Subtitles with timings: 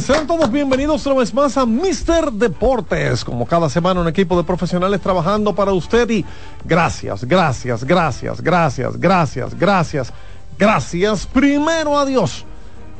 [0.00, 3.24] Sean todos bienvenidos una vez más a Mister Deportes.
[3.24, 6.24] Como cada semana, un equipo de profesionales trabajando para usted y
[6.64, 10.12] gracias, gracias, gracias, gracias, gracias, gracias,
[10.58, 11.26] gracias.
[11.26, 12.44] Primero a Dios,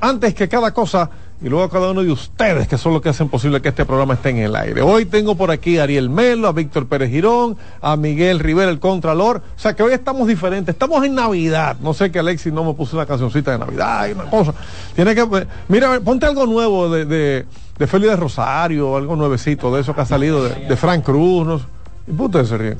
[0.01, 1.11] antes que cada cosa
[1.43, 3.85] y luego a cada uno de ustedes que son los que hacen posible que este
[3.85, 4.81] programa esté en el aire.
[4.81, 8.81] Hoy tengo por aquí a Ariel Melo, a Víctor Pérez Girón, a Miguel Rivera, el
[8.81, 9.43] Contralor.
[9.55, 11.77] O sea que hoy estamos diferentes, estamos en Navidad.
[11.81, 14.55] No sé que Alexis no me puso una cancioncita de Navidad y una cosa.
[14.95, 19.95] Tiene que, mira, ponte algo nuevo de, de, Félix de Rosario, algo nuevecito de eso
[19.95, 21.47] que ha salido de, Frank Cruz.
[21.47, 21.61] No.
[22.09, 22.77] Y puta se.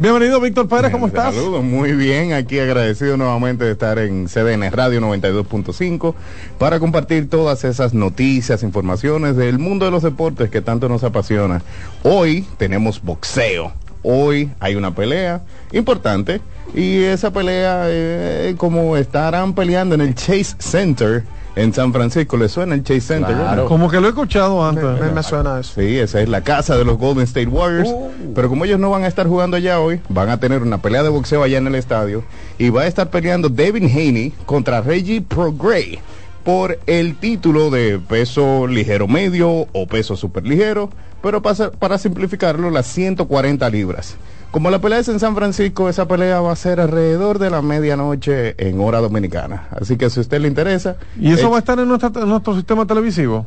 [0.00, 1.34] Bienvenido, Víctor Pérez, ¿cómo estás?
[1.34, 6.14] Saludos, muy bien, aquí agradecido nuevamente de estar en CDN Radio 92.5
[6.56, 11.62] para compartir todas esas noticias, informaciones del mundo de los deportes que tanto nos apasiona.
[12.04, 13.72] Hoy tenemos boxeo,
[14.04, 15.42] hoy hay una pelea
[15.72, 16.40] importante
[16.76, 21.24] y esa pelea, eh, como estarán peleando en el Chase Center
[21.58, 22.36] en San Francisco.
[22.36, 23.34] ¿Le suena el Chase Center?
[23.34, 23.66] Claro.
[23.66, 24.84] Como que lo he escuchado antes.
[24.84, 25.80] Me, me, me, suena eso.
[25.80, 27.88] Sí, esa es la casa de los Golden State Warriors.
[27.88, 28.32] Uh.
[28.34, 31.02] Pero como ellos no van a estar jugando allá hoy, van a tener una pelea
[31.02, 32.22] de boxeo allá en el estadio.
[32.58, 35.98] Y va a estar peleando Devin Haney contra Reggie Progray
[36.44, 40.90] por el título de peso ligero medio o peso super ligero.
[41.22, 44.16] Pero para, para simplificarlo, las 140 libras.
[44.50, 47.60] Como la pelea es en San Francisco, esa pelea va a ser alrededor de la
[47.60, 49.68] medianoche en hora dominicana.
[49.78, 50.96] Así que si a usted le interesa.
[51.20, 53.46] ¿Y eso eh, va a estar en, nuestra, en nuestro sistema televisivo?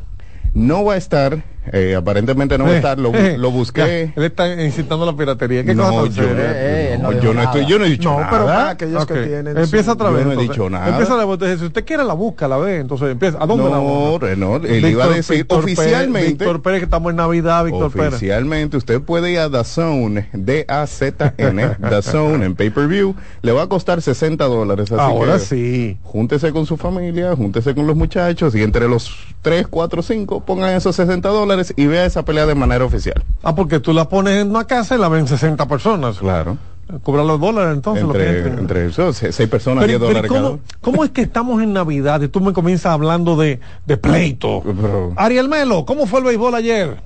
[0.53, 4.13] No va a estar, eh, aparentemente no va a estar, lo, lo busqué.
[4.15, 5.63] él está incitando la piratería.
[5.63, 8.31] ¿Qué no, yo, eh, no, no, yo no estoy, yo no he dicho no, nada.
[8.31, 9.17] pero para aquellos okay.
[9.17, 9.57] que tienen.
[9.57, 10.23] Empieza otra vez.
[10.25, 10.89] Yo no he dicho nada.
[10.89, 13.41] Empieza la entonces, si usted quiere la busca, la ve, entonces empieza.
[13.41, 14.35] ¿A dónde no, la busca?
[14.35, 16.19] No, él Víctor, iba a decir Víctor oficialmente.
[16.19, 18.13] Pérez, Víctor Pérez, que estamos en Navidad, Víctor Pérez.
[18.15, 23.15] Oficialmente, usted puede ir a DAZN, D-A-Z-N, DAZN en pay-per-view.
[23.41, 24.91] Le va a costar 60 dólares.
[24.91, 25.97] Ahora sí.
[26.03, 30.75] Júntese con su familia, júntese con los muchachos y entre los 3, 4, 5 pongan
[30.75, 33.23] esos 60 dólares y vea esa pelea de manera oficial.
[33.43, 36.17] Ah, porque tú la pones en una casa y la ven 60 personas.
[36.17, 36.57] Claro.
[37.03, 38.03] Cobran los dólares entonces.
[38.03, 41.21] Entre, lo que entre eso, seis personas, pero, 10 dólares ¿cómo, cada ¿Cómo es que
[41.21, 44.61] estamos en Navidad y tú me comienzas hablando de, de pleito?
[44.63, 46.97] Pero, Ariel Melo, ¿cómo fue el béisbol ayer?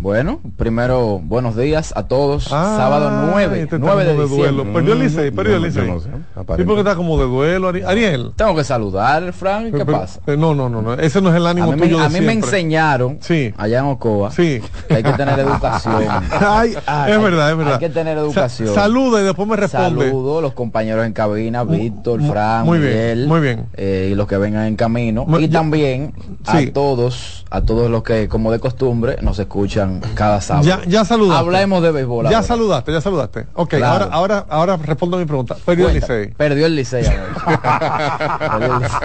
[0.00, 2.52] Bueno, primero, buenos días a todos.
[2.52, 4.28] Ah, Sábado 9, este 9 de, de duelo.
[4.36, 4.72] diciembre.
[4.72, 5.86] Perdió el Licey, perdió el Licey.
[5.98, 6.64] Sí, aparente.
[6.68, 8.30] porque está como de duelo, Ari- Ariel.
[8.36, 9.64] Tengo que saludar, Frank.
[9.76, 10.20] ¿Qué Pero- pasa?
[10.28, 10.94] No, no, no, no.
[10.94, 13.52] Ese no es el A ánimo mí, me, tuyo de a mí me enseñaron Sí.
[13.56, 14.62] allá en Ocoa Sí.
[14.86, 16.04] que hay que tener educación.
[16.30, 16.74] Ay,
[17.08, 17.72] es verdad, es verdad.
[17.74, 18.68] Hay que tener educación.
[18.68, 20.04] Sa- saluda y después me responde.
[20.06, 23.66] Saludo los compañeros en cabina, Víctor, mu- Fran, muy bien, Miguel, muy bien.
[23.74, 25.26] eh, y los que vengan en camino.
[25.40, 26.12] Y yo- también
[26.48, 26.68] Sí.
[26.68, 30.66] a todos, a todos los que, como de costumbre, nos escuchan cada sábado.
[30.66, 31.44] Ya, ya saludaste.
[31.44, 32.24] Hablemos de béisbol.
[32.28, 32.42] Ya ahora.
[32.46, 33.46] saludaste, ya saludaste.
[33.54, 34.04] Ok, Claro.
[34.06, 35.56] ahora, ahora, ahora respondo a mi pregunta.
[35.64, 36.14] Perdió el Cuenta.
[36.18, 36.34] Licey.
[36.34, 37.04] Perdió el Licey.
[37.06, 38.38] ahora.
[38.50, 38.98] Perdió el Licey.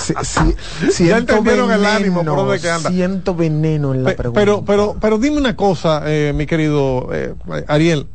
[0.00, 2.90] Si, si, siento entendieron el veneno, ánimo, por dónde que anda.
[2.90, 4.40] Siento veneno en la Pe- pregunta.
[4.40, 7.34] pero, pero, pero dime una cosa, eh, mi querido eh,
[7.68, 8.06] Ariel.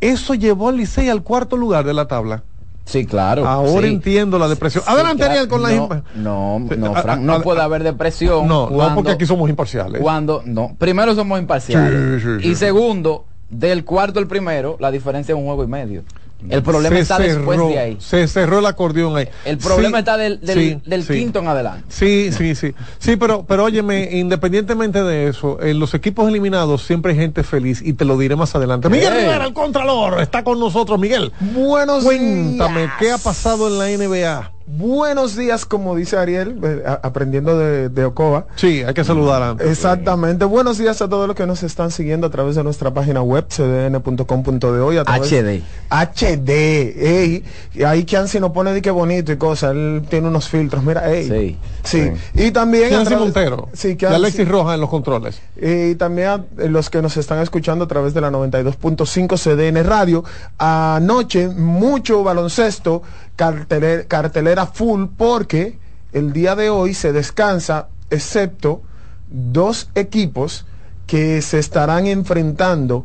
[0.00, 2.42] Eso llevó al Licey al cuarto lugar de la tabla.
[2.84, 3.46] Sí, claro.
[3.46, 3.94] Ahora sí.
[3.94, 4.84] entiendo la depresión.
[4.84, 5.48] Sí, Adelante, claro.
[5.48, 8.46] Con la no, no, no, Frank, no puede haber depresión.
[8.46, 10.00] No, porque aquí somos imparciales.
[10.00, 12.22] Cuando, no, primero somos imparciales.
[12.22, 12.48] Sí.
[12.48, 16.02] y segundo, del cuarto al primero, la diferencia es un juego y medio.
[16.48, 17.96] El problema Se está después de ahí.
[18.00, 19.28] Se cerró el acordeón ahí.
[19.44, 21.14] El problema Sí, está del, del, sí, del sí.
[21.14, 21.84] quinto en adelante.
[21.88, 22.74] Sí, sí, sí.
[22.98, 27.80] Sí, pero, pero óyeme, independientemente de eso, en los equipos eliminados siempre hay gente feliz
[27.84, 28.88] y te lo diré más adelante.
[28.88, 29.22] Miguel Hey.
[29.24, 30.98] Rivera, el Contralor, está con nosotros.
[30.98, 32.92] Miguel, Buenos cuéntame, días.
[32.98, 34.50] ¿qué ha pasado en la NBA?
[34.66, 38.46] Buenos días, como dice Ariel, eh, aprendiendo de, de Ocoa.
[38.56, 39.68] Sí, hay que saludar antes.
[39.68, 40.46] Exactamente.
[40.46, 43.44] Buenos días a todos los que nos están siguiendo a través de nuestra página web,
[43.46, 44.96] cdn.com.de hoy.
[44.96, 45.62] a través- HD.
[46.00, 46.50] HD.
[46.96, 47.44] Ey,
[47.74, 49.72] y ahí Chansi nos pone de que bonito y cosas.
[49.72, 50.82] Él tiene unos filtros.
[50.82, 51.28] Mira, ey.
[51.28, 51.58] Sí.
[51.84, 52.12] Sí.
[52.34, 52.90] Y también.
[53.18, 55.40] Montero Sí, Kianci- Alexis Rojas en los controles.
[55.60, 60.24] y también a los que nos están escuchando a través de la 92.5 CDN Radio.
[60.58, 63.02] Anoche, mucho baloncesto,
[63.36, 65.78] cartelera, cartelera full, porque
[66.12, 68.82] el día de hoy se descansa, excepto
[69.28, 70.64] dos equipos
[71.06, 73.04] que se estarán enfrentando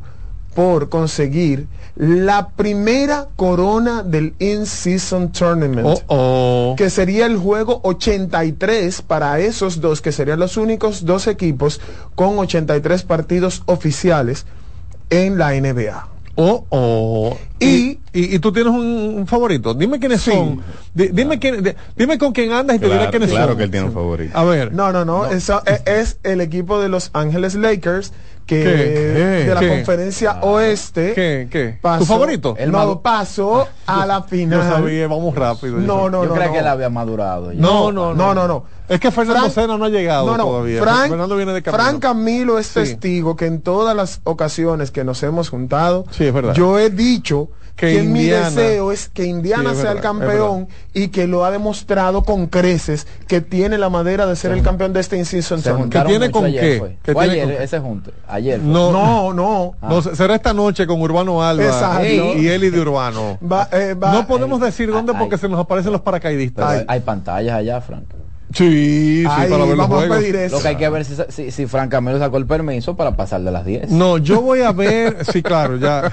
[0.54, 6.76] por conseguir la primera corona del In-Season Tournament Oh, oh.
[6.78, 11.82] que sería el juego 83 para esos dos, que serían los únicos dos equipos
[12.16, 14.46] con 83 partidos oficiales
[15.10, 16.08] en la NBA.
[16.36, 17.38] Oh, oh.
[17.60, 18.86] Y Y, y tú tienes un,
[19.18, 19.74] un favorito.
[19.74, 20.32] Dime quiénes Sí.
[20.32, 20.62] son.
[20.94, 23.58] Di- dime, quién, di- dime con quién andas y te diré Claro, quiénes claro son.
[23.58, 24.38] que él tiene un favorito.
[24.38, 24.74] A ver.
[24.74, 25.26] No, no, no.
[25.28, 28.14] eso es, es el equipo de Los Ángeles Lakers
[28.50, 29.46] que ¿Qué?
[29.46, 29.68] de la ¿Qué?
[29.70, 31.14] conferencia oeste.
[31.14, 31.48] ¿Qué?
[31.52, 31.78] ¿Qué?
[31.82, 32.56] pasó- ¿Tu favorito?
[32.58, 34.68] El no, pasó a la Yo final.
[34.68, 35.78] sabía, vamos rápido.
[35.78, 36.34] No, no, Yo no.
[36.36, 36.54] creo no.
[36.54, 37.52] que él había madurado.
[37.52, 37.60] ya.
[37.62, 38.64] No, no, no, no, no.
[38.88, 40.82] Es que Fernando Frank- Sena no ha llegado No, no, todavía.
[40.82, 41.84] Frank, Fernando viene de camino.
[41.84, 42.80] Frank Camilo es Sí.
[42.80, 46.56] testigo que en todas las ocasiones que nos hemos juntado, Sí, es verdad.
[46.56, 47.50] yo he dicho
[47.80, 51.28] Que que, mi deseo es que Indiana Sí, es sea el verdad, campeón y que
[51.28, 55.18] lo ha demostrado con creces que tiene la madera de ser el campeón de este
[55.72, 55.94] tournament.
[55.94, 56.80] juntaron tiene con ayer, qué?
[56.80, 58.12] Fue, ¿Qué Fue tiene ayer con- ese junte.
[58.28, 58.60] Ayer.
[58.60, 58.68] fue.
[58.70, 59.76] No, No, no.
[59.82, 62.04] No, será esta noche con Urbano Alba Exacto.
[62.06, 63.38] y, y Eli de Urbano.
[63.42, 65.18] Va, eh, va- no podemos decir dónde ay.
[65.20, 66.66] porque se nos aparecen los paracaidistas.
[66.68, 66.86] Pero Ay.
[66.88, 68.06] hay pantallas allá, Frank.
[68.52, 70.18] Sí, sí, Ay, para ver los vamos a juegos.
[70.18, 70.56] pedir eso.
[70.58, 73.42] Lo que hay que ver si, si, si Frank Camilo sacó el permiso para pasar
[73.42, 73.92] de las 10.
[73.92, 76.12] No, yo voy a ver, sí, claro, ya.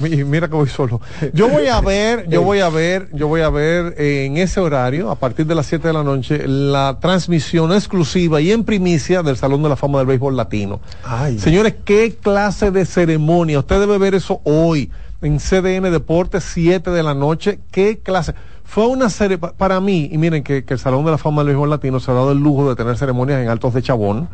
[0.00, 1.00] Mi- Mira que voy solo.
[1.32, 4.58] Yo voy a ver, yo voy a ver, yo voy a ver eh, en ese
[4.58, 9.22] horario, a partir de las 7 de la noche, la transmisión exclusiva y en primicia
[9.22, 10.80] del Salón de la Fama del Béisbol Latino.
[11.04, 11.38] Ay.
[11.38, 13.60] Señores, qué clase de ceremonia.
[13.60, 14.90] Usted debe ver eso hoy
[15.22, 17.60] en CDN Deportes, 7 de la noche.
[17.70, 18.34] Qué clase.
[18.70, 21.42] Fue una serie, pa- para mí, y miren que, que el Salón de la Fama
[21.42, 24.28] del Béisbol Latino se ha dado el lujo de tener ceremonias en Altos de Chabón,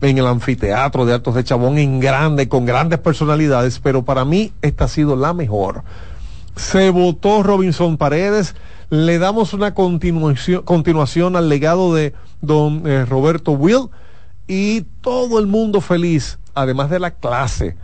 [0.00, 4.52] en el anfiteatro de Altos de Chabón, en grande, con grandes personalidades, pero para mí
[4.60, 5.84] esta ha sido la mejor.
[6.56, 8.56] Se votó Robinson Paredes,
[8.90, 13.88] le damos una continuación, continuación al legado de don eh, Roberto Will
[14.48, 17.76] y todo el mundo feliz, además de la clase.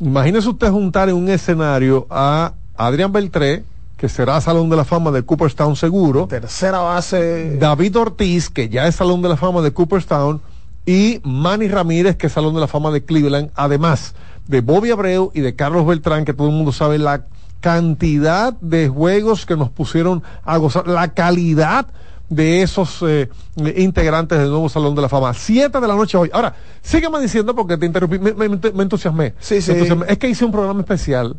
[0.00, 3.62] Imagínese usted juntar en un escenario a Adrián Beltré,
[4.04, 7.56] que será Salón de la Fama de Cooperstown seguro, Tercera base.
[7.58, 10.42] David Ortiz, que ya es Salón de la Fama de Cooperstown,
[10.84, 14.14] y Manny Ramírez, que es Salón de la Fama de Cleveland, además
[14.46, 17.24] de Bobby Abreu y de Carlos Beltrán, que todo el mundo sabe la
[17.62, 21.86] cantidad de juegos que nos pusieron a gozar, la calidad
[22.28, 23.30] de esos eh,
[23.76, 25.32] integrantes del nuevo Salón de la Fama.
[25.32, 26.28] Siete de la noche hoy.
[26.30, 29.32] Ahora, sígueme diciendo porque te interrumpí, me, me- me entusiasmé.
[29.40, 29.70] Sí, sí.
[29.72, 30.04] Entusiasmé.
[30.10, 31.36] Es que hice un programa especial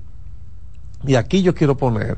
[1.05, 2.17] y aquí yo quiero poner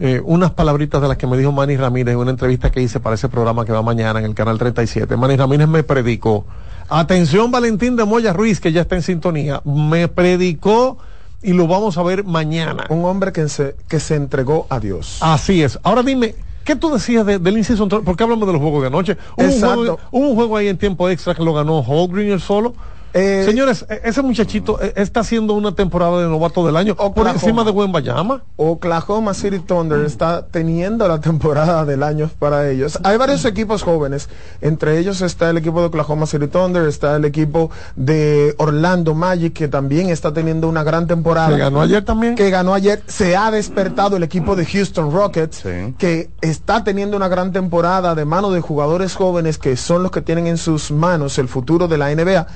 [0.00, 3.00] eh, unas palabritas de las que me dijo Manny Ramírez en una entrevista que hice
[3.00, 5.16] para ese programa que va mañana en el canal 37.
[5.16, 6.44] Manny Ramírez me predicó.
[6.88, 9.60] Atención Valentín de Moya Ruiz, que ya está en sintonía.
[9.64, 10.98] Me predicó
[11.42, 12.86] y lo vamos a ver mañana.
[12.88, 15.18] Un hombre que se, que se entregó a Dios.
[15.20, 15.78] Así es.
[15.82, 16.34] Ahora dime,
[16.64, 17.86] ¿qué tú decías de- del inciso?
[17.88, 19.16] ¿Por qué hablamos de los juegos de anoche?
[19.36, 22.40] ¿Hubo un, juego, hubo un juego ahí en tiempo extra que lo ganó Holgreen el
[22.40, 22.74] solo.
[23.14, 27.06] Eh, Señores, e- ese muchachito eh, está haciendo una temporada de novato del año por
[27.06, 27.32] Oklahoma.
[27.32, 28.42] encima de Buen Bayama.
[28.56, 32.98] Oklahoma City Thunder está teniendo la temporada del año para ellos.
[33.04, 34.28] Hay varios equipos jóvenes,
[34.60, 39.54] entre ellos está el equipo de Oklahoma City Thunder, está el equipo de Orlando Magic
[39.54, 41.48] que también está teniendo una gran temporada.
[41.48, 42.34] Que ganó ayer también.
[42.34, 45.94] que ganó ayer, se ha despertado el equipo de Houston Rockets, Sí.
[45.98, 50.20] que está teniendo una gran temporada de mano de jugadores jóvenes que son los que
[50.20, 52.46] tienen en sus manos el futuro de la NBA.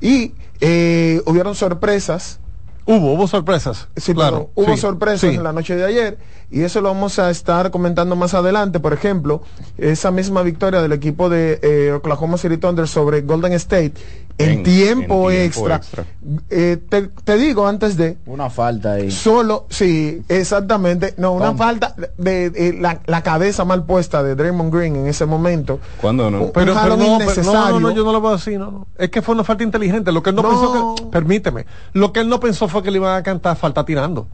[0.00, 2.40] Y eh, hubieron sorpresas
[2.86, 3.88] Hubo, hubo sorpresas.
[3.96, 4.50] Sí, claro.
[4.54, 5.36] pero hubo sí, sorpresas sí.
[5.36, 6.18] en la noche de ayer
[6.50, 8.78] y eso lo vamos a estar comentando más adelante.
[8.78, 9.42] Por ejemplo,
[9.78, 13.94] esa misma victoria del equipo de eh, Oklahoma City Thunder sobre Golden State
[14.38, 15.76] en, En- tiempo, en tiempo extra.
[15.76, 16.04] extra.
[16.50, 19.10] Eh, te, te digo antes de, Una falta ahí.
[19.10, 24.72] solo, sí, exactamente, no, una falta de, de la, la cabeza mal puesta de Draymond
[24.72, 25.80] Green en ese momento.
[26.00, 26.42] ¿Cuándo no?
[26.44, 27.80] Un- Pero, un pero no, pero no, innecesario.
[27.80, 28.86] no, no, yo no lo veo así, no, no.
[28.98, 30.12] Es que fue una falta inteligente.
[30.12, 30.50] Lo que él no, No.
[30.50, 33.84] pensó que, permíteme, lo que él no pensó fue que le iban a cantar falta
[33.84, 34.26] tirando.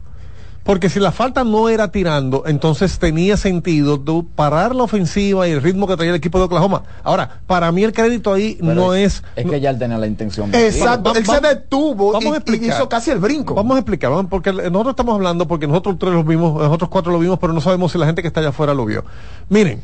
[0.63, 5.51] Porque si la falta no era tirando, entonces tenía sentido tú parar la ofensiva y
[5.51, 6.83] el ritmo que traía el equipo de Oklahoma.
[7.03, 9.23] Ahora, para mí el crédito ahí Pero no es...
[9.35, 10.51] Es que ya él tenía la intención.
[10.51, 13.55] de Exacto, Va- él va- se detuvo vamos a y- hizo casi el brinco.
[13.55, 17.11] Vamos a explicar, vamos, porque nosotros estamos hablando, porque nosotros tres lo vimos, nosotros cuatro
[17.11, 19.03] lo vimos, pero no sabemos si la gente que está allá afuera lo vio.
[19.49, 19.81] Miren,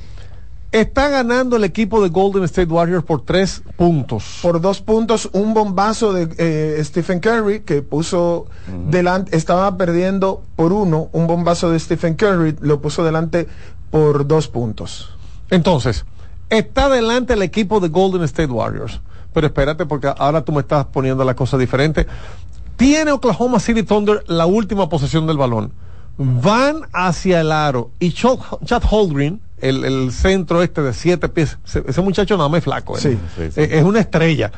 [0.72, 4.40] está ganando el equipo de Golden State Warriors por tres puntos.
[4.42, 8.46] por dos puntos un bombazo de eh, Stephen Curry que puso
[8.88, 13.48] delante estaba perdiendo por uno un bombazo de Stephen Curry lo puso delante
[13.90, 15.10] por dos puntos
[15.50, 16.06] Entonces,
[16.50, 19.02] está delante el equipo de Golden State Warriors.
[19.34, 22.08] Pero espérate, porque ahora tú me estás poniendo la cosa diferente.
[22.76, 25.72] Tiene Oklahoma City Thunder la última posesión del balón.
[26.18, 32.01] Van hacia el aro y Chad, Holmgren, el, el centro este de siete pies, ese,
[32.01, 32.98] muchacho nada más es flaco.
[32.98, 33.01] ¿eh?
[33.01, 33.62] Sí, sí, sí.
[33.62, 34.51] Es una estrella.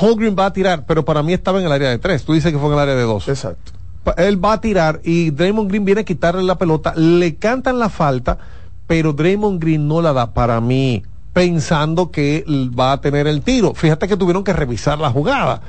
[0.00, 2.24] Holmgren va a tirar, pero para mí estaba en el área de tres.
[2.24, 3.72] Tú dices que fue en el área de dos exacto
[4.16, 7.88] él va a tirar y Draymond Green viene a quitarle la pelota, le cantan la
[7.88, 8.38] falta,
[8.86, 12.44] pero Draymond Green no la da para mí, pensando que
[12.78, 13.74] va a tener el tiro.
[13.74, 15.62] Fíjate que tuvieron que revisar la jugada.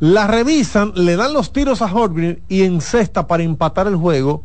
[0.00, 4.44] La revisan, le dan los tiros a Holmgren y encesta para empatar el juego.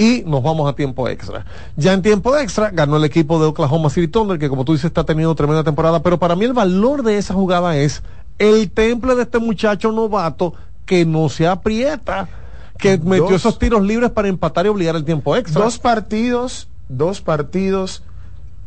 [0.00, 1.44] Y nos vamos a tiempo extra.
[1.76, 4.86] Ya en tiempo extra ganó el equipo de Oklahoma City Thunder, que como tú dices
[4.86, 8.02] está teniendo tremenda temporada, pero para mí el valor de esa jugada es
[8.38, 10.54] el temple de este muchacho novato
[10.86, 12.30] que no se aprieta,
[12.78, 15.62] que metió esos tiros libres para empatar y obligar el tiempo extra.
[15.62, 18.02] Dos partidos, dos partidos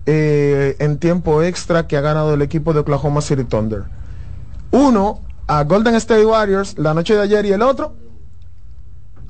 [0.05, 3.85] eh, en tiempo extra que ha ganado el equipo de Oklahoma City Thunder.
[4.69, 8.02] Uno a Golden State Warriors la noche de ayer y el otro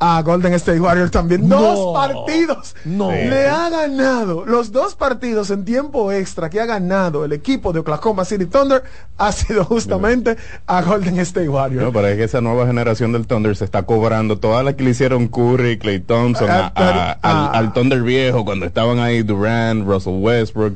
[0.05, 1.47] a Golden State Warriors también.
[1.47, 1.61] No.
[1.61, 2.75] Dos partidos.
[2.83, 3.09] No.
[3.09, 7.79] Le ha ganado los dos partidos en tiempo extra que ha ganado el equipo de
[7.79, 8.83] Oklahoma City Thunder
[9.17, 10.35] ha sido justamente
[10.67, 11.85] a Golden State Warriors.
[11.85, 14.83] No, pero es que esa nueva generación del Thunder se está cobrando todas las que
[14.83, 17.51] le hicieron Curry, Clay Thompson, a- Ah, pero- a- al, ah.
[17.53, 20.73] al Thunder viejo cuando estaban ahí Durant, Russell Westbrook,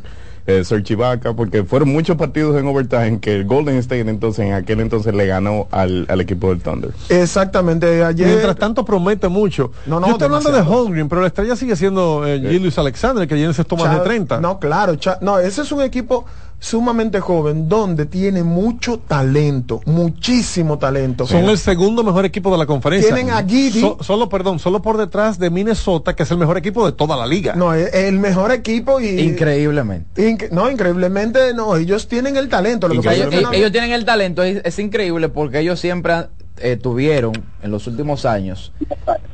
[0.47, 4.53] eh, Serge Ibaka, porque fueron muchos partidos en overtime que el Golden State entonces en
[4.53, 6.91] aquel entonces le ganó al, al equipo del Thunder.
[7.09, 8.03] Exactamente.
[8.03, 8.27] Ayer.
[8.27, 9.71] Mientras tanto promete mucho.
[9.85, 10.61] No, no, Yo estoy hablando de.
[10.61, 14.03] Holmgren, pero la estrella sigue siendo eh, Julius Alexander, que ayer se toma de Chad-
[14.03, 14.39] 30.
[14.41, 14.95] No, claro.
[14.95, 16.25] Cha- no, ese es un equipo
[16.59, 21.27] sumamente joven donde tiene mucho talento, muchísimo talento.
[21.27, 23.13] Son el segundo mejor equipo de la conferencia.
[23.13, 23.81] Tienen a Giddey.
[23.81, 27.15] So- solo, perdón, solo por detrás de Minnesota, que es el mejor equipo de toda
[27.15, 27.53] la liga.
[27.55, 29.19] No, es el mejor equipo y.
[29.19, 30.29] Increíblemente.
[30.29, 31.75] Inc- no, increíblemente no.
[31.75, 32.87] Ellos tienen el talento.
[32.87, 36.27] Lo que ellos, no- tienen el talento, es, es increíble porque ellos siempre han-
[36.59, 38.71] eh, tuvieron en los últimos años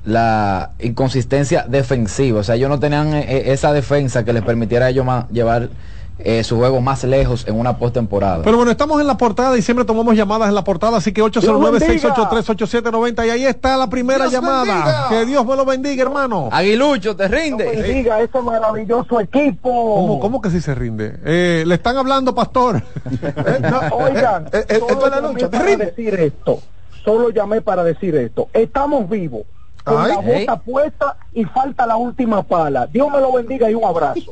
[0.03, 2.41] la inconsistencia defensiva.
[2.41, 5.69] O sea, ellos no tenían eh, esa defensa que les permitiera a ellos llevar
[6.19, 8.43] eh, su juego más lejos en una postemporada.
[8.43, 11.21] Pero bueno, estamos en la portada y siempre tomamos llamadas en la portada, así que
[11.23, 14.63] 809-683-8790 y ahí está la primera Dios llamada.
[14.63, 15.09] bendiga.
[15.09, 16.49] Que Dios me lo bendiga, hermano.
[16.51, 17.65] Aguilucho, ¿te rinde?
[17.65, 19.69] bendiga ese maravilloso equipo.
[19.95, 21.15] ¿Cómo, cómo que sí se rinde?
[21.25, 22.81] Eh, le están hablando, pastor.
[23.45, 25.49] Eh, no, Oigan, eh, esto es la lucha.
[25.49, 25.85] ¿Te rinde?
[25.87, 26.59] decir esto.
[27.03, 28.47] Solo llamé para decir esto.
[28.53, 29.43] Estamos vivos.
[29.83, 30.09] Con Ay.
[30.09, 32.87] la bota puesta y falta la última pala.
[32.87, 34.31] Dios me lo bendiga y un abrazo.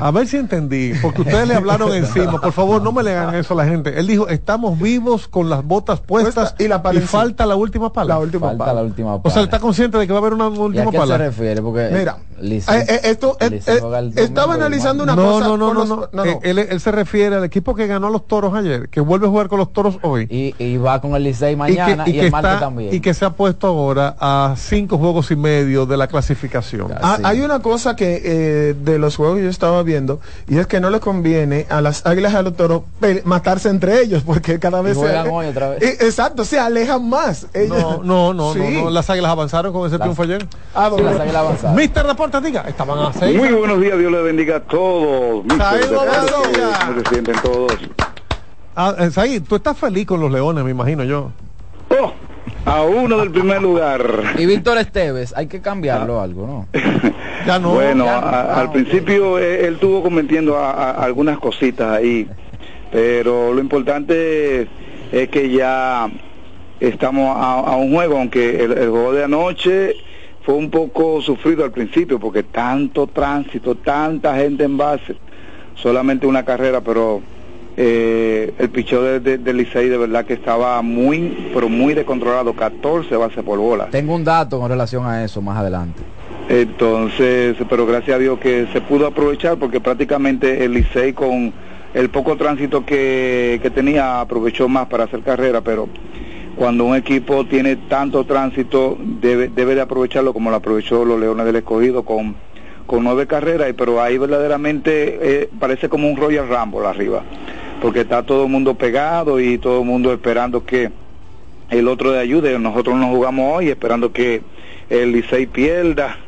[0.00, 2.38] A ver si entendí, porque ustedes le hablaron encima.
[2.40, 3.98] Por favor, no me le hagan eso a la gente.
[3.98, 7.90] Él dijo, estamos vivos con las botas puestas Puesta y la pala falta la última
[7.90, 8.14] pala.
[8.14, 8.74] La última Falta pala.
[8.74, 9.44] la última O sea, él pala.
[9.44, 11.16] está consciente de que va a haber una ¿Y a última qué se pala.
[11.18, 11.62] refiere?
[11.62, 15.48] Porque Mira, Licey- eh, eh, esto, eh, eh, el estaba analizando una No, cosa.
[15.48, 16.08] no, no, no, los- no.
[16.12, 19.26] no, Él, él se refiere al equipo que ganó a los toros ayer, que vuelve
[19.26, 20.26] a jugar con los toros hoy.
[20.30, 22.94] Y, y va con el Licey y mañana y, que el martes también.
[22.94, 26.92] y que se ha puesto ahora a cinco juegos y medio de la clasificación.
[27.00, 27.18] Ah.
[27.22, 30.80] Hay una cosa que eh, de los juegos que yo estaba viendo y es que
[30.80, 32.82] no le conviene a las águilas y a los toros
[33.24, 35.82] matarse entre ellos porque cada vez juegan se, hoy otra vez.
[35.82, 37.46] Eh, exacto, se alejan más.
[37.54, 38.58] Ellos- No, no, no, Sí.
[38.58, 40.46] no, no, Las águilas avanzaron con ese Las- triunfo ayer.
[40.74, 41.76] Ah, Sí, las águilas avanzadas.
[41.76, 43.36] Mister Deportes, diga, estaban a seis.
[43.36, 45.44] Muy buenos días, Dios les bendiga a todos.
[45.44, 46.78] mis Saído deportes, Bedoya.
[46.86, 47.72] ¿Cómo se sienten todos?
[48.76, 51.30] Ah, eh, Said, tú estás feliz con los leones, me imagino yo.
[51.90, 52.12] Oh,
[52.64, 54.34] a uno del primer lugar.
[54.38, 56.68] Y Víctor Esteves, hay que cambiarlo algo, ¿no?
[57.46, 57.70] Ya no.
[57.74, 58.72] bueno, ya- a- ah, al ok.
[58.72, 62.28] principio eh, él estuvo cometiendo a- a- algunas cositas ahí,
[62.92, 64.68] pero lo importante
[65.10, 66.10] es que ya
[66.80, 69.94] estamos a, a un juego, aunque el, el juego de anoche
[70.42, 75.16] fue un poco sufrido al principio, porque tanto tránsito, tanta gente en base,
[75.76, 77.22] solamente una carrera, pero
[77.76, 82.52] eh, el picheo de, de, de Licey de verdad que estaba muy, pero muy descontrolado,
[82.54, 83.88] 14 bases por bola.
[83.90, 86.02] Tengo un dato con relación a eso más adelante.
[86.48, 91.52] Entonces, pero gracias a Dios que se pudo aprovechar porque prácticamente el Licey con
[91.94, 95.88] el poco tránsito que, que tenía aprovechó más para hacer carrera, pero
[96.56, 101.46] cuando un equipo tiene tanto tránsito debe, debe de aprovecharlo como lo aprovechó los Leones
[101.46, 102.34] del Escogido con,
[102.90, 107.22] con nueve carreras, y- pero ahí verdaderamente eh, parece como un Royal Rumble arriba,
[107.80, 110.90] porque está todo el mundo pegado y todo el mundo esperando que
[111.70, 112.58] el otro de ayude.
[112.58, 114.42] Nosotros nos jugamos hoy esperando que
[114.88, 116.18] el Licey pierda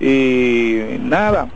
[0.00, 1.50] y nada,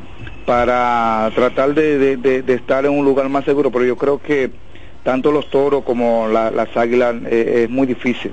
[0.45, 4.19] para tratar de, de- de- de estar en un lugar más seguro, pero yo creo
[4.19, 4.51] que
[5.03, 8.33] tanto los toros como la- las águilas eh, es muy difícil.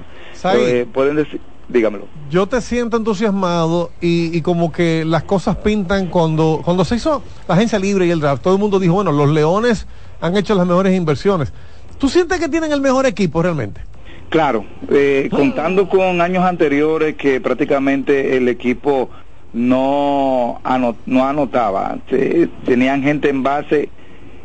[0.59, 2.05] Eh, pueden decir, dígamelo.
[2.29, 7.23] Yo te siento entusiasmado y, y como que las cosas pintan cuando, cuando se hizo
[7.47, 9.87] la agencia libre y el draft, todo el mundo dijo, bueno, los leones
[10.19, 11.53] han hecho las mejores inversiones.
[11.97, 13.81] ¿Tú sientes que tienen el mejor equipo realmente?
[14.29, 19.09] Claro, eh, contando con años anteriores que prácticamente el equipo
[19.53, 20.61] no,
[21.05, 23.89] no anotaba, te- tenían gente en base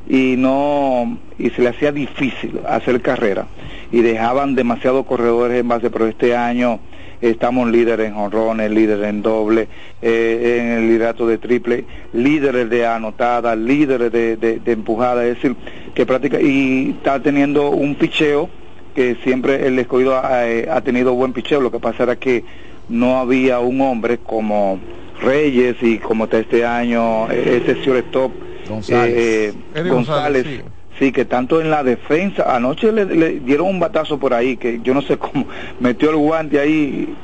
[0.08, 3.46] y no y se le hacía difícil hacer carrera
[3.92, 6.80] y dejaban demasiados corredores en base, pero este año
[7.30, 9.68] estamos líderes en jonrones, líderes en doble,
[10.02, 15.36] eh, en el liderato de triple, líderes de anotada, líderes de, de, de empujada, es
[15.36, 15.56] decir,
[15.94, 18.48] que práctica y está teniendo un picheo
[18.94, 22.44] que siempre el escogido ha, eh, ha tenido buen picheo, lo que pasa era que
[22.88, 24.78] no había un hombre como
[25.20, 28.32] Reyes y como está este año eh, ese shortstop
[28.68, 29.14] González.
[29.16, 30.60] eh, González, González, sí.
[30.98, 34.94] Que tanto en la defensa, anoche le, le dieron un batazo por ahí, que yo
[34.94, 35.46] no sé cómo
[35.80, 37.14] metió el guante ahí,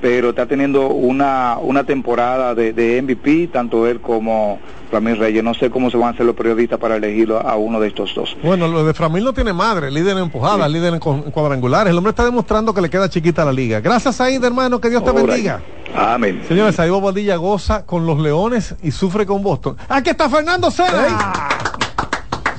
[0.00, 4.58] pero está teniendo una, una temporada de, de MVP, tanto él como
[4.92, 5.42] Ramírez Reyes.
[5.42, 8.14] No sé cómo se van a hacer los periodistas para elegirlo a uno de estos
[8.14, 8.36] dos.
[8.42, 11.90] Bueno, lo de Framil no tiene madre, líder en empujadas, líder en cu- en cuadrangulares.
[11.90, 13.80] El hombre está demostrando que le queda chiquita la liga.
[13.80, 15.60] Gracias, Said, hermano, que Dios te bendiga.
[15.96, 16.42] Amén.
[16.46, 19.76] Señores, Said Bobadilla goza con los Leones y sufre con Boston.
[19.88, 21.48] Aquí está Fernando Cena.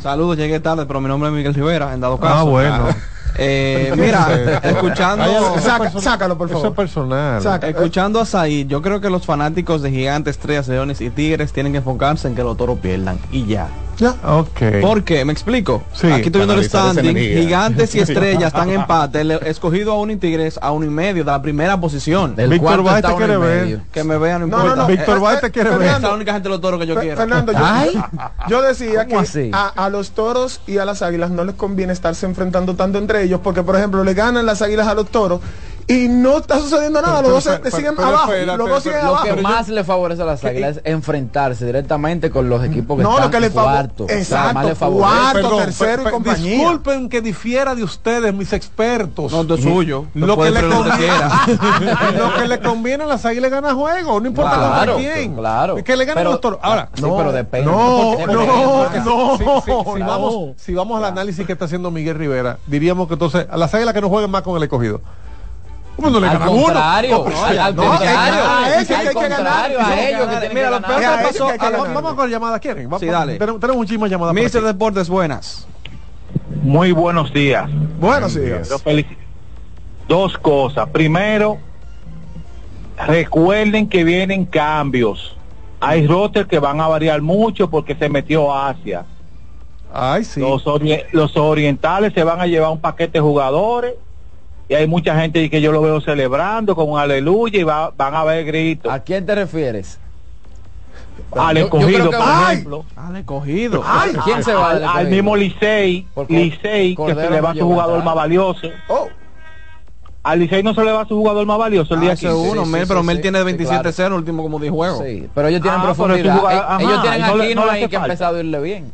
[0.02, 2.34] Saludos, llegué tarde, pero mi nombre es Miguel Rivera, en dado caso.
[2.36, 2.86] Ah, bueno.
[3.40, 6.72] Eh, mira, escuchando, eso Saca- sácalo, por Eso favor.
[6.72, 7.42] es personal.
[7.42, 7.68] Saca.
[7.68, 11.72] escuchando a Said, yo creo que los fanáticos de Gigantes, Estrellas, Leones y Tigres tienen
[11.74, 13.20] que enfocarse en que los toros pierdan.
[13.32, 13.68] Y ya.
[14.00, 14.16] Ya.
[14.26, 14.80] Ok.
[14.82, 15.26] ¿Por qué?
[15.26, 15.84] ¿Me explico?
[15.94, 16.08] Sí.
[16.08, 17.16] Aquí estoy viendo el standing.
[17.16, 19.24] Gigantes y Estrellas están en empate.
[19.24, 22.36] Le- Escogido a uno y Tigres a uno y medio de la primera posición.
[22.36, 23.80] Del Víctor está te quiere ver.
[23.92, 24.88] Que me vean, no No, no, no.
[24.88, 26.02] Víctor Eh, Báez eh, te quiere Es ver.
[26.02, 27.18] la única gente de los toros que yo quiero.
[27.18, 28.00] Fernando, yo, Ay.
[28.50, 29.52] yo decía ¿Cómo que así?
[29.54, 33.24] a, a los toros y a las águilas no les conviene estarse enfrentando tanto entre
[33.24, 35.42] ellos, porque por ejemplo le ganan las águilas a los toros
[35.90, 38.98] y no está sucediendo nada, Pero- los dos pero- siguen pero abajo, los dos siguen
[39.00, 39.36] pero- Lo abajo.
[39.36, 43.20] que más le favorece a las águilas es enfrentarse directamente con los equipos que No,
[43.20, 44.04] lo que le cuarto.
[44.04, 45.42] O sea, Exacto, más le favorece.
[45.42, 45.58] cuarto.
[45.58, 46.52] tercero y compañía.
[46.58, 49.32] Disculpen que difiera de ustedes, mis expertos.
[49.32, 50.06] No, es suyo.
[50.14, 51.14] Lo que, le creer lo que conviene,
[52.18, 55.36] lo que le conviene a las águilas gana juego, no importa Claro, contra quién.
[55.36, 55.76] claro.
[55.84, 56.60] Que le Pero- los toros.
[56.62, 57.72] Ahora, Sí, pero depende.
[57.72, 60.06] No, Porque- no, porque- no, no, si, si- si no.
[60.08, 63.74] vamos, si vamos al análisis que está haciendo Miguel Rivera, diríamos que entonces a las
[63.74, 65.00] águilas que no jueguen más con el escogido.
[65.98, 66.64] ¿Cómo no le Al ganan uno?
[66.64, 68.18] contrario, No, al, al no, contrario, que
[68.70, 69.14] al hay que ganar.
[69.14, 71.94] contrario, a ellos que Mira, lo peor a que ellos pasó, a.
[71.94, 72.92] Vamos con llamadas, ¿quieren?
[72.94, 73.38] Va- Sí, dale.
[73.40, 74.34] Tenemos, tenemos muchísimas llamadas.
[74.34, 74.62] por Mister.
[74.62, 75.68] Deportes, buenas.
[76.62, 77.70] Muy buenos días.
[78.00, 78.70] Buenos días.
[80.08, 80.88] Dos cosas.
[80.90, 81.58] Primero,
[83.06, 85.36] recuerden que vienen cambios.
[85.80, 89.06] Hay rosters que van a variar mucho porque se metió Asia.
[89.94, 90.40] Ay, sí.
[90.40, 93.94] Los, ori- los orientales se van a llevar un paquete de jugadores
[94.70, 98.14] y hay mucha gente que yo lo veo celebrando con un aleluya y va- van
[98.14, 98.92] a haber gritos.
[98.92, 100.00] ¿A quién te refieres?
[101.36, 102.54] Al escogido, que- por ¡Ay!
[102.56, 102.86] ejemplo.
[102.96, 103.84] Al escogido.
[103.86, 107.60] Ay, ¿Quién se va Al, al mismo Licey, Porque Licey, que se le va no
[107.60, 108.68] su jugador más valioso.
[108.88, 109.10] Oh,
[110.24, 112.50] Al Licey no se le va su jugador más valioso el día Hace 15.
[112.52, 114.16] uno, sí, Mel, sí, pero sí, Mel sí, tiene sí, 27-0 claro.
[114.16, 115.00] el último como 10 juegos.
[115.06, 116.38] Sí, pero ellos tienen Ah, profundidad.
[116.40, 118.60] juega- Eh, ajá, ellos tienen a no Aquino no ahí hace que empezado a irle
[118.62, 118.92] bien.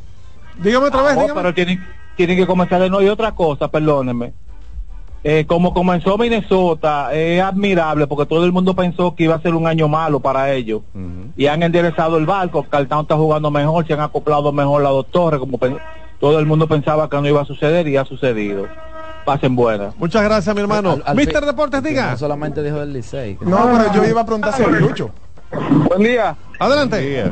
[0.58, 1.42] Dígame otra vez, Oh, dígame.
[1.42, 3.04] pero tienen, tienen que comenzar de nuevo.
[3.06, 4.34] Y otra cosa, perdónenme.
[5.26, 9.56] Eh, como comenzó Minnesota, es admirable porque todo el mundo pensó que iba a ser
[9.56, 10.82] un año malo para ellos.
[11.38, 12.66] Y han enderezado el barco.
[12.70, 15.40] Cartão está jugando mejor, se han acoplado mejor las dos torres.
[15.40, 15.58] Como
[16.20, 18.68] todo el mundo pensaba que no iba a suceder y ha sucedido.
[19.26, 19.96] Pasen buenas.
[19.98, 20.92] Muchas gracias, mi hermano.
[20.92, 22.12] Al- al Mister Deportes, diga.
[22.12, 23.38] No solamente dijo del Licey.
[23.42, 25.10] no, pero yo iba a preguntar sobre Lucho.
[25.88, 27.00] Buen día, Adelante.
[27.00, 27.32] Día.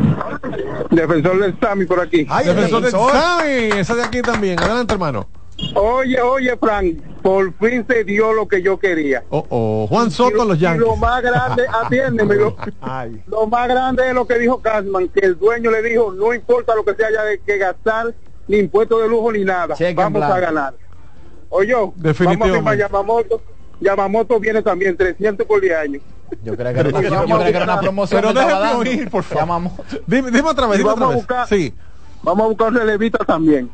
[0.92, 2.26] defensor del Sami por aquí.
[2.30, 2.92] Ay, Defensor del.
[2.94, 4.60] Xavi, ese de aquí también.
[4.60, 5.28] Adelante, hermano.
[5.76, 9.24] Oye, oye, Frank, por fin se dio lo que yo quería.
[9.30, 9.88] Oh, oh.
[9.88, 10.98] Juan Soto, los Y lo Yankees.
[11.00, 13.22] más grande, atiéndeme, lo, Ay.
[13.28, 16.76] lo más grande es lo que dijo Casman, que el dueño le dijo, no importa
[16.76, 18.14] lo que se haya de- que gastar,
[18.48, 20.74] ni impuesto de lujo ni nada, vamos a ganar.
[21.50, 23.42] Oye, vamos a Yamamoto.
[23.80, 26.02] Yamamoto viene también 300 por 10 años.
[26.44, 29.24] Yo creo que era una, yo creo que era una promoción Pero déjame oír, por
[29.24, 29.42] favor.
[29.44, 29.74] Llamamos.
[30.08, 31.28] Dime, dime otra vez, dime otra vamos a vez.
[31.28, 31.74] buscar- Sí.
[32.24, 33.70] Vamos a buscar un relevista también.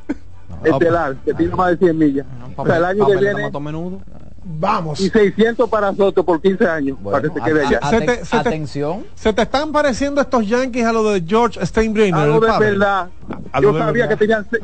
[0.64, 2.26] Estelar, que tiene más de 100 millas.
[2.56, 4.02] O sea, el año que viene, menudo.
[4.50, 5.02] Vamos.
[5.02, 7.80] y 600 para Soto por 15 años, para que se quede a- allá.
[7.82, 9.06] a- Se te- se te- atención.
[9.14, 12.22] ¿Se te están pareciendo estos Yankees a lo de George Steinbrenner?
[12.22, 12.70] Algo el de padre?
[12.72, 13.10] verdad.
[13.52, 14.10] A lo Yo de sabía verdad.
[14.10, 14.62] que tenían se-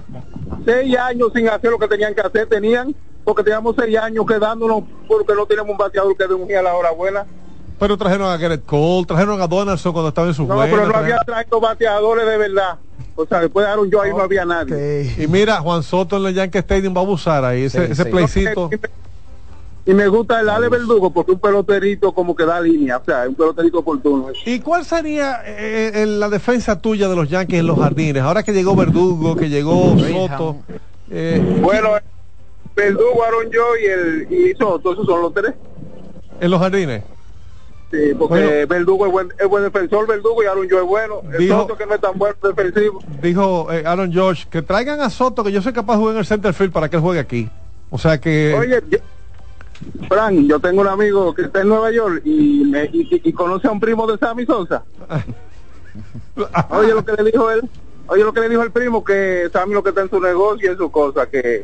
[0.66, 2.48] seis años sin hacer lo que tenían que hacer.
[2.48, 6.74] Tenían, porque teníamos seis años quedándonos porque no teníamos un bateador que dé a la
[6.76, 7.26] hora buena.
[7.80, 10.88] Pero trajeron a Garrett Cole, trajeron a Donaldson cuando estaba en su No, buena, pero
[10.88, 12.78] no había traído bateadores de verdad.
[13.16, 15.14] O sea, después de Aaron yo ahí no había nadie.
[15.18, 18.04] Y mira, Juan Soto en el Yankee Stadium va a abusar ahí, ese, Sí, ese
[18.04, 18.10] sí.
[18.10, 18.70] playcito.
[19.86, 23.24] Y me gusta el Ale Verdugo porque un peloterito como que da línea, o sea,
[23.24, 24.28] es un peloterito oportuno.
[24.46, 28.24] ¿Y cuál sería eh, en la defensa tuya de los Yankees en los jardines?
[28.24, 30.56] Ahora que llegó Verdugo, que llegó Soto.
[31.12, 31.90] eh, Bueno,
[32.76, 35.54] Verdugo, Aaron yo y el y Soto, esos son los tres.
[36.40, 37.04] en los jardines.
[37.94, 38.68] Sí, porque Bueno.
[38.68, 41.22] Verdugo es buen, es buen defensor, Verdugo y Aaron yo es bueno.
[41.32, 43.00] El Dijo- Soto que no es tan bueno defensivo.
[43.22, 46.20] Dijo eh, Aaron George que traigan a Soto, que yo soy capaz de jugar en
[46.22, 47.48] el center field para que él juegue aquí.
[47.92, 48.56] O sea que.
[48.60, 48.98] Oye, yo-
[50.08, 53.68] Frank, yo tengo un amigo que está en Nueva York y, me, y, y- conoce
[53.68, 54.84] a un primo de Sammy Sosa.
[56.72, 57.62] Oye lo que le dijo él,
[58.08, 60.68] oye lo que le dijo el primo, que Sammy lo que está en su negocio
[60.68, 61.64] y en su cosa, que,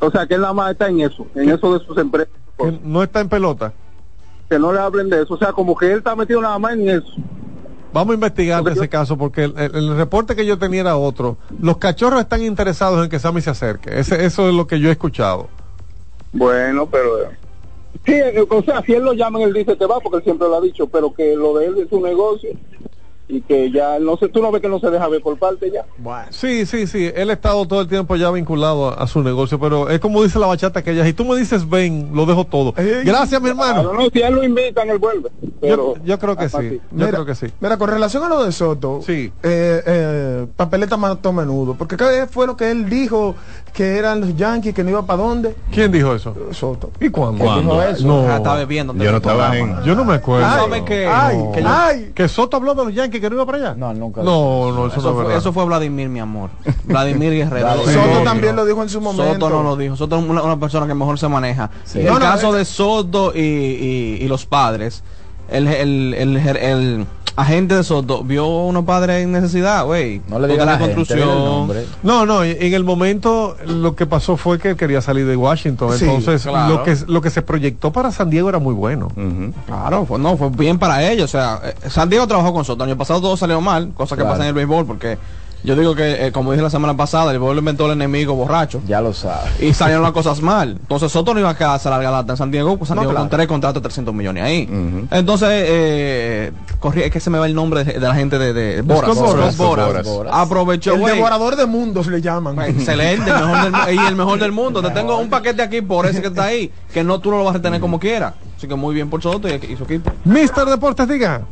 [0.00, 2.32] o sea, que él nada más está en eso, en eso de sus empresas,
[2.82, 3.72] no está en pelota.
[4.52, 6.74] Que no le hablen de eso, o sea, como que él está metido nada más
[6.74, 7.06] en eso.
[7.90, 10.82] Vamos a investigar Porque ese yo- caso porque el, el- el reporte que yo tenía
[10.82, 11.38] era otro.
[11.58, 13.98] Los cachorros están interesados en que Sammy se acerque.
[13.98, 15.48] Ese, eso es lo que yo he escuchado.
[16.32, 17.22] Bueno, pero...
[17.22, 17.38] eh,
[18.04, 20.48] Sí, eh, o sea, si él lo llama, él dice te va porque él siempre
[20.48, 22.50] lo ha dicho, pero que lo de él es un negocio
[23.32, 25.70] y que ya, no sé, tú no ves que no se deja ver por parte
[25.72, 25.84] ya.
[26.30, 27.10] Sí, sí, sí.
[27.14, 30.22] Él ha estado todo el tiempo ya vinculado a, a su negocio, pero es como
[30.22, 32.74] dice la bachata que ella, si tú me dices ven, lo dejo todo.
[32.76, 33.04] Ey.
[33.04, 33.82] Gracias, mi Ah, hermano.
[33.84, 35.30] no, no, si él lo invitan, él vuelve.
[35.60, 36.80] Pero, Yo, yo creo que sí.
[36.90, 37.46] Yo creo que sí.
[37.60, 39.32] Mira, con relación a lo de Soto, Sí.
[39.42, 43.34] eh, eh, papeleta mató menudo, porque ¿qué fue lo que él dijo
[43.72, 45.56] que eran los Yankees, que no iba para dónde?
[45.72, 46.34] ¿Quién dijo eso?
[46.50, 46.90] Soto.
[47.00, 47.42] ¿Y cuándo?
[47.42, 47.72] ¿Cuándo?
[47.74, 48.06] dijo eso?
[48.06, 48.28] No.
[48.28, 48.94] Ah, estaba bebiendo.
[48.94, 49.82] Yo no estaba en...
[49.82, 50.46] Yo no me acuerdo.
[50.46, 51.52] Ay, ¿Sabe que- ay, No.
[51.52, 52.12] que yo- ay.
[52.14, 53.74] Que Soto habló de los Yankees que no iba para allá.
[53.74, 54.22] No, nunca.
[54.22, 55.38] No, no, eso, Eso no es fue, verdad.
[55.38, 56.50] eso fue Vladimir, mi amor.
[56.84, 57.68] Vladimir Guerrero.
[57.86, 57.92] Sí.
[57.94, 59.32] Soto también lo dijo en su momento.
[59.32, 59.96] Soto no lo dijo.
[59.96, 61.70] Soto es una, una persona que mejor se maneja.
[61.84, 62.00] Sí.
[62.00, 65.02] En No, el no, caso eh, de Soto y, y- y los padres,
[65.50, 67.06] el, el, el, el- el
[67.36, 70.20] agente de Soto vio a unos padres en necesidad, güey.
[70.28, 71.20] No le diga a la gente, el.
[72.02, 76.04] No, no, en el momento lo que pasó fue que quería salir de Washington, Sí,
[76.04, 76.68] entonces claro.
[76.74, 79.08] lo que lo que se proyectó para San Diego era muy bueno.
[79.66, 81.24] Claro, fue, no, fue bien para ellos.
[81.24, 82.84] O sea, eh, San Diego trabajó con Soto.
[82.84, 84.32] El año pasado todo salió mal, cosa que Claro.
[84.34, 85.18] pasa en el béisbol, porque
[85.64, 88.34] yo digo que, eh, como dije la semana pasada, el béisbol lo inventó el enemigo
[88.34, 88.80] borracho.
[88.86, 89.48] Ya lo sabe.
[89.60, 90.70] Y salieron las cosas mal.
[90.80, 93.02] Entonces Soto no iba a quedarse a larga lata en San Diego, pues San No,
[93.02, 93.28] Diego claro.
[93.28, 94.68] con tres contratos de 300 millones ahí.
[95.10, 98.52] Entonces, eh, corrí, es que se me va el nombre de, de la gente de,
[98.52, 99.16] de Boras.
[99.16, 99.56] Boras.
[99.56, 100.06] Boras.
[100.06, 100.32] Boras.
[100.34, 101.14] Aprovechó, El güey.
[101.16, 102.58] devorador de mundos le llaman.
[102.62, 104.82] Excelente, el mejor del, y el mejor del mundo.
[104.82, 107.44] Te tengo un paquete aquí por ese que está ahí, que no tú no lo
[107.44, 108.34] vas a tener como quiera.
[108.56, 110.10] Así que muy bien por Soto y, y su equipo.
[110.24, 111.42] Mister Deportes, diga.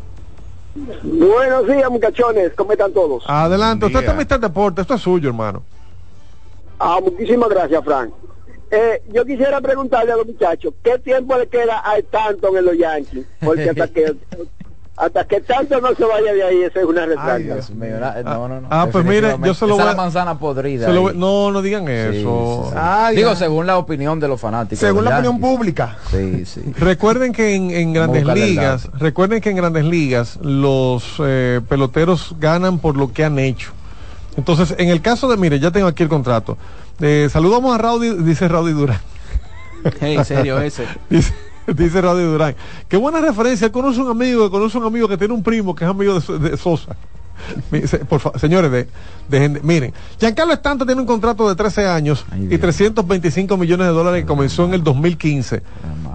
[0.75, 3.25] Buenos días, muchachones, ¿cómo están todos?
[3.27, 4.09] Adelante, usted Día.
[4.09, 5.63] está Mister Deportes, esto es suyo, hermano.
[6.79, 8.13] Ah, muchísimas gracias, Frank.
[8.71, 12.79] Eh, yo quisiera preguntarle a los muchachos, ¿qué tiempo le queda a Stanton en los
[12.79, 13.27] Yankees?
[13.41, 14.15] Porque hasta que
[15.01, 17.37] hasta que tanto no se vaya de ahí, esa es una Ay, retraca.
[17.39, 17.55] Dios.
[17.69, 18.69] Dios mío, na- no, no, no.
[18.71, 20.87] Ah, pues mire, yo se lo voy a- manzana podrida.
[20.87, 21.05] Se lo ahí.
[21.07, 22.65] voy- no, no digan eso.
[22.67, 22.77] sí, sí.
[22.79, 24.79] Ay, Digo, según la opinión de los fanáticos.
[24.79, 25.97] Según la opinión pública.
[26.11, 26.61] Sí, sí.
[26.79, 32.79] Recuerden que en, en grandes ligas, recuerden que en grandes ligas los eh, peloteros ganan
[32.79, 33.73] por lo que han hecho.
[34.37, 36.57] Entonces, en el caso de, mire, ya tengo aquí el contrato.
[37.01, 39.01] Eh, saludamos a Raudy, dice Raudy Durán.
[40.01, 40.85] Hey, serio ese.
[41.11, 41.33] Dice,
[41.77, 42.55] dice Raudy Durán.
[42.89, 43.71] Qué buena referencia.
[43.73, 46.39] Conoce un amigo, conoce un amigo que tiene un primo que es amigo de, So-
[46.39, 46.97] de Sosa.
[48.07, 48.87] Por señores, de,
[49.31, 52.61] de- miren, Giancarlo Stanton tiene un contrato de 13 años Ay, y Dios.
[52.61, 55.63] 325 millones de dólares que comenzó en el 2015.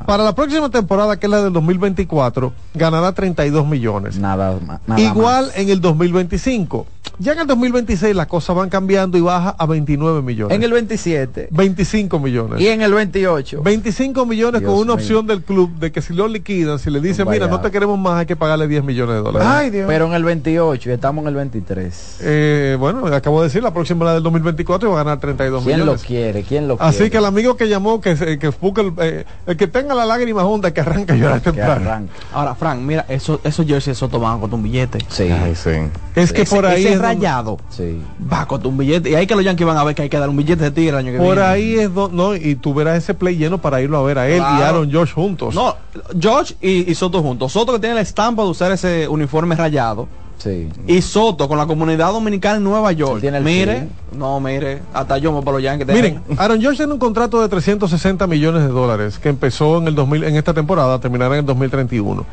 [0.05, 4.19] Para la próxima temporada, que es la del 2024, ganará 32 millones.
[4.19, 5.57] Nada, nada Igual más.
[5.57, 6.85] en el 2025.
[7.19, 10.55] Ya en el 2026 las cosas van cambiando y baja a 29 millones.
[10.55, 12.59] En el 27 25 millones.
[12.61, 13.61] y en el 28.
[13.63, 14.95] 25 millones Dios con una mío.
[14.95, 17.97] opción del club de que si lo liquidan, si le dicen, mira, no te queremos
[17.99, 19.47] más, hay que pagarle 10 millones de dólares.
[19.49, 19.85] Ay, Dios.
[19.87, 22.17] Pero en el 28 y estamos en el 23.
[22.21, 25.79] Eh, bueno, acabo de decir, la próxima la del 2024 va a ganar 32 ¿Quién
[25.79, 26.03] lo millones.
[26.03, 26.43] quiere?
[26.43, 27.11] ¿Quién lo Así quiere?
[27.11, 30.05] que el amigo que llamó, que, se- que busque el, eh, el que tenga la
[30.05, 32.07] lágrima honda, que arranca a llorar temprano.
[32.33, 34.99] Ahora, Frank, mira, eso, de Soto van a costar un billete.
[35.09, 35.69] Sí, Ay, sí.
[36.15, 38.01] Es que Ese- por ahí es rayado sí.
[38.31, 39.09] va costar un billete.
[39.09, 40.71] Y ahí que los Yankees van a ver que hay que dar un billete de
[40.71, 41.41] tigre el año que por viene.
[41.41, 44.27] ahí es donde, no, y tú verás ese play lleno para irlo a ver a
[44.27, 44.61] él y.
[44.61, 45.53] Aaron Josh juntos.
[45.55, 45.75] No,
[46.19, 47.51] George y, y Soto juntos.
[47.51, 50.07] Soto que tiene la estampa de usar ese uniforme rayado.
[50.37, 50.69] Sí.
[50.85, 53.21] Y Soto con la comunidad dominicana en Nueva York.
[53.21, 53.89] Tiene el mire, feeling.
[54.19, 55.87] no, mire, hasta yo me para los Yankees.
[55.87, 59.95] Miren, Aaron Josh tiene un contrato de 360 millones de dólares que empezó en el
[59.95, 62.25] 2000, en esta temporada, terminará en el 2031.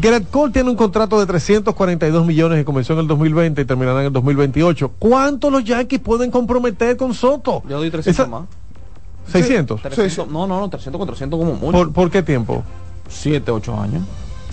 [0.00, 4.00] Garrett Cole tiene un contrato de 342 millones que comenzó en el 2020 y terminará
[4.00, 4.92] en el 2028.
[4.98, 7.62] ¿Cuánto los Yankees pueden comprometer con Soto?
[7.68, 8.44] yo doy 300 Esa- más.
[9.30, 9.82] 600.
[9.82, 11.72] 300, No, no, no, 300, 400 como mucho.
[11.72, 12.62] ¿Por, por qué tiempo?
[13.08, 14.02] 7, 8 años.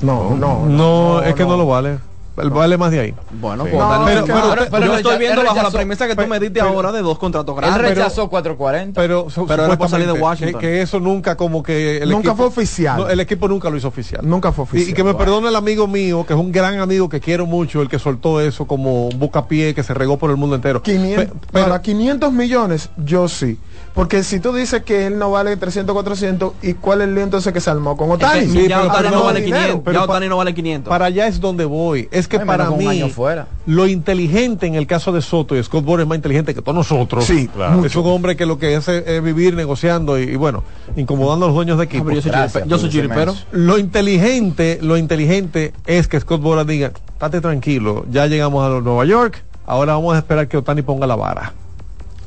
[0.01, 0.65] No, no.
[0.65, 1.55] No, es que no.
[1.55, 1.97] lo vale.
[2.37, 3.15] Él vale más de ahí.
[3.39, 3.71] Bueno, Sí.
[3.73, 6.15] pues No, pero- pero, pero- pero pero yo estoy viendo él bajo la premisa que
[6.15, 7.89] tú me diste pero- ahora de dos contratos Él grandes.
[7.97, 8.99] rechazó 440.
[9.01, 10.59] Pero, Pero era por salir de Washington.
[10.59, 11.97] Que, que eso nunca como que...
[11.99, 12.97] el Nunca equipo- fue oficial.
[12.97, 14.21] No, el equipo nunca lo hizo oficial.
[14.27, 14.89] Nunca fue Y, oficial.
[14.89, 15.25] y que me Bueno.
[15.25, 18.41] perdone el amigo mío, que es un gran amigo que quiero mucho, el que soltó
[18.41, 20.81] eso como un bucapié que se regó por el mundo entero.
[20.81, 23.57] 500, Pe- pero, para 500 millones, yo sí.
[23.95, 27.23] Porque si tú dices que él no vale 300, 400, ¿y cuál es el lío
[27.23, 28.47] entonces que se armó con Es que Otani?
[28.47, 29.81] Sí, ya pero- Otani no vale dinero, 500.
[29.85, 30.89] pero Ya Otani no vale 500.
[30.89, 32.09] para allá es donde voy.
[32.11, 33.47] Es que Ay, para que mí, año fuera.
[33.65, 36.75] lo inteligente en el caso de Soto y Scott Boras es más inteligente que todos
[36.75, 37.23] nosotros.
[37.23, 37.85] Sí, claro.
[37.85, 40.63] Es un hombre que lo que hace es vivir negociando y, y bueno,
[40.97, 42.03] incomodando a los dueños de Ah, equipo.
[42.03, 43.33] pero yo soy, Gracias yo chiripero.
[43.53, 49.05] Lo inteligente, lo inteligente es que Scott Boras diga, estate tranquilo, ya llegamos a Nueva
[49.05, 51.53] York, ahora vamos a esperar que Otani ponga la vara.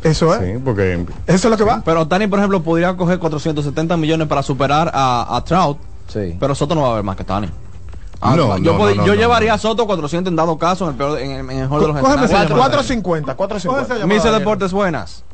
[0.03, 0.41] Eso es.
[0.41, 1.83] Sí, porque Eso es lo que va.
[1.85, 5.79] Pero Otani, por ejemplo, podría coger 470 millones para superar a, a Trout.
[6.09, 6.37] Sí.
[6.39, 7.49] Pero Soto no va a ver más que Otani.
[8.21, 9.55] Ah, No, yo no, pod- no, no, yo no, llevaría no.
[9.55, 12.31] a Soto 400 en dado caso en el, peor, en el mejor de los escenarios.
[12.31, 12.49] llamada.
[12.57, 13.79] 450, 450.
[13.87, 15.25] Cógese esa Mister llamada, Deportes, buenas.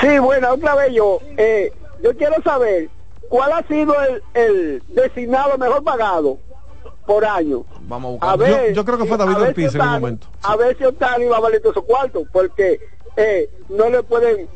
[0.00, 2.90] Sí, bueno, otra vez yo, eh, yo quiero saber
[3.28, 6.38] cuál ha sido el, el designado mejor pagado
[7.06, 7.64] por año.
[7.82, 8.50] Vamos a A buscar.
[8.60, 10.26] ver, yo creo que fue David a ver Ortiz si en un momento.
[10.42, 12.78] A ver si Otani va a valer todos esos cuartos, porque
[13.16, 14.48] eh, no le pueden,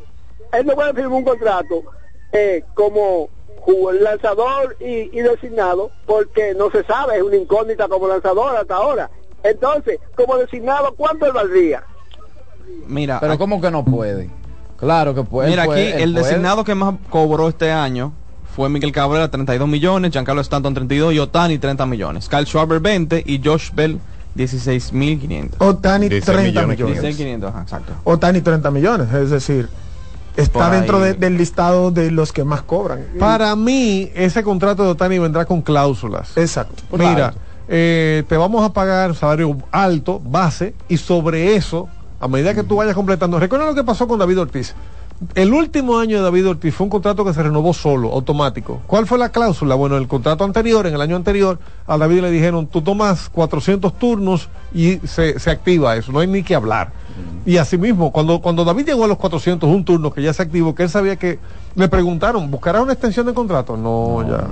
[0.53, 1.83] él no puede firmar un contrato
[2.31, 3.29] eh, como
[4.01, 9.09] lanzador y, y designado, porque no se sabe, es una incógnita como lanzador hasta ahora.
[9.43, 11.83] Entonces, como designado, ¿cuánto él valdría?
[12.87, 14.29] Mira, Pero aquí- ¿cómo que no puede?
[14.77, 15.49] Claro que puede.
[15.49, 16.25] mira aquí el puede.
[16.25, 18.13] designado que más cobró este año
[18.55, 22.27] fue Miguel Cabrera 32 millones, Giancarlo Stanton 32 y Otani 30 millones.
[22.29, 23.99] Kyle Schwarber 20 y Josh Bell
[24.35, 25.55] 16.500.
[25.59, 26.79] Otani 16 30 millones.
[26.79, 27.17] millones.
[27.17, 27.93] 16.500, ajá, exacto.
[28.03, 29.69] Otani 30 millones, es decir,
[30.37, 33.05] está dentro de- del listado de los que más cobran.
[33.19, 36.37] Para mí, ese contrato de Otani vendrá con cláusulas.
[36.37, 36.83] Exacto.
[36.97, 37.33] Mira,
[37.67, 41.87] eh, te vamos a pagar salario alto, base, y sobre eso,
[42.19, 43.39] a medida que tú vayas completando.
[43.39, 44.73] Recuerda lo que pasó con David Ortiz.
[45.35, 48.81] El último año de David Ortiz fue un contrato que se renovó solo, automático.
[48.87, 49.75] ¿Cuál fue la cláusula?
[49.75, 53.99] Bueno, el contrato anterior, en el año anterior, a David le dijeron, tú tomas 400
[53.99, 56.93] turnos y se, se activa eso, no hay ni que hablar.
[57.45, 60.83] Y asimismo, cuando, cuando David llegó a los 401 turnos, que ya se activó, que
[60.83, 61.39] él sabía que
[61.75, 63.77] le preguntaron, ¿buscarás una extensión de contrato?
[63.77, 64.47] No, ya.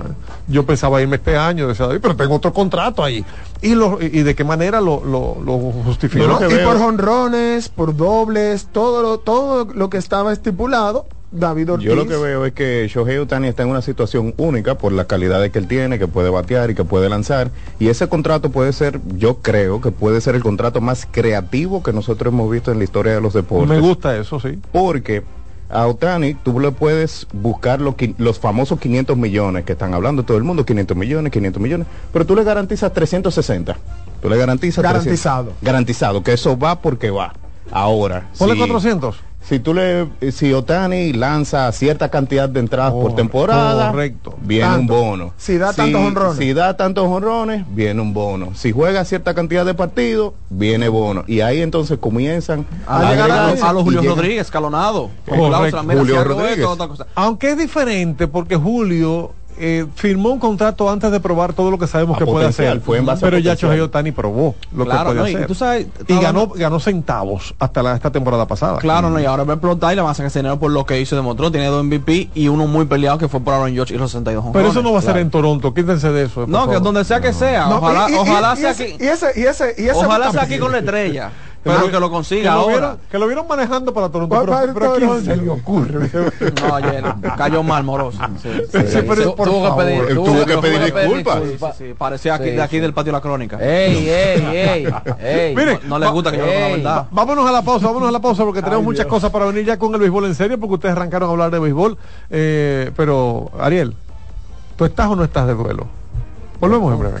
[0.46, 3.24] Yo pensaba irme este año, decía David, pero tengo otro contrato ahí.
[3.60, 6.38] ¿Y, lo, y, de qué manera lo, lo, lo justificó?
[6.38, 11.72] Que y veo- por jonrones, por dobles, todo lo, todo lo que estaba estipulado, David
[11.72, 11.86] Ortiz.
[11.88, 15.06] Yo lo que veo es que Shohei Otani está en una situación única por las
[15.06, 17.50] calidades que él tiene, que puede batear y que puede lanzar.
[17.78, 21.92] Y ese contrato puede ser, yo creo que puede ser el contrato más creativo que
[21.92, 23.68] nosotros hemos visto en la historia de los deportes.
[23.68, 24.58] Me gusta eso, sí.
[24.72, 25.22] Porque
[25.70, 30.44] a Otani tú le puedes buscar los famosos 500 millones que están hablando todo el
[30.44, 33.76] mundo, 500 millones, 500 millones, pero tú le garantizas 360.
[34.22, 35.04] Tú le garantizas 300.
[35.04, 35.52] Garantizado.
[35.62, 37.34] Garantizado, que eso va porque va.
[37.70, 39.16] Ahora, Ponle si- 400.
[39.48, 44.34] Si tú le, si Otani lanza cierta cantidad de entradas Oh, por temporada, correcto.
[44.42, 44.80] viene Tanto.
[44.94, 45.32] un bono.
[45.38, 46.36] Si da tantos honrones.
[46.36, 48.50] Si da tantos honrones, viene un bono.
[48.54, 51.24] Si juega cierta cantidad de partidos, viene bono.
[51.26, 55.08] Y ahí entonces comienzan A, llegar a, los Julio Rodríguez, escalonado.
[55.26, 56.58] Julio Rodríguez.
[56.58, 57.06] esto, otra cosa.
[57.14, 61.86] Aunque es diferente porque Julio eh, firmó un contrato antes de probar todo lo que
[61.86, 62.80] sabemos A que puede hacer.
[62.80, 63.70] fue en base pero ya potencial.
[63.72, 65.46] Shohei Otani probó lo Claro, que no, puede y hacer.
[65.46, 68.78] tú sabes, y ganó, ganó centavos hasta la, esta temporada pasada.
[68.78, 70.70] Claro, no, y ahora va a explotar y le van a sacar ese dinero por
[70.70, 71.50] lo que hizo y demostró.
[71.50, 74.44] Tiene dos MVP y uno muy peleado que fue por Aaron George y los 62
[74.52, 75.72] Pero eso no va a ser en Toronto.
[75.74, 76.46] Quítense de eso.
[76.46, 77.66] No, que donde sea que sea.
[77.68, 78.96] No, ojalá y- y- ojalá y sea aquí.
[78.98, 81.30] Y ese, y ese, y ese Ojalá va sea aquí con la estrella.
[81.76, 82.72] Pero que lo Que consiga lo, ahora.
[82.76, 84.34] vieron, que lo vieron manejando para Toronto.
[84.34, 86.10] ¿Cuál Pero, pero ¿a quién todo se le ocurre?
[86.68, 87.04] No, ayer
[87.36, 88.18] cayó mal, moroso.
[88.42, 88.98] Sí, sí, Sí, sí.
[89.08, 91.42] pero por tuvo que pedir, Él tuvo tuvo que tuvo pedir disculpas.
[91.42, 93.58] sí, sí, Parecía aquí, Sí, de aquí del patio de la crónica.
[93.60, 95.54] Ey, ey, ey, ey.
[95.56, 97.06] Mire, No le gusta que yo diga la verdad.
[97.10, 99.10] Vámonos a la pausa, vámonos a la pausa porque tenemos Ay, muchas Dios.
[99.14, 101.58] cosas para venir ya con el béisbol en serio porque ustedes arrancaron a hablar de
[101.58, 101.96] béisbol.
[102.30, 103.94] Eh, pero, Ariel,
[104.76, 105.86] ¿tú estás o no estás de duelo?
[106.60, 107.20] Volvemos en breve.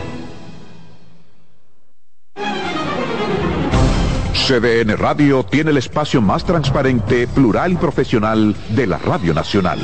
[4.33, 9.79] CDN Radio tiene el espacio más transparente, plural y profesional de la Radio Nacional.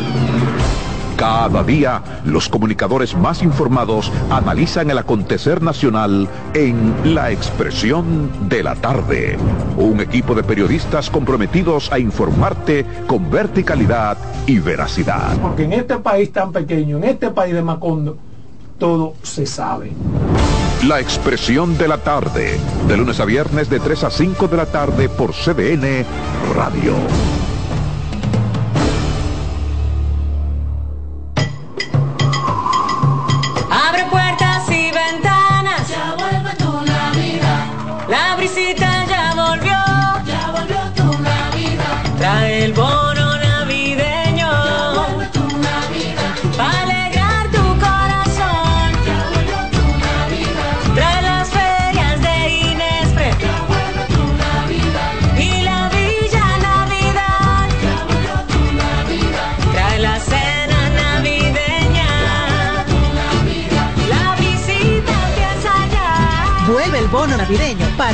[1.17, 8.75] Cada día, los comunicadores más informados analizan el acontecer nacional en La Expresión de la
[8.75, 9.37] Tarde.
[9.77, 15.37] Un equipo de periodistas comprometidos a informarte con verticalidad y veracidad.
[15.41, 18.17] Porque en este país tan pequeño, en este país de Macondo,
[18.77, 19.93] todo se sabe.
[20.85, 24.67] La Expresión de la Tarde, de lunes a viernes de 3 a 5 de la
[24.67, 26.05] tarde por CDN
[26.55, 26.95] Radio.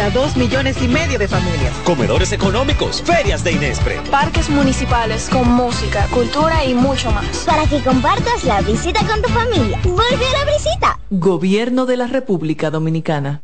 [0.03, 1.73] Para dos millones y medio de familias.
[1.85, 4.01] Comedores económicos, ferias de Inespre.
[4.11, 7.25] Parques municipales con música, cultura y mucho más.
[7.45, 9.79] Para que compartas la visita con tu familia.
[9.83, 10.99] Vuelve a la visita.
[11.09, 13.43] Gobierno de la República Dominicana.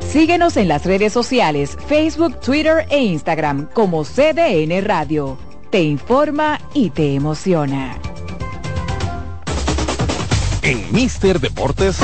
[0.00, 5.36] Síguenos en las redes sociales, Facebook, Twitter e Instagram como CDN Radio.
[5.70, 7.98] Te informa y te emociona.
[10.62, 11.98] En Mister Deportes.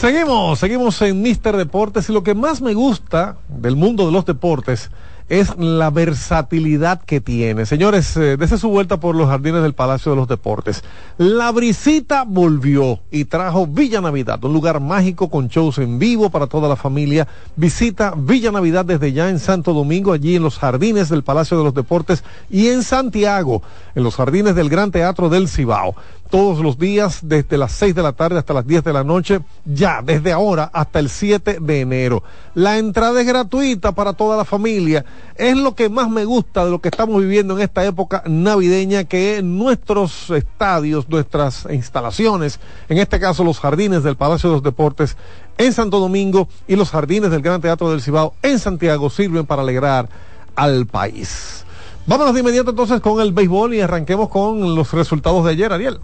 [0.00, 4.26] Seguimos, seguimos en Mister Deportes y lo que más me gusta del mundo de los
[4.26, 4.90] deportes
[5.28, 7.66] es la versatilidad que tiene.
[7.66, 10.82] Señores, eh, dese su vuelta por los jardines del Palacio de los Deportes.
[11.16, 16.46] La brisita volvió y trajo Villa Navidad, un lugar mágico con shows en vivo para
[16.46, 17.26] toda la familia.
[17.56, 21.64] Visita Villa Navidad desde ya en Santo Domingo, allí en los jardines del Palacio de
[21.64, 23.62] los Deportes y en Santiago,
[23.94, 25.94] en los jardines del Gran Teatro del Cibao
[26.34, 29.38] todos los días desde las 6 de la tarde hasta las 10 de la noche,
[29.64, 32.24] ya desde ahora hasta el 7 de enero.
[32.54, 35.04] La entrada es gratuita para toda la familia.
[35.36, 39.04] Es lo que más me gusta de lo que estamos viviendo en esta época navideña,
[39.04, 45.16] que nuestros estadios, nuestras instalaciones, en este caso los jardines del Palacio de los Deportes
[45.58, 49.62] en Santo Domingo y los jardines del Gran Teatro del Cibao en Santiago, sirven para
[49.62, 50.08] alegrar
[50.54, 51.64] al país.
[52.06, 55.98] Vámonos de inmediato entonces con el béisbol y arranquemos con los resultados de ayer, Ariel.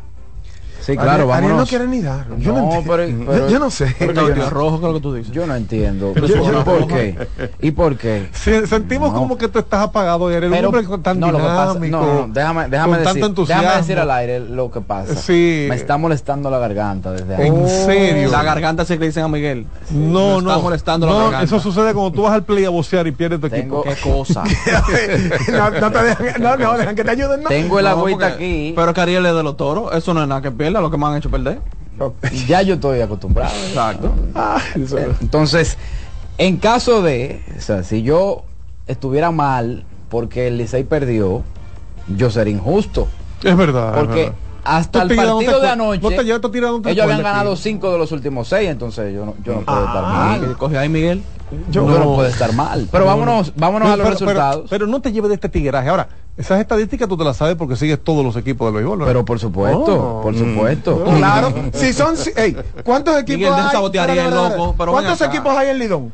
[0.90, 2.26] Sí, claro, Ariel, Ariel no quiere ni dar.
[2.38, 2.90] Yo No, no, entiendo.
[2.96, 3.94] pero- pero- yo, yo no sé.
[3.98, 5.33] pero yo no- rojo, creo que tú dices.
[5.33, 6.14] Yo no entiendo.
[6.14, 7.29] Yo- yo- ¿Y por qué?
[7.61, 8.29] ¿Y por qué?
[8.33, 10.44] Sí, sentimos como que tú estás apagado, Ariel.
[10.46, 11.96] Un Pero- hombre con tan no, lo que pasa- dinámico.
[11.98, 15.14] no, no, déjame, déjame, con decir, tanto déjame decir al aire lo que pasa.
[15.14, 15.66] Sí.
[15.68, 17.46] Me está molestando la garganta desde ahí.
[17.48, 18.31] ¿En serio?
[18.31, 19.66] La garganta se le dicen a Miguel.
[19.90, 20.61] No, Me está no.
[20.62, 21.44] molestando la no, garganta.
[21.44, 23.83] eso sucede cuando tú vas al play a bocear y pierdes tu equipo.
[23.83, 24.42] Qué cosa.
[25.53, 27.42] no, no te dejan, no, no, dejan que te ayuden.
[27.42, 27.48] No.
[27.48, 28.72] Tengo el No, agüita aquí.
[28.74, 29.94] Pero que Ariel es de los toros.
[29.94, 31.61] Eso no es nada que pierda, lo que me han hecho perder.
[32.47, 33.53] Ya yo estoy acostumbrado.
[33.69, 34.12] Exacto.
[35.21, 35.77] Entonces,
[36.38, 38.45] en caso de, o sea, si yo
[38.87, 41.43] estuviera mal porque el Licey perdió,
[42.16, 43.07] yo sería injusto.
[43.43, 43.95] Es verdad.
[43.95, 44.35] es Porque verdad.
[44.64, 46.25] hasta el partido de anoche, no te
[46.81, 49.85] te ellos habían ganado cinco de los últimos seis, entonces yo no, yo no puedo
[49.87, 50.57] estar Ah, mal.
[50.57, 51.23] Coge ahí, Miguel.
[51.71, 52.88] Yo no, puedo estar mal.
[52.93, 54.66] Pero vámonos, vámonos a los Pero- pero- resultados.
[54.71, 55.88] Pero, no te lleves de este tigueraje.
[55.88, 58.99] Ahora, esas estadísticas tú te las sabes porque sigues todos los equipos del béisbol.
[59.01, 59.05] ¿no?
[59.07, 60.23] Pero por supuesto, Oh.
[60.23, 61.05] por supuesto.
[61.05, 64.31] Claro, si son, si- ey, ¿cuántos equipos Miguel, hay?
[64.31, 66.12] loco, pero ¿Cuántos equipos hay en Lidón?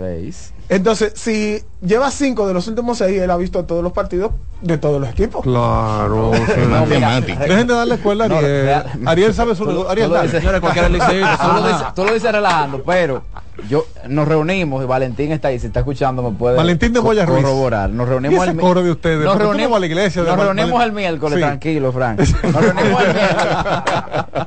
[0.00, 0.54] Seis.
[0.70, 4.30] Entonces, si lleva cinco de los últimos seis, él ha visto todos los partidos
[4.62, 5.42] de todos los equipos.
[5.42, 6.32] Claro.
[6.32, 7.40] No, Matemática.
[7.40, 8.64] Dejen de darle escuela a No, Ariel.
[8.64, 10.60] real- Ariel sabe Tú- tú Ariel, lo dale.
[10.60, 13.22] cualquiera tú, lo dices, tú lo dices relajando, pero
[13.68, 17.24] yo nos reunimos y Valentín está ahí, si está escuchando me puede Valentín de Ruiz.
[17.26, 17.90] corroborar.
[17.90, 19.24] Nos ¿Y reunimos el coro de ustedes?
[19.24, 21.40] Nos ¿Por qué tú no reunimos a la iglesia de Nos reunimos el miércoles, Sí.
[21.44, 22.20] tranquilo, Frank.
[22.20, 24.46] Nos reunimos el miércoles.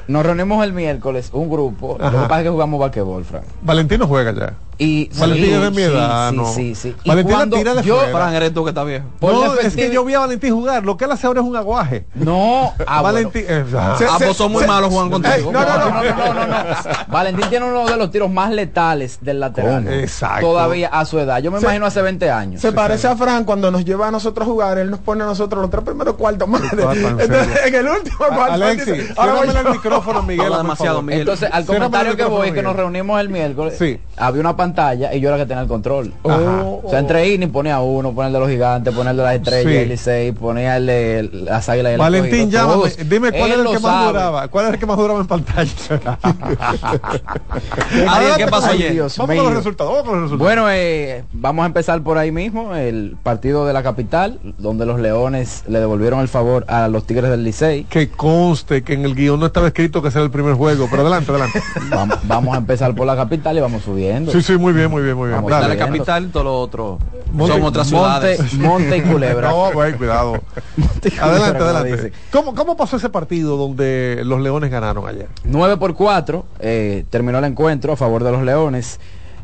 [0.08, 1.96] Nos reunimos el miércoles, un grupo.
[2.00, 3.44] Lo que pasa es que jugamos basquetbol, Frank.
[3.62, 4.54] Valentín no juega ya.
[4.82, 6.52] Y Valentín sí, es de mi edad, sí, no.
[6.54, 6.96] sí, sí.
[7.04, 8.12] Valentín la tira de yo, fuera.
[8.12, 9.04] Fran, eres tú que está viejo.
[9.18, 10.82] por no, es que yo vi a Valentín jugar.
[10.86, 12.06] Lo que él hace ahora es un aguaje.
[12.14, 13.02] No, ah.
[13.02, 13.44] Valentín.
[13.46, 13.94] eh, ah.
[13.98, 15.52] Se- se- son muy se- malos jugando Ey, contigo.
[15.52, 16.64] no, no, no, no, no, no, no, no.
[17.08, 19.84] Valentín tiene uno de los tiros más letales del lateral.
[19.84, 19.94] ¿Cómo?
[19.96, 20.46] Exacto.
[20.46, 21.42] Todavía a su edad.
[21.42, 22.62] Yo me Se- imagino hace 20 años.
[22.62, 25.26] Se parece a Fran cuando nos lleva a nosotros a jugar, él nos pone a
[25.26, 26.68] nosotros los tres primeros cuartos madre.
[26.72, 30.50] Entonces, en el último cuarto, él Alexi, dice, ahora el micrófono, Miguel.
[30.56, 31.02] Demasiado.
[31.02, 31.20] Miguel.
[31.20, 33.74] Entonces, al comentario que voy es que nos reunimos el miércoles.
[33.78, 34.00] Sí.
[34.16, 34.69] Había una pantalla
[35.12, 36.12] y yo era que tenía el control.
[36.24, 36.62] Ajá.
[36.64, 39.34] O sea, entre INI ponía uno, ponía el de los gigantes, ponía el de las
[39.34, 39.76] estrellas, Sí.
[39.76, 42.90] el Licey, ponía el de las águilas Valentín, llámame.
[43.06, 44.48] Dime cuál Él era el que más duraba.
[44.48, 46.18] ¿Cuál era el que más duraba en pantalla?
[48.08, 48.92] Ariel, ¿qué pasó ayer?
[48.92, 49.92] Dios Vamos con los resultados.
[49.92, 50.38] Vamos con los resultados.
[50.54, 55.00] Bueno, eh, vamos a empezar por ahí mismo, el partido de la capital, donde los
[55.00, 57.84] Leones le devolvieron el favor a los Tigres del Licey.
[57.84, 61.02] que conste que en el guion no estaba escrito que sea el primer juego, pero
[61.02, 61.62] adelante, adelante.
[61.90, 64.30] Vamos, vamos a empezar por la capital y vamos subiendo.
[64.32, 65.44] Sí, sí, muy bien, muy bien, muy bien.
[65.46, 65.74] Dale.
[65.74, 65.78] Bien.
[65.86, 66.98] capital y todo lo otro.
[67.32, 68.54] Monte- Son otras Monte, ciudades.
[68.54, 69.50] Monte y Culebra.
[69.50, 70.32] No, güey, cuidado.
[70.76, 72.12] Monte y Culebra, Adelante, adelante.
[72.32, 75.28] ¿Cómo, ¿Cómo pasó ese partido donde los Leones ganaron ayer?
[75.44, 79.00] 9 por 4 eh, terminó el encuentro a favor de los Leones.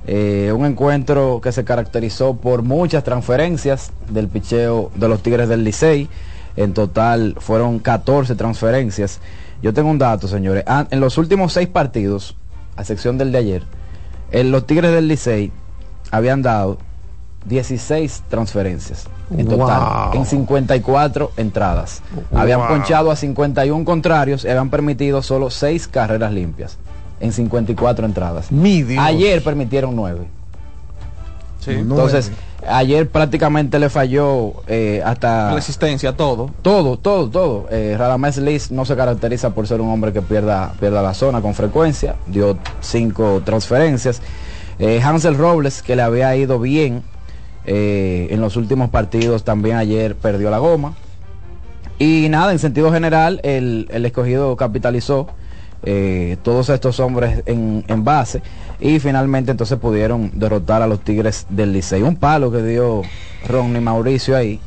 [0.09, 5.64] Eh, un encuentro que se caracterizó por muchas transferencias del picheo de los Tigres del
[5.64, 6.09] Licey.
[6.57, 9.21] En total fueron 14 transferencias.
[9.62, 10.62] Yo tengo un dato, señores.
[10.67, 12.37] Ah, En los últimos seis partidos,
[12.77, 13.62] a excepción del de ayer,
[14.33, 15.53] en los Tigres del Licey
[16.11, 16.79] habían dado
[17.47, 19.07] 16 transferencias
[19.37, 20.14] en total, Wow.
[20.20, 22.03] en 54 entradas.
[22.35, 22.68] Habían Wow.
[22.68, 26.77] ponchado a 51 contrarios y habían permitido solo 6 carreras limpias
[27.20, 28.51] en 54 entradas.
[28.53, 29.05] Mi Dios.
[29.05, 30.27] Ayer permitieron 9.
[31.61, 31.72] Sí.
[31.72, 32.31] Entonces,
[32.69, 35.55] ayer prácticamente le falló eh, hasta...
[35.55, 36.51] Resistencia, todo.
[36.62, 37.67] Todo, todo, todo.
[37.71, 41.41] Eh, Radamés Liz no se caracteriza por ser un hombre que pierda, pierda la zona
[41.41, 42.17] con frecuencia.
[42.27, 44.23] Dio cinco transferencias.
[44.79, 47.03] Eh, Hansel Robles, que le había ido bien
[47.64, 50.95] eh, en los últimos partidos, también ayer perdió la goma.
[51.99, 55.29] Y nada, en sentido general, el, el escogido capitalizó
[55.83, 58.43] eh, todos estos hombres en, en base
[58.81, 62.03] y finalmente entonces pudieron derrotar a los Tigres del Licey.
[62.03, 63.03] Un palo que dio
[63.49, 64.61] Ronnie Mauricio ahí,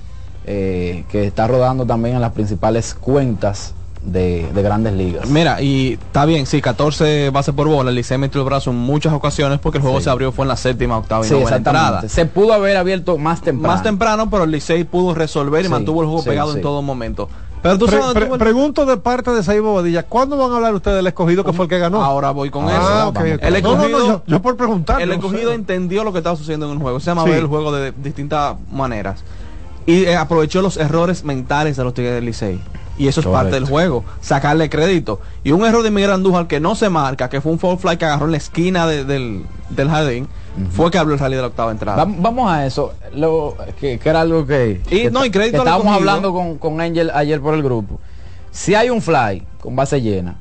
[0.45, 5.29] eh, que está rodando también en las principales cuentas de, de grandes ligas.
[5.29, 7.89] Mira, y está bien, sí, 14 bases por bola.
[7.89, 10.05] El Licey metió el brazo en muchas ocasiones porque el juego Sí.
[10.05, 12.07] se abrió fue en la séptima, octava y Sí, novena entrada.
[12.07, 13.73] Se pudo haber abierto más temprano.
[13.75, 16.81] Más temprano, pero el Licey pudo resolver y Sí, mantuvo el juego pegado en todo
[16.81, 17.27] momento.
[17.61, 20.73] Pero tú Pre- sabes pre- pregunto de parte de Saibo Bobadilla, ¿cuándo van a hablar
[20.75, 22.01] ustedes del escogido que fue el que ganó?
[22.01, 23.07] Ahora voy con Ah, eso.
[23.09, 23.33] ok, Vamos.
[23.35, 23.39] ok.
[23.43, 25.01] El No, no, no, escogido, yo, yo por preguntar.
[25.01, 25.55] el no escogido sé.
[25.55, 26.99] entendió lo que estaba sucediendo en el juego.
[27.01, 27.29] Se llama Sí.
[27.31, 29.23] ver el juego de distintas maneras.
[29.85, 32.61] Y eh, aprovechó los errores mentales de los Tigres del Licey.
[32.97, 34.03] Y eso es parte del juego.
[34.21, 35.19] Sacarle crédito.
[35.43, 37.97] Y un error de Miguel Andújar que no se marca, que fue un foul fly
[37.97, 40.27] que agarró en la esquina de- del, del jardín,
[40.71, 42.05] fue que habló el rally de la octava entrada.
[42.05, 45.39] Vam- Vamos a eso, lo, que, que era algo que, Y que no, y que
[45.39, 47.99] crédito al estábamos hablando con, con Angel ayer por el grupo.
[48.51, 50.35] Si hay un fly con base llena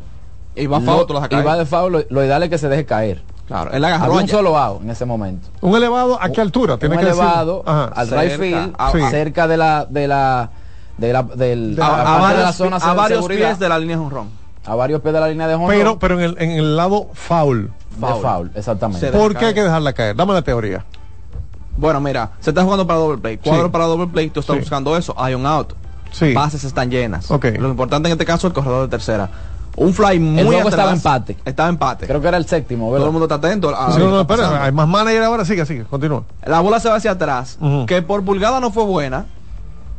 [0.56, 2.84] Y va lo- lo y va de foul, lo, lo ideal es que se deje
[2.84, 3.22] caer.
[3.46, 5.48] Claro, él agarró un solo out en ese momento.
[5.62, 6.76] Un elevado, ¿a qué altura?
[6.78, 7.84] Tiene un que elevado Ajá.
[7.94, 8.98] al Cerca, right field, a- Sí.
[9.10, 10.50] cerca de la de la
[10.98, 13.68] de la, del, De la- aparte a de varios, la zona a varios pies de
[13.68, 14.28] la línea de jonrón.
[14.66, 17.08] a varios pies de la línea de home Pero, pero en el, en el lado
[17.14, 17.70] foul.
[18.06, 19.08] De foul, exactamente.
[19.10, 20.14] ¿Por qué hay que dejarla caer?
[20.16, 20.84] Dame la teoría.
[21.76, 23.36] Bueno, mira, se está jugando para doble play.
[23.38, 23.70] Cuadro Sí.
[23.70, 24.60] para doble play, tú estás Sí.
[24.60, 25.14] buscando eso.
[25.16, 25.74] Hay un out.
[26.10, 26.32] Sí.
[26.32, 27.30] Bases están llenas.
[27.30, 27.46] Ok.
[27.58, 29.28] Lo importante en este caso es el corredor de tercera.
[29.76, 30.72] Un fly muy juego atrás.
[30.72, 31.36] estaba empate.
[31.44, 32.06] Estaba empate.
[32.08, 33.06] Creo que era el séptimo, Todo ¿verdad?
[33.08, 33.68] el mundo está atento.
[33.76, 36.24] a Sí, no, no, espera, hay más manager ahora, sigue, sigue, continúa.
[36.44, 37.58] La bola se va hacia atrás.
[37.86, 39.26] Que por pulgada no fue buena,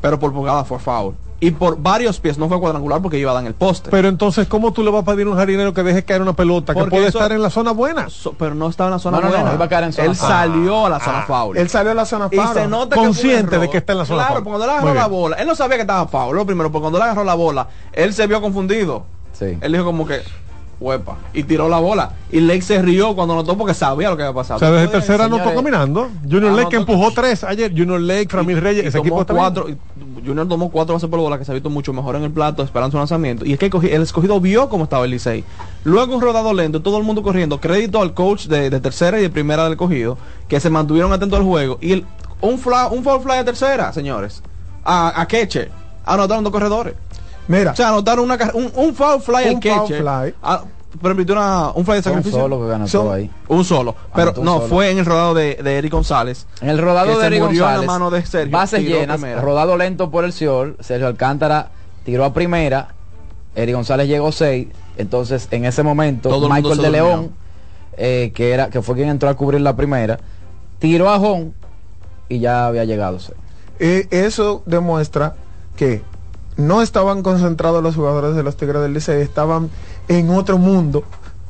[0.01, 1.15] pero por pulgada fue foul.
[1.41, 3.89] Y por varios pies no fue cuadrangular porque iba a dar en el poste.
[3.91, 6.33] Pero entonces, ¿cómo tú le vas a pedir a un jardinero que deje caer una
[6.33, 8.09] pelota que Porque puede eso- estar en la zona buena?
[8.09, 9.53] So- pero no estaba en la zona No, no, no, buena.
[9.55, 10.29] iba a caer en zona Él foul.
[10.29, 11.57] salió a la zona foul.
[11.57, 12.53] Él salió a la zona y foul.
[12.53, 14.43] se nota que Consciente de que está en la zona Claro, foul.
[14.43, 16.81] porque cuando él agarró la bola, él no sabía que estaba foul, lo primero, porque
[16.81, 19.05] cuando él agarró la bola, él se vio confundido.
[19.31, 19.57] Sí.
[19.61, 20.19] Él dijo como que,
[20.79, 22.13] huepa, y tiró la bola.
[22.31, 24.57] Y Lake se rió cuando notó porque sabía lo que había pasado.
[24.57, 26.09] O sea, desde tercera señores, anotó caminando.
[26.23, 27.71] Junior Lake que empujó tres ayer.
[27.71, 29.67] Junior Lake, Framil Reyes, ese equipo cuatro,
[30.25, 32.63] Junior tomó cuatro bases por bola que se ha visto mucho mejor en el plato,
[32.63, 33.45] esperando su lanzamiento.
[33.45, 35.43] Y es que el escogido vio cómo estaba el Licey.
[35.83, 37.59] Luego un rodado lento, todo el mundo corriendo.
[37.59, 40.17] Crédito al coach de, de tercera y de primera del cogido,
[40.47, 41.77] que se mantuvieron atentos al juego.
[41.81, 42.05] Y el,
[42.41, 44.41] un, fly, un foul fly de tercera, señores.
[44.83, 45.27] A, a.
[46.05, 46.95] Anotaron dos corredores.
[47.49, 49.97] Mira, O sea, anotaron una, un, un foul fly al Un foul catcher.
[50.01, 50.35] fly.
[50.41, 50.63] Ah,
[51.01, 52.39] permitió una- un fly de Fue un sacrificio.
[52.39, 53.29] solo que ganó ahí.
[53.49, 53.95] Un solo.
[54.15, 54.67] Pero un no, solo.
[54.67, 56.45] fue en el rodado de, de Eric González.
[56.61, 59.17] En el rodado que de Eric murió en la González, mano de Sergio, bases llenas,
[59.19, 59.41] primera.
[59.41, 61.71] rodado lento por el Sior, Sergio Alcántara
[62.05, 62.89] tiró a primera,
[63.55, 66.89] Eric González llegó 6, entonces en ese momento Todo Michael de.
[66.91, 67.31] León,
[67.97, 70.19] eh, que era que fue quien entró a cubrir la primera,
[70.77, 71.53] tiró a Jón
[72.29, 73.35] y ya había llegado 6.
[73.79, 75.35] eh, eso demuestra
[75.75, 76.01] que
[76.59, 79.69] no estaban concentrados los jugadores de los Tigres del Licey, estaban
[80.07, 81.03] en otro mundo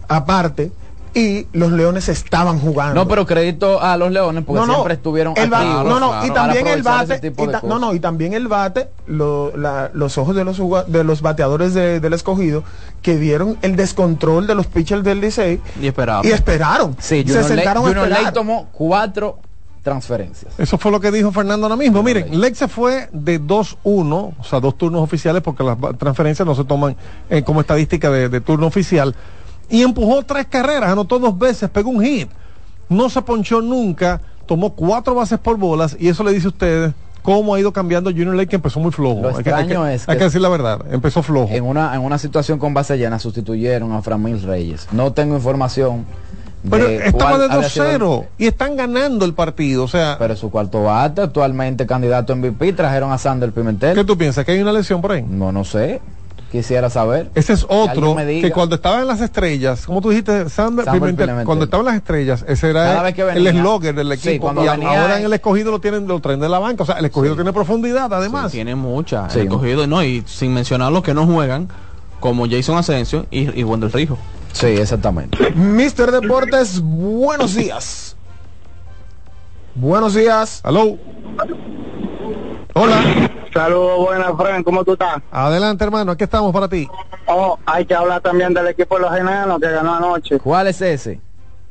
[0.08, 0.72] aparte
[1.14, 2.94] y los Leones estaban jugando.
[2.94, 6.10] No, pero crédito a los Leones porque No, no, siempre estuvieron el activos no, no,
[6.12, 9.90] claro, y también el bate, y ta- no, no, y también el bate, lo- la-
[9.94, 12.64] los ojos de los de los bateadores de- del escogido
[13.02, 16.22] que vieron el descontrol de los pitchers del Licey Y esperaba.
[16.24, 16.96] y esperaron.
[17.00, 18.34] Sí, se Junior, sentaron a Junior esperar.
[18.34, 19.40] tomó cuatro
[19.84, 20.54] transferencias.
[20.60, 22.04] Eso fue lo que dijo Fernando ahora mismo.
[22.04, 26.56] Miren, Lex se fue de 2-1, o sea, dos turnos oficiales, porque las transferencias no
[26.56, 26.96] se toman
[27.30, 29.16] eh, como estadística de, de turno oficial.
[29.70, 32.30] Y empujó tres carreras, anotó dos veces, pegó un hit.
[32.90, 36.94] No se ponchó nunca, tomó cuatro bases por bolas, y eso le dice a ustedes
[37.22, 39.22] cómo ha ido cambiando Junior Lake, que empezó muy flojo.
[39.22, 41.54] Lo hay, que, hay que- extraño es hay que- que decir la verdad, empezó flojo.
[41.54, 44.88] En una, en una situación con base llena sustituyeron a Framil Reyes.
[44.92, 46.06] No tengo información.
[46.70, 50.18] Pero estaba cuál de había sido el- 2-0 y están ganando el partido, o sea,
[50.20, 53.96] Pero su cuarto bate, actualmente candidato a MVP, trajeron a Sander Pimentel.
[53.96, 54.44] ¿qué tú piensas?
[54.46, 55.24] ¿Que hay una lesión por ahí?
[55.28, 56.02] No, no sé.
[56.52, 57.30] Quisiera saber.
[57.36, 61.26] Ese es otro que cuando estaba en las estrellas, como tú dijiste, Sander Sander Pimentel,
[61.28, 61.46] Pimentel.
[61.46, 64.52] cuando estaba en las estrellas, ese era el eslogan del equipo.
[64.52, 66.82] y venía- ahora en el escogido lo tienen, lo traen de la banca.
[66.84, 68.52] O sea, el escogido tiene profundidad además.
[68.52, 69.30] Tiene mucha.
[69.30, 69.42] Sí.
[69.42, 71.70] El cogido, no, y sin mencionar los que no juegan,
[72.20, 74.18] como Jason Asensio y, y Wendell Rijo.
[74.52, 75.52] Sí, exactamente.
[75.52, 78.16] Mister Deportes, buenos días.
[79.76, 80.62] Buenos días.
[80.64, 80.98] Aló.
[82.74, 83.30] Hola.
[83.54, 84.64] Saludos, buenas, Frank.
[84.64, 85.22] ¿Cómo tú estás?
[85.32, 86.12] Adelante, hermano.
[86.12, 86.88] Aquí estamos para ti.
[87.28, 90.40] Oh, hay que hablar también del equipo de los enanos que ganó anoche.
[90.40, 91.20] ¿Cuál es ese?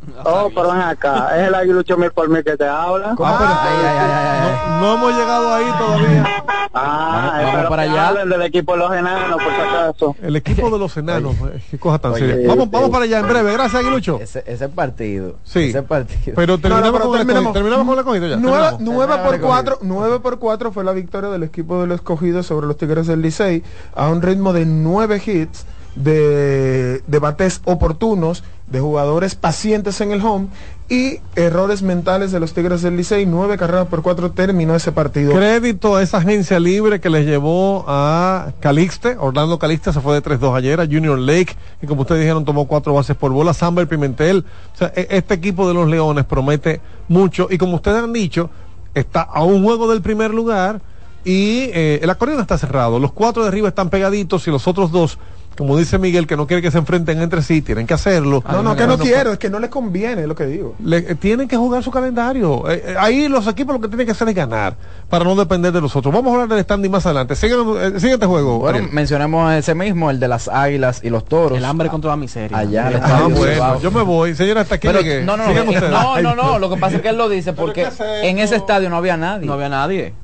[0.24, 1.36] Oh, pero ven acá.
[1.38, 3.14] Es el aguilucho mil por mil que te habla.
[3.18, 6.24] No, no hemos llegado ahí todavía.
[6.72, 8.08] Ah, Vamos- vamos espero para allá.
[8.08, 10.16] hablen del equipo de los enanos, por si acaso.
[10.22, 11.34] El equipo de los enanos.
[11.52, 12.48] eh, Qué cosa tan Oye, seria.
[12.48, 12.70] Vamos, sí.
[12.72, 13.52] vamos para allá en breve.
[13.52, 14.18] Gracias, Aguilucho.
[14.20, 15.36] Ese, ese partido.
[15.44, 15.70] Sí.
[15.70, 16.34] Ese partido.
[16.36, 17.46] Pero terminamos, pero con, terminamos.
[17.48, 17.52] escogido.
[17.52, 18.34] terminamos con el escogido ya.
[18.36, 22.66] Por Terminamos cuatro, nueve por cuatro fue la victoria del equipo de los escogidos sobre
[22.66, 23.62] los Tigres del Licey
[23.94, 25.66] a un ritmo de nueve hits
[25.98, 30.48] de, de bates oportunos, de jugadores pacientes en el home
[30.90, 33.26] y errores mentales de los Tigres del Licey.
[33.26, 35.32] Nueve carreras por cuatro terminó ese partido.
[35.32, 39.16] Crédito a esa agencia libre que les llevó a Calixte.
[39.18, 40.80] Orlando Calixte se fue de 3-2 ayer.
[40.80, 43.52] A Junior Lake, y como ustedes dijeron, tomó cuatro bases por bola.
[43.52, 44.44] Samber Pimentel.
[44.80, 47.48] E- este equipo de los Leones promete mucho.
[47.50, 48.50] Y como ustedes han dicho,
[48.94, 50.80] está a un juego del primer lugar.
[51.24, 52.98] Y eh, el acordeón está cerrado.
[52.98, 55.18] Los cuatro de arriba están pegaditos y los otros dos,
[55.58, 58.44] como dice Miguel, que no quiere que se enfrenten entre sí, tienen que hacerlo.
[58.48, 60.76] No, no, que no quiero, es que no les conviene, es lo que digo.
[60.82, 62.70] Le- eh, tienen que jugar su calendario.
[62.70, 64.76] Eh, eh, ahí los equipos lo que tienen que hacer es ganar
[65.10, 66.14] para no depender de los otros.
[66.14, 67.34] Vamos a hablar del standing más adelante.
[67.34, 68.60] Sigan, eh, siguiente juego.
[68.60, 68.92] Bueno, Ariel.
[68.92, 71.58] mencionemos ese mismo, el de las águilas y los toros.
[71.58, 72.56] El hambre contra la miseria.
[72.56, 73.80] Allá al Ah, estadio bueno, Cibao.
[73.80, 74.34] yo me voy.
[74.36, 75.24] Señora, hasta aquí Pero, llegué.
[75.24, 77.88] no, no, no, no, no, no, lo que pasa es que él lo dice porque
[78.22, 79.46] en ese estadio no había nadie.
[79.46, 80.14] No había nadie.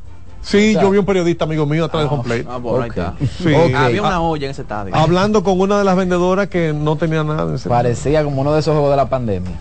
[0.44, 2.46] Sí, o sea- yo vi un periodista amigo mío atrás del home plate.
[2.48, 3.14] Ah, bueno, ahí está.
[3.42, 3.52] Sí.
[3.54, 3.74] Ok.
[3.74, 4.94] Había una Ah, olla en ese estadio.
[4.94, 7.48] Hablando con una de las vendedoras que no tenía nada.
[7.48, 9.52] en ese- Parecía como uno de esos juegos de la pandemia.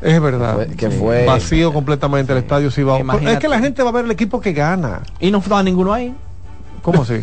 [0.00, 0.56] Es verdad.
[0.56, 2.98] Fue- que fue- Vacío completamente el estadio Cibao.
[3.28, 5.02] Es que la gente va a ver el equipo que gana.
[5.20, 6.12] Y no estaba ninguno ahí.
[6.82, 7.22] ¿Cómo así?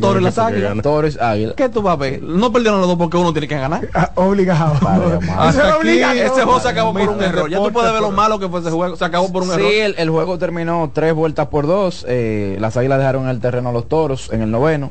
[0.00, 0.76] Toros y las águilas.
[0.82, 1.54] Toros, águilas.
[1.56, 2.22] ¿Qué tú vas a ver?
[2.22, 3.88] No perdieron los dos porque uno tiene que ganar.
[3.94, 4.74] Ah, obligado.
[4.80, 5.88] Vale, Hasta aquí.
[6.20, 7.48] Ese juego se acabó por un error.
[7.48, 8.94] Ya tú puedes ver lo malo que fue ese juego.
[8.96, 9.72] Se acabó por un Sí, error.
[9.72, 12.04] el, el juego terminó tres vueltas por dos.
[12.08, 14.90] eh, las águilas dejaron en el terreno a los toros en el noveno.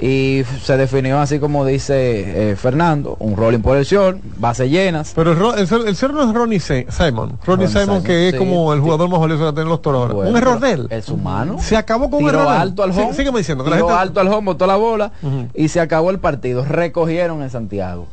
[0.00, 5.12] Y se definió así como dice eh, Fernando, un rolling por el short, base llenas.
[5.16, 7.30] Pero el, el, el cero no es Ronnie Se- Simon.
[7.44, 8.84] Ronnie Ronnie Simon, Simon, que es sí, como el sí.
[8.84, 10.14] jugador más valioso que tienen los toros ahora.
[10.14, 10.86] Bueno, un error de él.
[10.90, 11.56] Es humano.
[11.58, 12.46] Se acabó con un error.
[12.46, 13.12] alto al Sí, home.
[13.14, 13.64] sígueme diciendo.
[13.64, 15.10] que la tiró gente- alto al home, botó la bola
[15.54, 16.64] y se acabó el partido.
[16.64, 18.06] Recogieron en Santiago.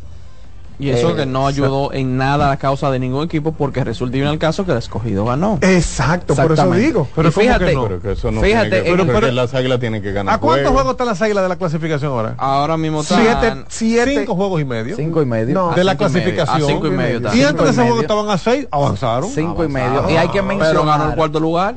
[0.78, 3.84] Y eso Eh, que no ayudó en nada a la causa de ningún equipo porque
[3.84, 5.58] resulta en el caso que el escogido ganó.
[5.62, 7.08] Exacto, por eso digo.
[7.16, 7.84] Pero Y ¿cómo fíjate, que no?
[7.88, 10.92] Pero que eso no Fíjate, que, pero- las águilas tienen que ganar ¿A cuántos juegos.
[10.92, 12.36] están las águilas de la clasificación ahora?
[12.38, 14.20] Ahora mismo Siete, están siete.
[14.20, 14.96] Cinco juegos y medio.
[14.96, 15.54] cinco y medio.
[15.54, 15.72] No.
[15.74, 16.62] de la clasificación.
[16.64, 17.20] A cinco y medio.
[17.20, 19.30] Y Cinco antes de ese juego estaban a seis, avanzaron.
[19.30, 20.10] Cinco y medio.
[20.10, 20.74] Y hay que mencionar.
[20.74, 21.76] Pero ganó el cuarto lugar.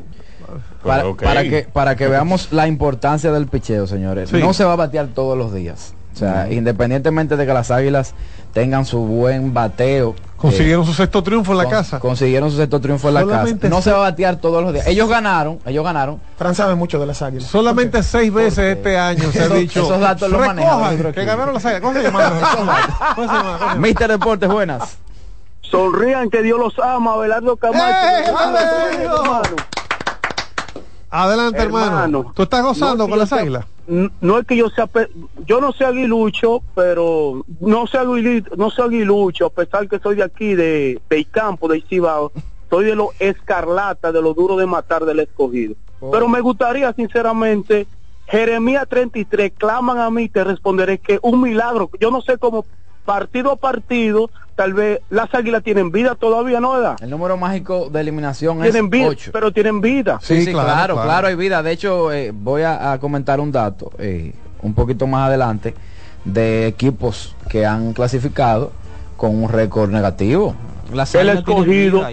[0.83, 1.23] para, ok.
[1.23, 4.31] para que para que veamos la importancia del picheo, señores.
[4.31, 4.39] Sí.
[4.39, 5.95] No se va a batear todos los días.
[6.19, 8.13] O sea, independientemente de que las águilas
[8.53, 10.17] tengan su buen bateo.
[10.37, 12.01] Consiguieron eh, su sexto triunfo en la con- casa.
[12.01, 13.75] Consiguieron su sexto triunfo en la Solamente casa.
[13.77, 14.89] No se va a batear todos los días.
[14.89, 16.21] Ellos ganaron, ellos ganaron.
[16.37, 17.49] Fran sabe mucho de las águilas.
[17.49, 19.85] Solamente seis veces este año se ha dicho.
[19.85, 21.27] esos datos los maneja recojan otro que equipo".
[21.37, 21.83] ganaron las águilas.
[21.83, 22.29] ¿Cómo se llama?
[22.29, 23.15] ¿Cómo se llama?
[23.15, 23.75] ¿Cómo se llama?
[23.77, 24.99] Mister Deportes, buenas.
[25.63, 27.85] Sonrían que Dios los ama, Abelardo Camacho.
[27.85, 28.25] ¡Eh!
[31.11, 31.87] Adelante, hermano.
[31.87, 32.33] Hermano.
[32.35, 33.65] ¿Tú estás gozando No, con las águilas?
[33.89, 34.89] No es que yo sea,
[35.47, 40.17] yo no soy aguilucho, pero no soy aguilucho, no soy aguilucho, a pesar que soy
[40.17, 42.31] de aquí, de, de Campo, de Cibao,
[42.69, 45.75] soy de los escarlata, de lo duro de matar del escogido.
[46.13, 47.87] Pero me gustaría, sinceramente,
[48.27, 52.67] Jeremías 33, claman a mí, te responderé que un milagro, yo no sé cómo
[53.07, 56.97] partido a partido, tal vez las águilas tienen vida todavía, ¿no, verdad?
[57.01, 59.31] El número mágico de eliminación Tienen es vida, 8.
[59.33, 60.19] pero tienen vida.
[60.21, 61.09] Sí, Sí, sí, claro, claro, claro.
[61.09, 61.63] claro, hay vida.
[61.63, 65.75] De hecho, eh, voy a, a comentar un dato eh, un poquito más adelante
[66.25, 68.73] de equipos que han clasificado
[69.17, 70.57] con un récord negativo.
[70.93, 72.05] Las El escogido.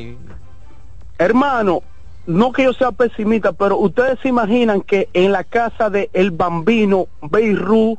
[1.18, 1.82] Hermano,
[2.28, 6.30] no que yo sea pesimista, pero ustedes se imaginan que en la casa de El
[6.30, 7.98] Bambino, Beirut,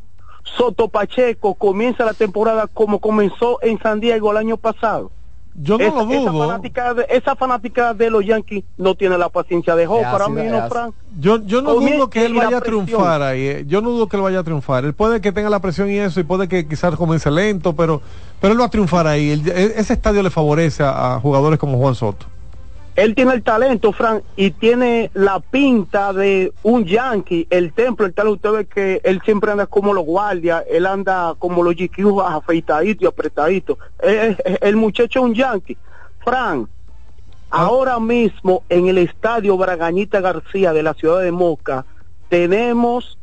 [0.57, 5.11] Soto Pacheco comienza la temporada como comenzó en San Diego el año pasado.
[5.59, 6.47] Yo no lo esa dudo.
[6.47, 10.03] fanática de, esa fanática de los Yankees no tiene la paciencia de Joe.
[10.03, 10.69] Para mí no.
[10.69, 10.95] Frank.
[11.19, 13.41] Yo, yo no Comienza dudo que él vaya a triunfar ahí.
[13.41, 13.65] eh.
[13.67, 14.85] Yo no dudo que él vaya a triunfar.
[14.85, 18.03] Él puede que tenga la presión y eso, y puede que quizás comience lento, pero,
[18.39, 19.31] pero él va a triunfar ahí.
[19.47, 22.27] E- ese estadio le favorece a, a jugadores como Juan Soto.
[22.97, 27.47] Él tiene el talento, Fran, y tiene la pinta de un yankee.
[27.51, 31.35] El templo, el tal, usted ve que él siempre anda como los guardias, él anda
[31.39, 33.77] como los GQ afeitaditos y apretaditos.
[34.03, 35.77] Eh, el muchacho es un yankee.
[36.25, 36.67] Fran,
[37.51, 41.85] ahora mismo en el estadio Bragañita García de la ciudad de Moca,
[42.31, 43.19] tenemos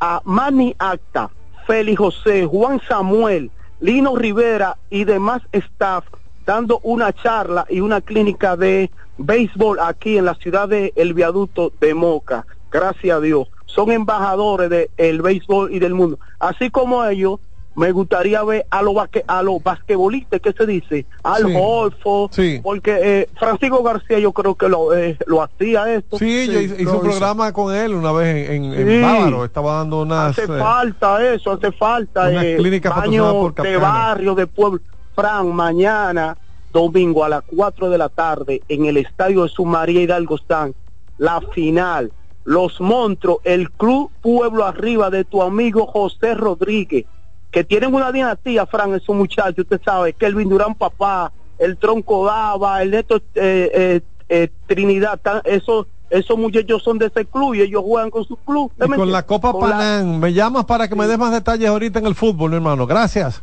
[0.00, 1.30] a Manny Acta,
[1.64, 6.04] Félix José, Juan Samuel, Lino Rivera y demás staff
[6.44, 11.72] dando una charla y una clínica de béisbol aquí en la ciudad de El Viaducto
[11.80, 12.46] de Moca.
[12.70, 13.48] Gracias a Dios.
[13.66, 16.18] Son embajadores del béisbol y del mundo.
[16.38, 17.38] Así como ellos,
[17.74, 21.06] me gustaría ver a los basque- a los basquetbolistas, ¿qué se dice?
[21.22, 21.54] Al Sí.
[21.58, 22.30] Holfo,
[22.62, 26.18] porque eh, Francisco García yo creo que lo, eh, lo hacía esto.
[26.18, 29.00] Sí, yo hice, hice un programa con él una vez en, en, en Sí.
[29.00, 29.44] Bávaro.
[29.46, 30.38] Estaba dando unas.
[30.38, 34.80] Hace eh, falta eso, hace falta unas eh, clínicas por de barrio, de pueblo.
[35.14, 36.36] Fran, mañana,
[36.72, 40.74] domingo a las 4 de la tarde, en el estadio de su María Hidalgo están
[41.18, 42.12] la final.
[42.44, 47.04] Los monstruos, el Club Pueblo Arriba de tu amigo José Rodríguez,
[47.50, 52.24] que tienen una dinastía, Fran, esos muchachos, usted sabe, que el Durán Papá, el Tronco
[52.26, 57.54] Dava, el Neto eh, eh, eh, Trinidad, tan- esos, esos muchachos son de ese club
[57.54, 58.70] y ellos juegan con su club.
[58.72, 59.24] ¿usted y me con la?
[59.24, 60.18] Copa Con la- Panam.
[60.18, 62.86] Me llamas para que me des más detalles ahorita en el fútbol, hermano.
[62.86, 63.42] Gracias.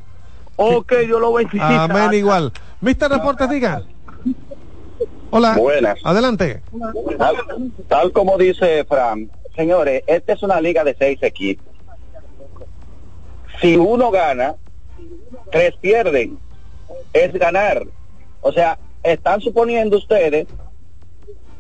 [0.62, 1.86] Ok, Dios lo bendiga.
[1.86, 2.51] Amén, igual.
[2.82, 3.82] Mister Deportes, diga.
[5.30, 5.55] Hola.
[5.55, 5.97] Buenas.
[6.03, 6.62] Adelante.
[7.18, 7.36] Tal,
[7.88, 11.66] tal como dice Fran, señores, esta es una liga de seis equipos.
[13.62, 14.55] Si uno gana,
[15.49, 16.38] tres pierden.
[17.14, 17.86] Es ganar.
[18.41, 20.45] O sea, están suponiendo ustedes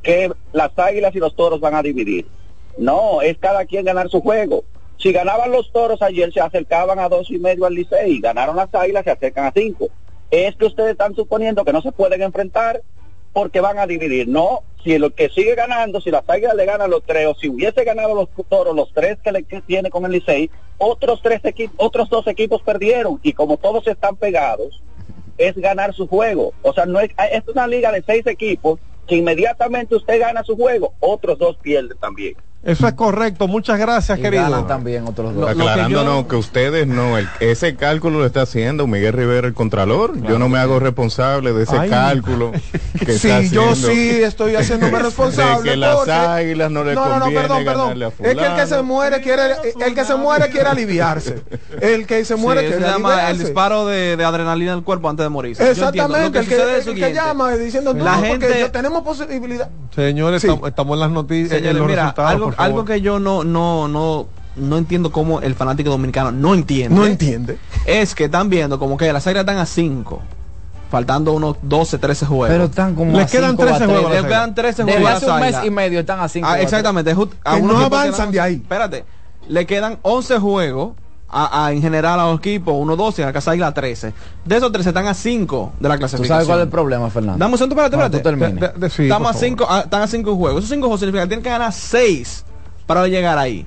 [0.03, 2.27] que las águilas y los toros van a dividir.
[2.77, 4.65] No, es cada quien ganar su juego.
[4.99, 8.19] Si ganaban los toros ayer, se acercaban a dos y medio al Licey.
[8.19, 9.87] Ganaron las águilas, se acercan a cinco.
[10.29, 12.81] Es que ustedes están suponiendo que no se pueden enfrentar
[13.31, 14.27] porque van a dividir.
[14.27, 17.47] No, si lo que sigue ganando, si las águilas le ganan los tres, o si
[17.47, 21.75] hubiese ganado los toros, los tres que le tiene con el Licey, otros tres equipos,
[21.77, 23.21] otros dos equipos perdieron.
[23.23, 24.83] Y como todos están pegados,
[25.37, 26.51] es ganar su juego.
[26.61, 30.57] O sea, no es, es una liga de seis equipos que inmediatamente usted gana su
[30.57, 32.35] juego, otros dos pierden también.
[32.61, 33.47] Eso es correcto.
[33.47, 34.43] Muchas gracias, Y querido.
[34.43, 35.49] ganan también otros dos.
[35.49, 40.21] Aclarándonos que, ustedes no, el- ese cálculo lo está haciendo Miguel Rivera, el Contralor.
[40.27, 41.89] Yo no me hago responsable de ese Ay.
[41.89, 42.51] cálculo
[43.05, 45.63] que Sí, está yo sí estoy haciéndome responsable.
[45.63, 48.03] De que las porque- águilas no le no, no, no, perdón, perdón.
[48.03, 49.41] a Es que el que se muere quiere,
[49.85, 51.41] el que se muere quiere aliviarse.
[51.79, 55.09] El que se muere Sí, se quiere llama el disparo de, de adrenalina del cuerpo
[55.09, 55.63] antes de morirse.
[55.63, 56.09] Yo entiendo.
[56.09, 56.47] Lo Exactamente, el
[56.85, 59.69] que, el que llama diciendo no, La porque gente- yo- tenemos posibilidad.
[59.95, 63.43] Señores, estamos, estamos en las noticias, en los mira, resultados, algo, algo que yo no,
[63.43, 66.95] no, no, no entiendo cómo el fanático dominicano no entiende.
[66.95, 67.57] No entiende.
[67.85, 70.21] Es que están viendo como que las águilas están a 5.
[70.91, 72.49] Faltando unos 12, 13 juegos.
[72.49, 73.89] Pero están como Les a quedan cinco o a 13 tres.
[73.91, 74.11] juegos.
[74.11, 75.07] Les Desde quedan 13 hace juegos.
[75.09, 77.11] a las un mes y medio están a 5 Ah, exactamente.
[77.11, 78.53] A Que no avanzan quedan- de ahí.
[78.55, 79.05] Espérate.
[79.47, 80.93] Le quedan 11 juegos
[81.31, 82.73] a, a- en general a los equipos.
[82.77, 84.13] 1, 12 y a la Casa Águila 13.
[84.45, 86.35] De esos 13 están a 5 de la ¿Tú clasificación.
[86.35, 87.37] sabes cuál es el problema, Fernando?
[87.39, 88.17] Dame un segundo, espérate, espérate.
[88.17, 88.59] tú termines.
[88.59, 90.59] De- de- de- Estamos a cinco, a- están a 5 juegos.
[90.59, 92.45] Esos 5 juegos significa que tienen que ganar 6
[92.85, 93.65] para llegar ahí.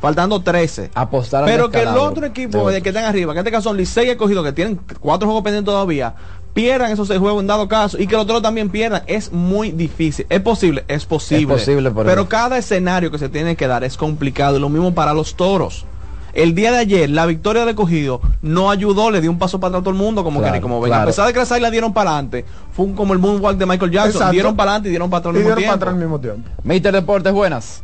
[0.00, 0.90] Faltando 13.
[0.94, 3.68] Apostar Pero que el otro de equipo de que están arriba, que en este caso
[3.68, 6.14] son Licey y Escogido, que tienen 4 juegos pendientes todavía,
[6.54, 9.02] pierdan esos 6 juegos en dado caso y que los otros también pierdan.
[9.06, 10.24] Es muy difícil.
[10.30, 10.84] ¿Es posible?
[10.88, 11.54] Es posible.
[11.54, 14.56] Es posible, pero- pero cada escenario que se tiene que dar es complicado.
[14.56, 15.84] Y lo mismo para los toros.
[16.32, 19.68] El día de ayer, la victoria del escogido no ayudó, le dio un paso para
[19.70, 20.92] atrás a todo el mundo, como Claro, que como ven.
[20.92, 23.66] A pesar de que las águilas dieron para adelante, fue un- como el moonwalk de
[23.66, 24.12] Michael Jackson.
[24.12, 24.32] Exacto.
[24.32, 25.74] Dieron para adelante y dieron para atrás al mismo para tiempo.
[25.74, 26.48] atrás al mismo tiempo.
[26.62, 27.82] Mister Deportes, buenas.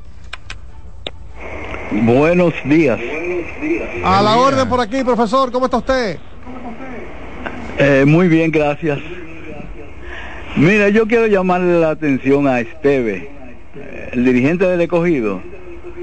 [1.91, 2.99] Buenos días.
[4.05, 5.51] A la orden por aquí, profesor.
[5.53, 6.19] ¿Cómo está usted?
[7.79, 8.99] Eh, muy bien, gracias.
[10.57, 13.31] Mira, yo quiero llamarle la atención a Esteve,
[14.13, 15.41] el dirigente del escogido.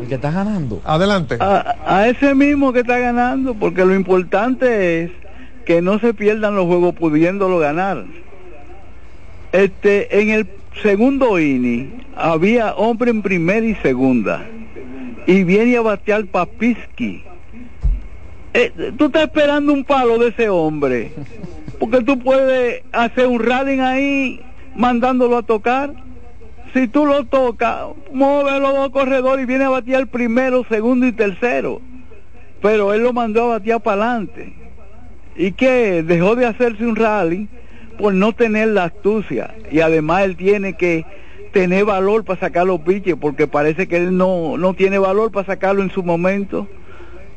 [0.03, 0.81] El que está ganando.
[0.83, 1.37] Adelante.
[1.39, 5.11] A, a ese mismo que está ganando, porque lo importante es
[5.65, 8.03] que no se pierdan los juegos pudiéndolo ganar.
[9.53, 10.47] Este, en el
[10.81, 14.45] segundo inning había hombre en primera y segunda
[15.25, 17.23] y viene a batear Papisky.
[18.53, 21.11] Eh, tú estás esperando un palo de ese hombre,
[21.79, 24.41] porque tú puedes hacer un rally ahí
[24.75, 25.93] mandándolo a tocar.
[26.73, 31.11] Si tú lo tocas, mueve los dos corredores y viene a batear primero, segundo y
[31.11, 31.81] tercero.
[32.61, 34.53] Pero él lo mandó a batear para adelante.
[35.35, 37.47] ¿Y que Dejó de hacerse un rally
[37.97, 39.53] por no tener la astucia.
[39.71, 41.05] Y además él tiene que
[41.51, 45.45] tener valor para sacar los pitches, porque parece que él no, no tiene valor para
[45.45, 46.67] sacarlo en su momento.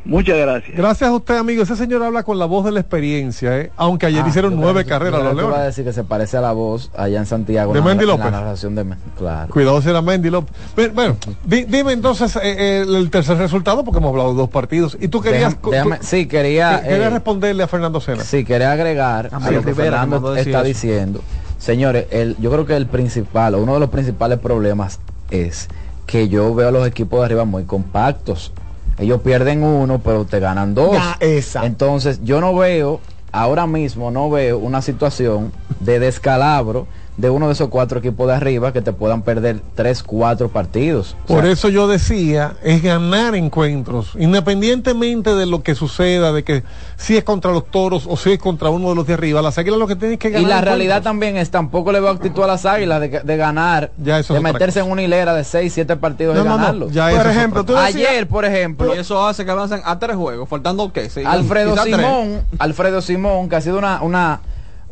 [0.07, 0.77] Muchas gracias.
[0.77, 1.63] Gracias a usted, amigo.
[1.65, 3.73] Ese señor habla con la voz de la experiencia, ¿eh?
[3.77, 5.67] aunque ayer Ah, hicieron yo nueve carreras yo los iba a Leones.
[5.67, 7.73] decir que se parece a la voz allá en Santiago.
[7.73, 8.25] De Mendy en López.
[8.27, 8.87] La narración de
[9.19, 9.53] claro.
[9.53, 10.55] Cuidado si era Mendy López.
[10.77, 14.49] Bueno, bueno, di- dime entonces eh, el, el tercer resultado, porque hemos hablado de dos
[14.51, 14.97] partidos.
[15.01, 18.23] Y tú querías, Déjame- déjame- tú- sí, quería, que- querías eh, responderle a Fernando Sena.
[18.23, 20.63] Sí, quería agregar Ah, a lo que Fernando está eso.
[20.63, 21.21] diciendo.
[21.59, 25.01] Señores, el, yo creo que el principal, uno de los principales problemas
[25.33, 25.69] es
[26.07, 28.53] que yo veo a los equipos de arriba muy compactos.
[28.99, 30.93] Ellos pierden uno, pero te ganan dos.
[30.93, 31.67] Ya, esa.
[31.67, 33.01] Entonces, yo no veo,
[33.33, 36.87] ahora mismo no veo una situación de descalabro
[37.17, 41.17] de uno de esos cuatro equipos de arriba que te puedan perder tres, cuatro partidos.
[41.25, 46.45] O Por sea, eso yo decía, es ganar encuentros, independientemente de lo que suceda, de
[46.45, 46.63] que
[46.97, 49.57] si es contra los toros o si es contra uno de los de arriba, las
[49.59, 50.43] águilas lo que tienen que ganar.
[50.43, 50.75] Y la encuentros.
[50.79, 54.41] realidad también es, tampoco le veo actitud a las águilas de, de ganar, eso de
[54.41, 56.93] meterse en una hilera de 6, 7 partidos No, y no, no, ganarlos.
[56.93, 59.99] ya eso Por ejemplo, tú decías- Ayer, por ejemplo, Y eso hace que avancen a
[59.99, 61.09] tres juegos, faltando qué?
[61.11, 61.77] Sí, Alfredo.
[61.83, 64.41] Simón, Alfredo Simón, que ha sido una, una,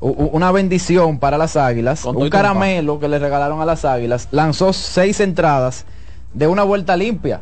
[0.01, 4.73] una bendición para las águilas, Con un caramelo que le regalaron a las águilas, lanzó
[4.73, 5.87] seis entradas
[6.33, 7.41] de una vuelta limpia.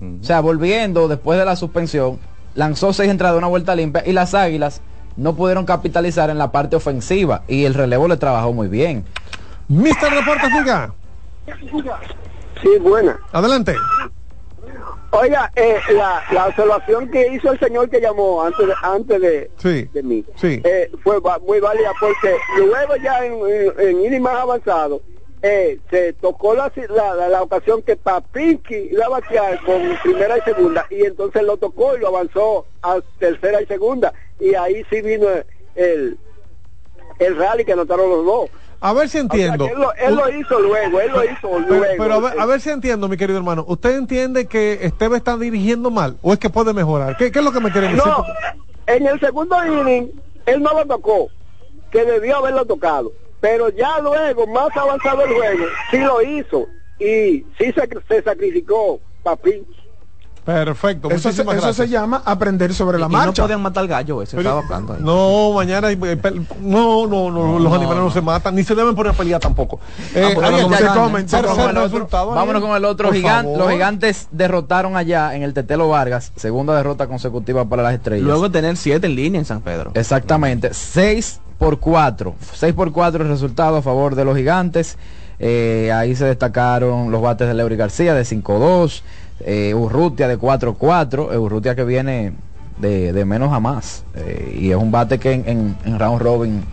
[0.00, 2.18] O sea, volviendo después de la suspensión,
[2.54, 4.80] lanzó seis entradas de una vuelta limpia y las águilas
[5.16, 9.04] no pudieron capitalizar en la parte ofensiva y el relevo le trabajó muy bien.
[9.68, 10.94] Mister Deportes, diga.
[12.62, 13.18] Sí, buena.
[13.32, 13.74] Adelante.
[15.12, 19.50] Oiga, eh, la, la observación que hizo el señor que llamó antes de, antes de,
[19.56, 19.88] Sí.
[19.92, 20.60] de mí Sí.
[20.64, 23.34] eh, fue va- muy válida porque luego ya en,
[23.78, 25.02] en, en más avanzado
[25.42, 30.38] eh, se tocó la, la, la- la ocasión que Papinki iba a batear con primera
[30.38, 34.84] y segunda y entonces lo tocó y lo avanzó a tercera y segunda y ahí
[34.90, 35.26] sí vino
[35.74, 36.18] el,
[37.18, 38.50] el rally que anotaron los dos.
[38.82, 39.66] A ver si O sea, entiendo.
[39.66, 41.94] él, lo, él lo hizo luego, él lo hizo Pero, luego.
[41.98, 43.64] pero a, ver, a ver si entiendo, mi querido hermano.
[43.68, 47.16] ¿Usted entiende que Esteve está dirigiendo mal o es que puede mejorar?
[47.18, 48.10] ¿Qué, qué es lo que me quieren decir?
[48.10, 48.24] No,
[48.86, 50.10] en el segundo inning
[50.46, 51.28] él no lo tocó,
[51.90, 56.66] que debió haberlo tocado, pero ya luego, más avanzado el juego, sí lo hizo
[56.98, 59.66] y sí se, se sacrificó Papín.
[60.54, 61.10] Perfecto.
[61.10, 63.42] Eso, se, eso llama aprender sobre la Y marcha.
[63.42, 65.00] no podían matar al gallo ese, Pero- estaba hablando ahí.
[65.02, 65.96] No, mañana eh,
[66.60, 68.10] no, no, no, los no, animales no, no.
[68.10, 69.80] se matan, ni se deben poner a pelear tampoco.
[70.14, 72.62] Eh, se comen se Vámonos comen con el otro, resultado, vámonos Ariel.
[72.68, 73.56] con el otro Por gigante.
[73.56, 78.24] Los gigantes derrotaron allá en el Tetelo Vargas, segunda derrota consecutiva para las estrellas.
[78.26, 79.92] Luego de tener siete en línea en San Pedro.
[79.94, 82.34] Exactamente, 6 por 4.
[82.54, 84.96] 6 por 4 el resultado a favor de los gigantes.
[85.38, 89.02] Eh, ahí se destacaron los bates de Leury García de 5-2,
[89.40, 92.32] eh, Urrutia de 4-4, eh, Urrutia que viene
[92.78, 94.04] de, de menos a más.
[94.14, 96.64] eh, y es un bate que en, en- en round robin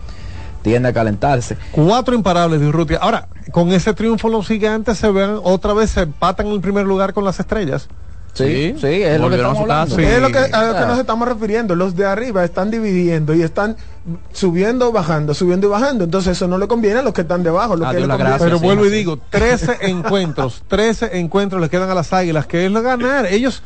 [0.62, 1.56] tiende a calentarse.
[1.72, 2.98] Cuatro imparables de Urrutia.
[2.98, 6.84] Ahora, con ese triunfo los gigantes se ven otra vez se empatan en el primer
[6.86, 7.88] lugar con las estrellas.
[8.44, 9.96] Sí, sí, es lo que estamos hablando.
[9.96, 10.02] Sí.
[10.02, 10.86] Es lo que, a lo que Ah.
[10.86, 11.74] nos estamos refiriendo.
[11.74, 13.76] Los de arriba están dividiendo y están
[14.32, 16.04] subiendo, bajando, subiendo y bajando.
[16.04, 17.76] Entonces eso no le conviene a los que están debajo.
[17.76, 18.38] Lo Ah, que gracia.
[18.38, 18.94] Pero sí, vuelvo y sí.
[18.96, 23.26] digo, 13 encuentros, 13 encuentros le quedan a las águilas, que es lo ganar.
[23.26, 23.62] Ellos,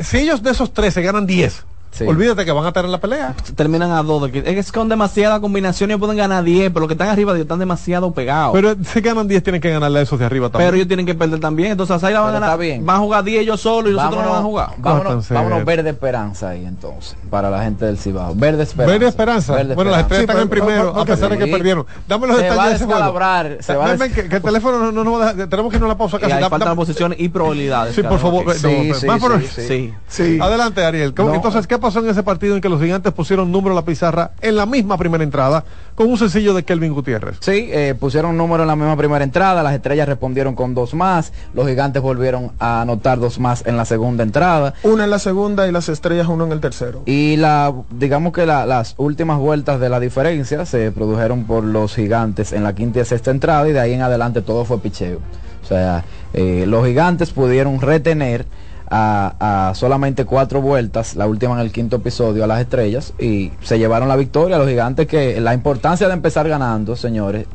[0.00, 1.64] si ellos de esos 13 ganan 10,
[1.96, 2.04] Sí.
[2.04, 3.34] olvídate que van a estar en la pelea.
[3.54, 4.22] Terminan a dos.
[4.22, 7.08] de que- Es que con demasiada combinación ellos pueden ganar 10, pero los que están
[7.08, 8.52] arriba de ellos están demasiado pegados.
[8.54, 10.74] Pero, Pero si ganan 10 tienen que ganarle a esos de arriba también.
[10.74, 11.72] ellos tienen que perder también.
[11.72, 12.54] Entonces las águilas van a Pero ganar.
[12.54, 12.84] está bien.
[12.86, 14.68] Van a jugar 10 ellos solos y los otros no van a jugar.
[14.78, 18.34] vámonos, vámonos verde esperanza ahí entonces, para la gente del Cibao.
[18.34, 18.92] Verde esperanza.
[18.92, 19.54] Verde Esperanza.
[19.54, 21.50] Verde bueno, las estrellas Sí, están en pero- primero, porque a pesar de que sí.
[21.52, 21.86] perdieron.
[22.08, 23.00] Dame los Se detalles va a de ese juego.
[23.00, 25.28] descalabrar, se va a Ven, des- ven, que, que el teléfono no, no nos va
[25.28, 26.44] a dejar- Tenemos que irnos a la pausa Y casi.
[26.48, 27.94] faltan posiciones y probabilidades.
[27.94, 28.52] Sí, por favor.
[28.54, 29.62] Sí, sí, va por- sí, sí.
[29.66, 29.94] Sí.
[30.08, 30.38] Sí.
[30.40, 31.14] Adelante, Ariel.
[31.14, 31.34] ¿Cómo- No.
[31.36, 34.32] Entonces, ¿qué pasó en ese partido en que los gigantes pusieron número a la pizarra
[34.40, 35.64] en la misma primera entrada
[35.94, 37.36] con un sencillo de Kelvin Gutiérrez?
[37.40, 41.32] Sí, eh, pusieron número en la misma primera entrada, las estrellas respondieron con dos más,
[41.54, 44.74] los gigantes volvieron a anotar dos más en la segunda entrada.
[44.82, 47.02] Una en la segunda y las estrellas uno en el tercero.
[47.06, 51.94] Y la, digamos que la- las últimas vueltas de la diferencia se produjeron por los
[51.94, 55.20] gigantes en la quinta y sexta entrada y de ahí en adelante todo fue picheo.
[55.62, 58.44] O sea, eh, los gigantes pudieron retener
[58.88, 63.78] a, solamente cuatro vueltas, la última en el quinto episodio a las estrellas y se
[63.78, 64.58] llevaron la victoria.
[64.58, 67.46] Los gigantes que la importancia de empezar ganando, señores,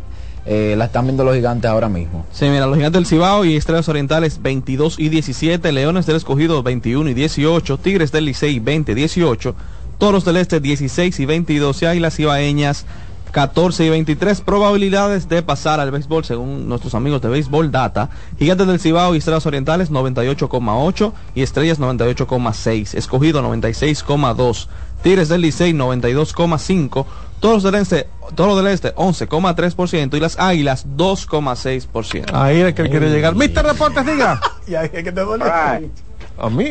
[0.46, 2.26] eh, la están viendo los gigantes ahora mismo.
[2.32, 6.64] Sí, mira, los gigantes del Cibao y Estrellas Orientales 22 y 17, Leones del Escogido
[6.64, 9.56] 21 y 18, Tigres del Licey 20 y 18,
[9.98, 12.86] Toros del Este 16 y 22 y Águilas Ibaeñas
[13.32, 18.10] 14 y 23 probabilidades de pasar al béisbol según nuestros amigos de Béisbol Data.
[18.38, 22.96] Gigantes del Cibao y Estrellas Orientales 98,8 y Estrellas 98,6.
[22.96, 24.68] Escogido 96,2.
[25.02, 27.06] Tigres del Licey 92,5.
[27.40, 32.34] Toros del Este, Toros del Este 11,3% y las Águilas 2,6%.
[32.34, 33.36] Ahí es que él quiere llegar.
[33.36, 34.40] Mister Deportes, diga.
[34.68, 35.44] Y ahí es que te duele.
[35.46, 36.66] A mí.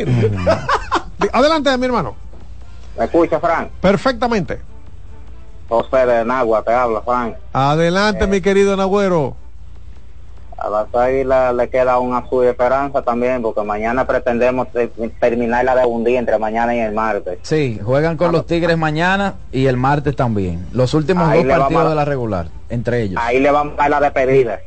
[1.32, 2.14] Adelante, mi hermano.
[2.96, 3.70] ¿Me escucha, Frank?
[3.80, 4.61] Perfectamente.
[5.70, 7.36] José de Nagua te habla, Frank.
[7.52, 9.36] Adelante, mi querido Nagüero.
[10.58, 14.88] A las águilas le queda un azul de esperanza también, porque mañana pretendemos te-
[15.20, 17.38] terminar la de un día entre mañana y el martes.
[17.42, 20.66] Sí, juegan con los Tigres mañana y el martes también.
[20.72, 23.22] Los últimos Ahí dos partidos a- de la regular, entre ellos.
[23.24, 24.60] Ahí le vamos a dar la despedida.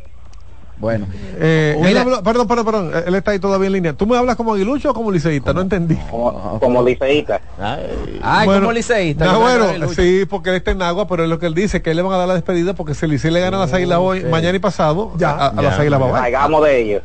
[0.78, 1.08] Bueno.
[1.40, 2.92] Eh, Mira- él habló- perdón, perdón, perdón.
[2.94, 3.94] eh, Él está ahí todavía en línea.
[3.94, 5.54] ¿Tú me hablas como aguilucho o como liceísta?
[5.54, 5.96] No entendí.
[6.10, 7.40] Como, como liceísta.
[8.22, 9.26] Ay, como liceísta.
[9.26, 9.66] No, bueno,
[9.96, 12.02] sí, porque él está en agua, pero es lo que él dice, que él le
[12.04, 14.24] van a dar la despedida porque si el Licey le gana a las águilas hoy,
[14.26, 16.22] mañana y pasado, a, a- las águilas va a.
[16.22, 17.04] Salgamos de ellos.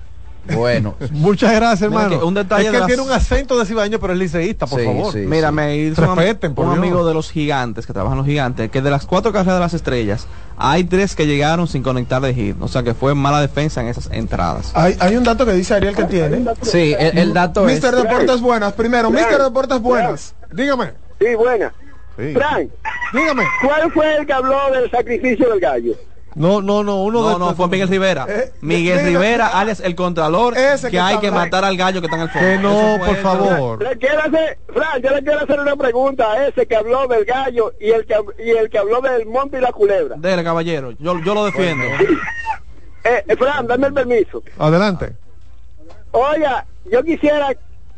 [0.54, 0.94] Bueno.
[1.10, 2.18] Muchas gracias, hermano.
[2.18, 4.18] que un detalle es que de él las- tiene un acento de cibaño, pero es
[4.18, 5.12] liceísta, por Sí, favor.
[5.12, 6.82] sí, Mira, me hizo un, Respeten, por un Dios.
[6.84, 9.74] amigo de los gigantes, que trabajan los gigantes, que de las cuatro carreras de las
[9.74, 10.26] estrellas,
[10.56, 12.56] hay tres que llegaron sin conectar de hit.
[12.60, 14.72] O sea que fue mala defensa en esas entradas.
[14.74, 16.44] Hay, hay un dato que dice Ariel que tiene.
[16.62, 17.72] Sí, el, el dato es...
[17.74, 18.72] Mister Deportes Buenas.
[18.72, 20.34] Primero, Mister Deportes Buenas.
[20.52, 20.92] Dígame.
[21.20, 21.72] Sí, buena.
[22.16, 22.70] Frank,
[23.12, 23.44] dígame.
[23.64, 25.92] ¿Cuál fue el que habló del sacrificio del gallo?
[26.38, 28.26] No, no, no, uno No, de no, fue Miguel Rivera.
[28.60, 32.06] Miguel mira, Rivera, alias el Contralor, Ese que, que hay que matar al gallo que
[32.06, 32.46] está en el fondo.
[32.48, 33.82] Que no, por el- favor.
[33.82, 37.24] Le quiero hacer, Frank, yo le quiero hacer una pregunta a ese que habló del
[37.24, 40.16] gallo y el que, y el que habló del monte y la culebra.
[40.18, 40.92] Dele, caballero.
[40.92, 41.84] Yo, yo lo defiendo.
[41.84, 42.06] Eh,
[43.28, 44.42] eh, Fran, dame el permiso.
[44.58, 45.12] Adelante.
[46.12, 47.48] Oiga, yo quisiera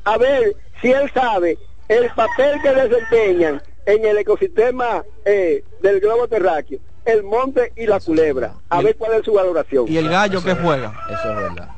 [0.05, 6.29] a ver si él sabe el papel que desempeñan en el ecosistema eh, del globo
[6.29, 8.53] terráqueo, el monte y la culebra.
[8.69, 9.87] A ver cuál es su valoración.
[9.89, 10.93] ¿Y el gallo que juega?
[11.09, 11.69] Eso es verdad.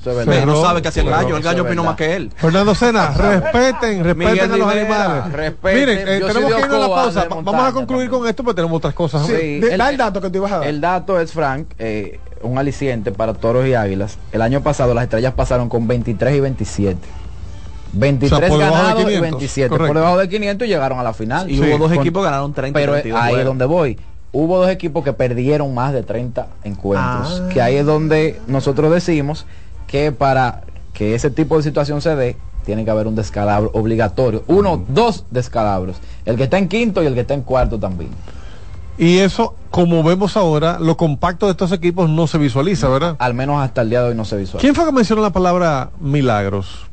[0.00, 1.36] Eso es Pero no sabe qué hace el gallo.
[1.36, 2.30] El gallo opinó más que él.
[2.36, 5.32] Fernando Sena, respeten, respeten Miguel a los Rivera, animales.
[5.34, 5.78] respeten.
[5.80, 7.26] Miren, eh, tenemos que ir a la pausa.
[7.28, 9.26] Vamos a concluir con esto, porque tenemos otras cosas.
[9.26, 10.68] Sí, De- el- da el dato que te ibas a dar.
[10.68, 14.16] El dato es, Frank, eh, un aliciente para toros y águilas.
[14.32, 16.98] El año pasado las estrellas pasaron con 23 y 27.
[17.92, 19.68] 23 O sea, ganados y 500, 27.
[19.68, 19.86] correcto.
[19.88, 21.50] Por debajo de 500 y llegaron a la final.
[21.50, 23.98] Y hubo dos equipos que ganaron 30 y Pero 32 ahí es donde voy.
[24.32, 27.42] Hubo dos equipos que perdieron más de 30 encuentros.
[27.42, 27.48] Ah.
[27.52, 29.46] Que ahí es donde nosotros decimos
[29.86, 30.62] que para
[30.92, 34.44] que ese tipo de situación se dé, tiene que haber un descalabro obligatorio.
[34.46, 35.96] Uno, dos descalabros.
[36.24, 38.10] El que está en quinto y el que está en cuarto también.
[38.98, 43.16] Y eso, como vemos ahora, lo compacto de estos equipos no se visualiza, ¿verdad?
[43.18, 44.60] Al menos hasta el día de hoy no se visualiza.
[44.60, 46.86] ¿Quién fue que mencionó la palabra milagros?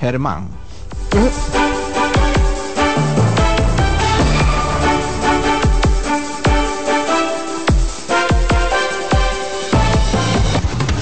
[0.00, 0.48] Germán.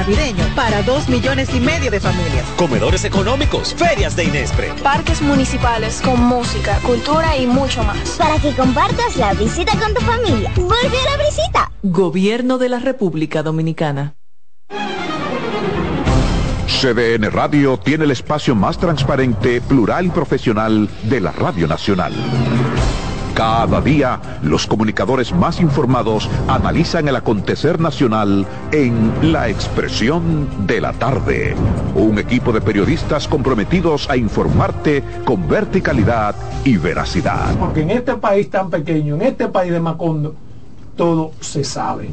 [0.00, 2.46] Navideño para dos millones y medio de familias.
[2.56, 4.72] Comedores económicos, ferias de Inespre.
[4.82, 8.16] Parques municipales con música, cultura y mucho más.
[8.16, 10.50] Para que compartas la visita con tu familia.
[10.56, 11.72] Vuelve a la visita.
[11.82, 14.14] Gobierno de la República Dominicana.
[16.66, 22.14] CDN Radio tiene el espacio más transparente, plural y profesional de la Radio Nacional.
[23.40, 30.92] Cada día, los comunicadores más informados analizan el acontecer nacional en La Expresión de la
[30.92, 31.54] Tarde.
[31.94, 36.34] Un equipo de periodistas comprometidos a informarte con verticalidad
[36.64, 37.54] y veracidad.
[37.58, 40.34] Porque en este país tan pequeño, en este país de Macondo,
[40.94, 42.10] todo se sabe.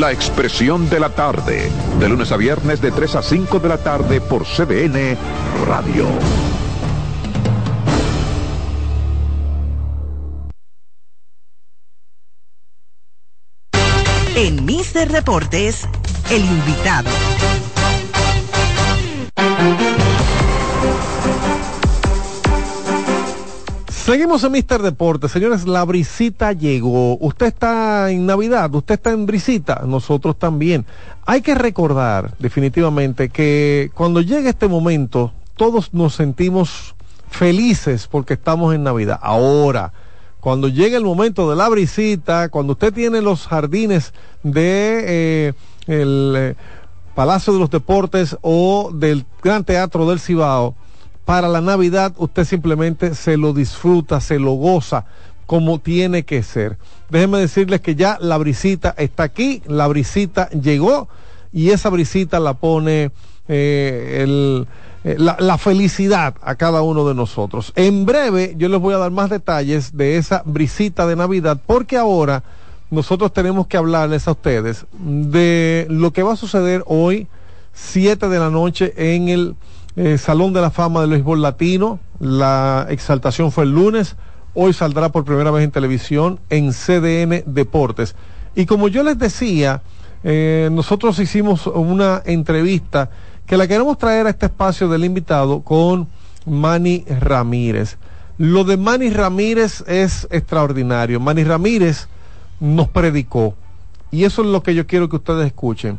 [0.00, 1.70] La Expresión de la Tarde,
[2.00, 5.16] de lunes a viernes de 3 a 5 de la tarde por CDN
[5.64, 6.08] Radio.
[14.36, 15.88] En Mister Deportes,
[16.28, 17.08] el invitado.
[23.88, 27.16] Seguimos en Mister Deportes, señores, la brisita llegó.
[27.18, 30.84] Usted está en Navidad, usted está en brisita, nosotros también.
[31.26, 36.96] Hay que recordar definitivamente que cuando llegue este momento todos nos sentimos
[37.30, 39.20] felices porque estamos en Navidad.
[39.22, 39.92] Ahora,
[40.44, 45.52] cuando llega el momento de la brisita, cuando usted tiene los jardines de eh,
[45.86, 46.54] el eh,
[47.14, 50.74] Palacio de los Deportes o del Gran Teatro del Cibao,
[51.24, 55.06] para la Navidad usted simplemente se lo disfruta, se lo goza
[55.46, 56.76] como tiene que ser.
[57.08, 61.08] Déjenme decirles que ya la brisita está aquí, la brisita llegó
[61.54, 63.12] y esa brisita la pone
[63.48, 64.66] eh, el,
[65.04, 67.72] la, la felicidad a cada uno de nosotros.
[67.76, 71.96] En breve yo les voy a dar más detalles de esa brisita de Navidad porque
[71.96, 72.42] ahora
[72.90, 77.26] nosotros tenemos que hablarles a ustedes de lo que va a suceder hoy,
[77.72, 79.56] 7 de la noche, en el
[79.96, 81.98] eh, Salón de la Fama del Béisbol Latino.
[82.20, 84.16] La exaltación fue el lunes,
[84.54, 88.14] hoy saldrá por primera vez en televisión en CDN Deportes.
[88.54, 89.82] Y como yo les decía,
[90.22, 93.10] eh, nosotros hicimos una entrevista
[93.46, 96.08] que la queremos traer a este espacio del invitado con
[96.46, 97.96] Manny Ramírez.
[98.38, 101.20] Lo de Manny Ramírez es extraordinario.
[101.20, 102.08] Manny Ramírez
[102.60, 103.54] nos predicó.
[104.10, 105.98] Y eso es lo que yo quiero que ustedes escuchen.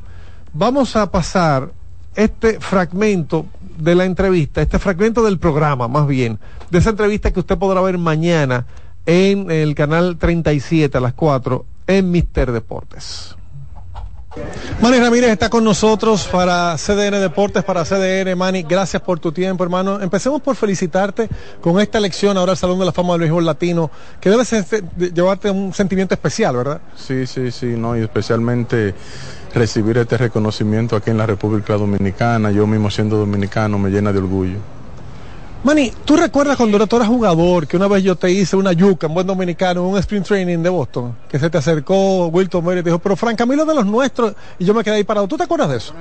[0.53, 1.71] Vamos a pasar
[2.15, 3.45] este fragmento
[3.77, 6.39] de la entrevista, este fragmento del programa, más bien,
[6.71, 8.65] de esa entrevista que usted podrá ver mañana
[9.05, 13.35] en el canal 37 a las 4 en Mister Deportes.
[14.81, 18.37] Manny Ramírez está con nosotros para CDN Deportes, para CDN.
[18.37, 20.01] Manny, gracias por tu tiempo, hermano.
[20.01, 21.29] Empecemos por felicitarte
[21.61, 24.43] con esta elección ahora al Salón de la Fama del Béisbol Latino, que debe
[25.13, 26.81] llevarte un sentimiento especial, ¿verdad?
[26.95, 28.93] Sí, sí, sí, no, y especialmente
[29.53, 34.19] recibir este reconocimiento aquí en la República Dominicana, yo mismo siendo dominicano, me llena de
[34.19, 34.74] orgullo.
[35.63, 39.07] Manny, ¿tú recuerdas cuando tú eras jugador que una vez yo te hice una yuca,
[39.07, 41.15] en buen dominicano, en un sprint training de Boston?
[41.27, 44.35] Que se te acercó Wilton Murray y te dijo, pero Frank Camilo de los nuestros,
[44.59, 45.27] y yo me quedé ahí parado.
[45.27, 45.93] ¿Tú te acuerdas de eso?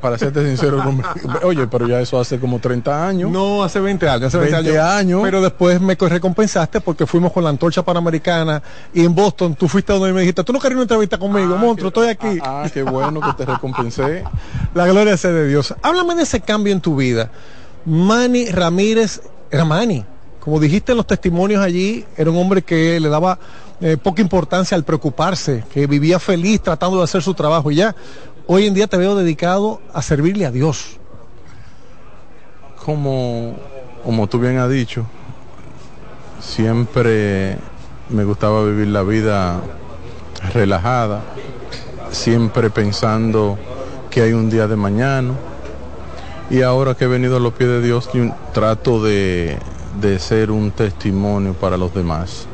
[0.00, 0.82] Para serte sincero,
[1.42, 3.30] oye, pero ya eso hace como 30 años.
[3.30, 5.20] No, hace 20 años, hace 20, 20 años.
[5.22, 8.62] Pero después me co- recompensaste porque fuimos con la antorcha panamericana
[8.94, 11.88] y en Boston tú fuiste donde me dijiste, tú no querías una entrevista conmigo, monstruo,
[11.88, 12.38] estoy aquí.
[12.42, 14.24] Ah, qué bueno que te recompensé.
[14.74, 15.74] La gloria sea de Dios.
[15.82, 17.30] Háblame de ese cambio en tu vida.
[17.86, 19.20] Manny Ramírez
[19.50, 20.06] era.
[20.40, 23.38] Como dijiste en los testimonios allí, era un hombre que le daba
[23.80, 27.70] eh, poca importancia al preocuparse, que vivía feliz tratando de hacer su trabajo.
[27.70, 27.94] Y ya,
[28.46, 30.98] hoy en día te veo dedicado a servirle a Dios.
[32.84, 33.56] Como,
[34.04, 35.06] como tú bien has dicho,
[36.40, 37.56] siempre
[38.10, 39.62] me gustaba vivir la vida
[40.52, 41.22] relajada,
[42.10, 43.58] siempre pensando
[44.10, 45.32] que hay un día de mañana.
[46.50, 48.08] Y ahora que he venido a los pies de Dios,
[48.52, 49.58] trato de,
[50.00, 52.46] de ser un testimonio para los demás,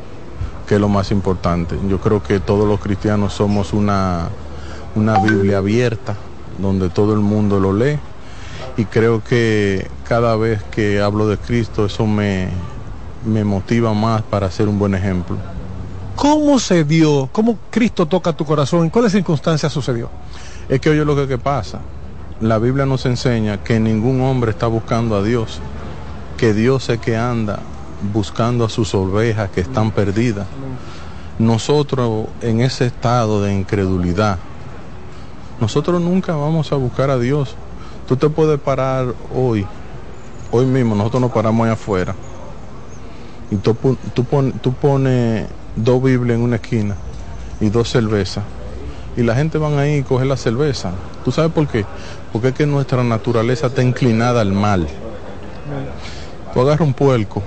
[0.67, 1.77] que es lo más importante.
[1.87, 4.29] Yo creo que todos los cristianos somos una,
[4.95, 6.15] una Biblia abierta,
[6.57, 7.99] donde todo el mundo lo lee.
[8.77, 12.47] Y creo que cada vez que hablo de Cristo, eso me,
[13.25, 15.35] me motiva más para ser un buen ejemplo.
[16.15, 17.29] ¿Cómo se dio?
[17.31, 18.83] ¿Cómo Cristo toca tu corazón?
[18.83, 20.09] ¿En cuáles circunstancias sucedió?
[20.69, 21.79] Es que oye lo que, que pasa.
[22.41, 25.59] La Biblia nos enseña que ningún hombre está buscando a Dios,
[26.37, 27.59] que Dios es que anda
[28.11, 30.47] buscando a sus ovejas que están perdidas.
[31.37, 34.39] Nosotros en ese estado de incredulidad,
[35.59, 37.55] nosotros nunca vamos a buscar a Dios.
[38.07, 39.67] Tú te puedes parar hoy,
[40.49, 42.15] hoy mismo, nosotros nos paramos ahí afuera.
[43.51, 43.75] Y tú
[44.73, 46.95] pones dos Biblias en una esquina
[47.59, 48.43] y dos cervezas.
[49.15, 50.91] Y la gente van ahí y coge la cerveza.
[51.23, 51.85] ¿Tú sabes por qué?
[52.31, 54.87] Porque es que nuestra naturaleza está inclinada al mal.
[56.53, 57.41] Tú agarras un puerco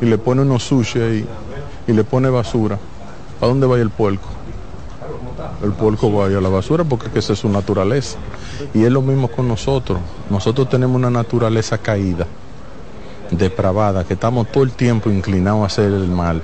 [0.00, 1.26] y le pones unos sushi
[1.86, 2.78] y le pones basura.
[3.40, 4.28] ¿A dónde va el puerco?
[5.62, 8.18] El puerco va a la basura porque es que esa es su naturaleza.
[8.74, 9.98] Y es lo mismo con nosotros.
[10.30, 12.26] Nosotros tenemos una naturaleza caída,
[13.30, 16.42] depravada, que estamos todo el tiempo inclinados a hacer el mal.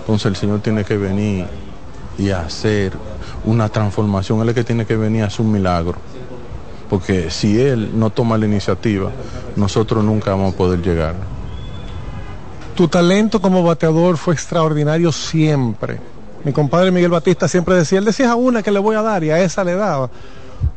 [0.00, 1.46] Entonces el Señor tiene que venir
[2.18, 2.92] y hacer
[3.44, 4.40] una transformación.
[4.40, 5.96] Él es que tiene que venir a hacer un milagro.
[6.88, 9.10] Porque si Él no toma la iniciativa,
[9.56, 11.14] nosotros nunca vamos a poder llegar.
[12.74, 16.00] Tu talento como bateador fue extraordinario siempre.
[16.44, 19.24] Mi compadre Miguel Batista siempre decía, él decía a una que le voy a dar
[19.24, 20.10] y a esa le daba.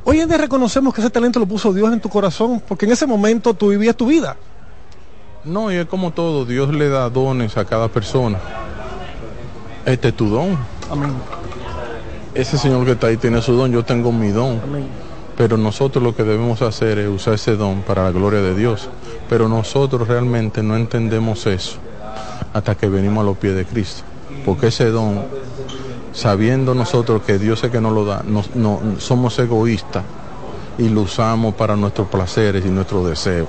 [0.04, 2.92] Hoy en día reconocemos que ese talento lo puso Dios en tu corazón porque en
[2.92, 4.38] ese momento tú vivías tu vida.
[5.44, 8.40] No, y es como todo, Dios le da dones a cada persona.
[9.86, 10.58] Este es tu don.
[10.92, 11.12] Amén.
[12.34, 14.62] Ese Señor que está ahí tiene su don, yo tengo mi don.
[14.64, 14.88] Amén.
[15.36, 18.90] Pero nosotros lo que debemos hacer es usar ese don para la gloria de Dios.
[19.30, 21.78] Pero nosotros realmente no entendemos eso
[22.54, 24.04] hasta que venimos a los pies de Cristo.
[24.46, 25.26] Porque ese don,
[26.14, 30.04] sabiendo nosotros que Dios es que nos lo da, nos- no, somos egoístas
[30.80, 33.48] y lo usamos para nuestros placeres y nuestros deseos.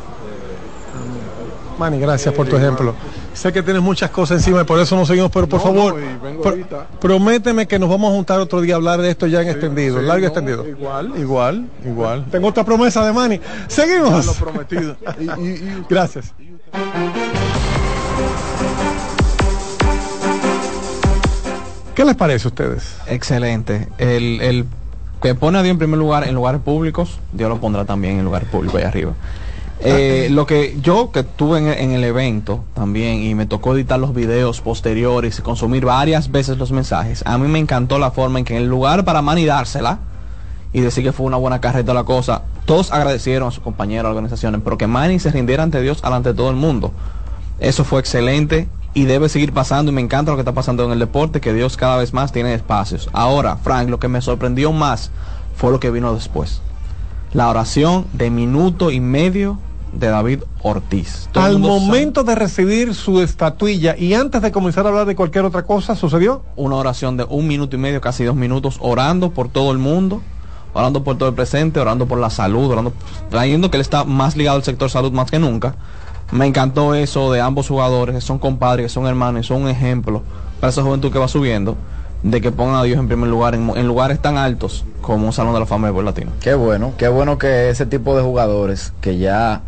[1.79, 2.95] Manny, gracias por tu ejemplo.
[3.35, 5.81] Sé que tienes muchas cosas encima y por eso no seguimos, pero por No, no,
[5.91, 6.01] favor,
[6.43, 6.87] pro- ahorita.
[7.01, 10.01] prométeme que nos vamos a juntar otro día a hablar de esto ya en extendido,
[10.01, 10.69] sí, largo y no, extendido.
[10.69, 12.25] Igual, igual, igual.
[12.33, 13.41] Tengo otra promesa de Manny.
[13.69, 14.27] Seguimos.
[14.27, 14.97] Ya lo prometido.
[15.21, 16.33] Y- y- y- Gracias.
[21.95, 22.97] ¿Qué les parece a ustedes?
[23.07, 23.89] Excelente.
[23.99, 24.65] El, el
[25.21, 28.25] que pone a Dios en primer lugar en lugares públicos, Dios lo pondrá también en
[28.25, 29.13] lugares públicos allá arriba.
[29.81, 34.13] Eh, lo que yo que estuve en, el evento también y me tocó editar los
[34.13, 38.45] videos posteriores y consumir varias veces los mensajes, a mí me encantó la forma en
[38.45, 40.01] que en el lugar para manidársela
[40.73, 44.61] y decir que fue una buena carreta la cosa, todos agradecieron a sus compañeros, organizaciones,
[44.65, 46.93] pero que Manny se rindiera ante Dios, ante todo el mundo.
[47.61, 50.91] Eso fue excelente y debe seguir pasando y me encanta lo que está pasando en
[50.91, 53.09] el deporte, que Dios cada vez más tiene espacios.
[53.13, 55.11] Ahora, Frank, lo que me sorprendió más
[55.57, 56.61] fue lo que vino después.
[57.33, 59.59] La oración de minuto y medio
[59.99, 61.29] de David Ortiz.
[61.33, 65.45] Todo Al momento de recibir su estatuilla y antes de comenzar a hablar de cualquier
[65.45, 66.43] otra cosa, ¿sucedió?
[66.57, 70.23] una oración de un minuto y medio, casi dos minutos, orando por todo el mundo,
[70.75, 72.93] orando por todo el presente, orando por la salud, orando,
[73.31, 75.75] trayendo que él está más ligado al sector salud más que nunca.
[76.31, 79.69] Me encantó eso de ambos jugadores, que son compadres, que son hermanos, y son un
[79.69, 80.23] ejemplo
[80.61, 81.77] para esa juventud que va subiendo,
[82.23, 85.33] de que pongan a Dios en primer lugar, en, en lugares tan altos como un
[85.33, 86.33] Salón de la Fama del Gol Latino.
[86.41, 89.63] Qué bueno, qué bueno que ese tipo de jugadores que ya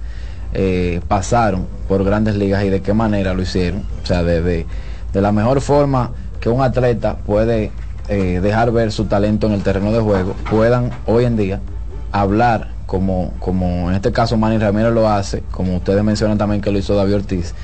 [0.52, 3.82] eh, pasaron por grandes ligas y de qué manera lo hicieron.
[4.02, 4.66] O sea, de, de-
[5.12, 7.72] de la mejor forma que un atleta puede
[8.08, 11.60] eh, dejar ver su talento en el terreno de juego, puedan hoy en día
[12.12, 16.70] hablar como, como en este caso Manny Ramírez lo hace, como ustedes mencionan también que
[16.72, 17.54] lo hizo David Ortiz,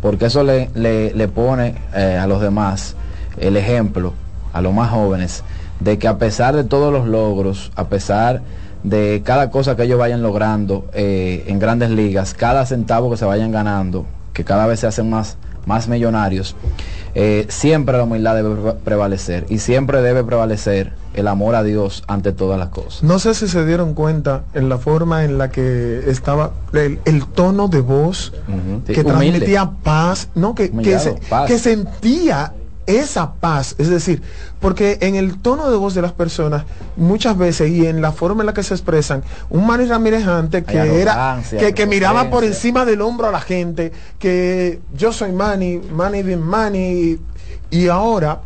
[0.00, 2.94] porque eso le, le, le pone eh, a los demás
[3.38, 4.12] el ejemplo,
[4.52, 5.42] a los más jóvenes,
[5.80, 8.42] de que a pesar de todos los logros, a pesar
[8.82, 13.24] de cada cosa que ellos vayan logrando eh, en grandes ligas, cada centavo que se
[13.24, 16.56] vayan ganando, que cada vez se hacen más, más millonarios,
[17.14, 22.02] eh, siempre la humildad debe pre- prevalecer y siempre debe prevalecer el amor a Dios
[22.08, 23.02] ante todas las cosas.
[23.02, 27.26] No sé si se dieron cuenta en la forma en la que estaba el, el
[27.26, 28.32] tono de voz
[28.86, 31.46] que transmitía paz, no que, que, se- paz.
[31.48, 32.54] que sentía
[32.86, 34.22] esa paz, es decir,
[34.60, 36.64] porque en el tono de voz de las personas
[36.96, 40.64] muchas veces y en la forma en la que se expresan, un Manny Ramírez antes
[40.64, 45.32] que era que, que miraba por encima del hombro a la gente, que yo soy
[45.32, 47.18] Manny, Manny bien Manny
[47.70, 48.40] y ahora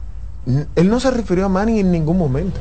[0.74, 2.60] él no se refirió a Manny en ningún momento.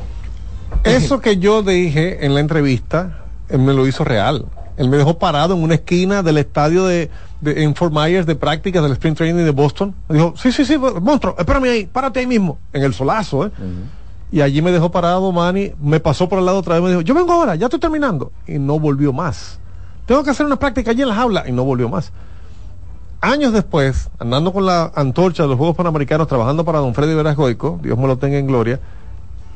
[0.84, 4.46] Eso que yo dije en la entrevista, él me lo hizo real.
[4.76, 7.10] Él me dejó parado en una esquina del estadio de,
[7.40, 9.94] de en Fort Myers de prácticas del Sprint Training de Boston.
[10.08, 13.50] Me dijo, sí, sí, sí, monstruo, espérame ahí, párate ahí mismo, en el solazo, ¿eh?
[14.32, 17.00] Y allí me dejó parado Manny, me pasó por el lado otra vez, me dijo,
[17.00, 18.32] yo vengo ahora, ya estoy terminando.
[18.46, 19.60] Y no volvió más.
[20.04, 22.12] Tengo que hacer una práctica allí en las aulas y no volvió más.
[23.20, 27.34] Años después, andando con la antorcha de los Juegos Panamericanos, trabajando para don Freddy Veras
[27.34, 28.78] Goico, Dios me lo tenga en gloria,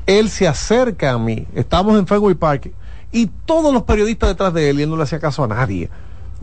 [0.06, 2.72] él se acerca a mí, estamos en Fenway Park,
[3.12, 5.90] y todos los periodistas detrás de él, y él no le hacía caso a nadie.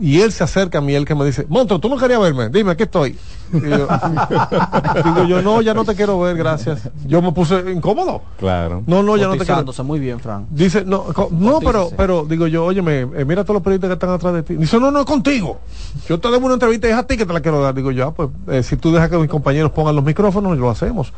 [0.00, 2.48] Y él se acerca a mí, él que me dice, Monto, tú no querías verme,
[2.50, 3.18] dime, aquí estoy.
[3.52, 3.88] Y yo,
[5.04, 6.88] digo yo, no, ya no te quiero ver, gracias.
[7.04, 8.22] Yo me puse incómodo.
[8.38, 8.84] Claro.
[8.86, 9.84] No, no, ya no te quiero.
[9.84, 10.46] Muy bien, Frank.
[10.50, 13.94] Dice, no, co- no, pero, pero, digo yo, óyeme, eh, mira todos los periodistas que
[13.94, 14.54] están atrás de ti.
[14.54, 15.58] Dice, no, no, contigo.
[16.08, 17.74] Yo te debo una entrevista y es a ti que te la quiero dar.
[17.74, 20.70] Digo yo, ah, pues, eh, si tú dejas que mis compañeros pongan los micrófonos, lo
[20.70, 21.12] hacemos.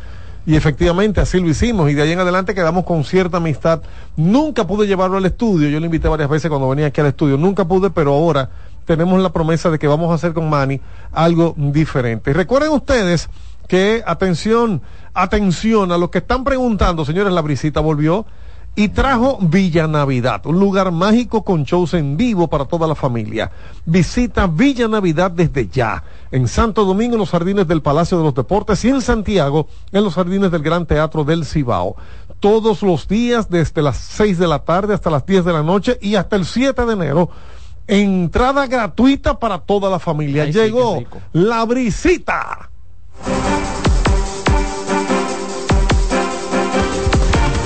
[0.47, 3.83] Y efectivamente así lo hicimos y de ahí en adelante quedamos con cierta amistad.
[4.17, 7.37] Nunca pude llevarlo al estudio, yo lo invité varias veces cuando venía aquí al estudio,
[7.37, 8.49] nunca pude, pero ahora
[8.87, 10.81] tenemos la promesa de que vamos a hacer con Manny
[11.13, 12.33] algo diferente.
[12.33, 13.29] Recuerden ustedes
[13.69, 14.83] que, atención,
[15.15, 18.27] atención a los que están preguntando, señores, la brisita volvió
[18.77, 23.51] y trajo Villa Navidad, un lugar mágico con shows en vivo para toda la familia.
[23.85, 28.35] Visita Villa Navidad desde ya, en Santo Domingo, en los jardines del Palacio de los
[28.35, 31.97] Deportes y en Santiago, en los jardines del Gran Teatro del Cibao.
[32.39, 35.99] Todos los días, desde las 6 de la tarde hasta las 10 de la noche
[36.01, 37.29] y hasta el 7 de enero.
[37.87, 40.45] Entrada gratuita para toda la familia.
[40.45, 41.03] Ay, Llegó
[41.33, 42.70] la brisita.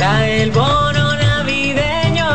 [0.00, 2.30] Trae el bono navideño.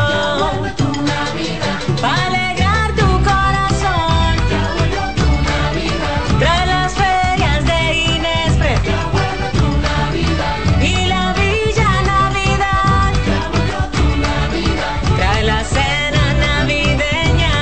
[2.00, 4.36] Para alegrar tu corazón.
[6.38, 7.80] Trae las ferias de
[8.14, 8.74] Inespre.
[10.80, 13.12] Y la Villa Navidad.
[15.16, 17.54] Trae la cena navideña.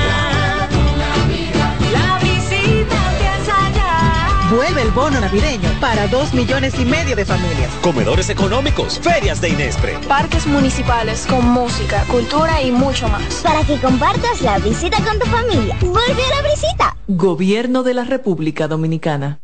[1.91, 4.55] La visita empieza ya.
[4.55, 7.71] Vuelve el bono navideño para dos millones y medio de familias.
[7.81, 9.97] Comedores económicos, ferias de Inespre.
[10.07, 13.41] Parques municipales con música, cultura y mucho más.
[13.43, 15.77] Para que compartas la visita con tu familia.
[15.81, 16.97] Vuelve a la visita.
[17.07, 19.39] Gobierno de la República Dominicana.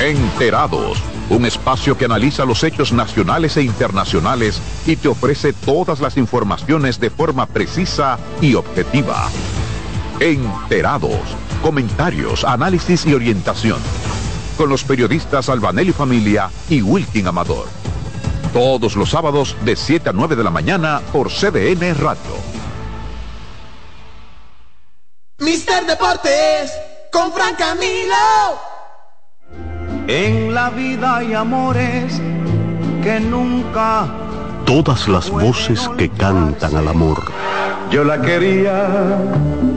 [0.00, 6.16] Enterados, un espacio que analiza los hechos nacionales e internacionales y te ofrece todas las
[6.16, 9.28] informaciones de forma precisa y objetiva.
[10.20, 11.20] Enterados,
[11.58, 13.80] comentarios, análisis y orientación.
[14.56, 17.66] Con los periodistas Albanelli Familia y Wilkin Amador.
[18.52, 22.58] Todos los sábados de 7 a 9 de la mañana por CDN Radio.
[25.38, 26.72] Mister Deportes
[27.12, 28.14] con Fran Camilo.
[30.08, 32.20] En la vida hay amores
[33.02, 34.08] que nunca.
[34.64, 37.22] Todas las voces que cantan al amor.
[37.90, 39.18] Yo la quería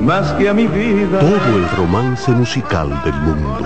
[0.02, 1.20] más que a mi vida.
[1.20, 3.66] Todo el romance musical del mundo.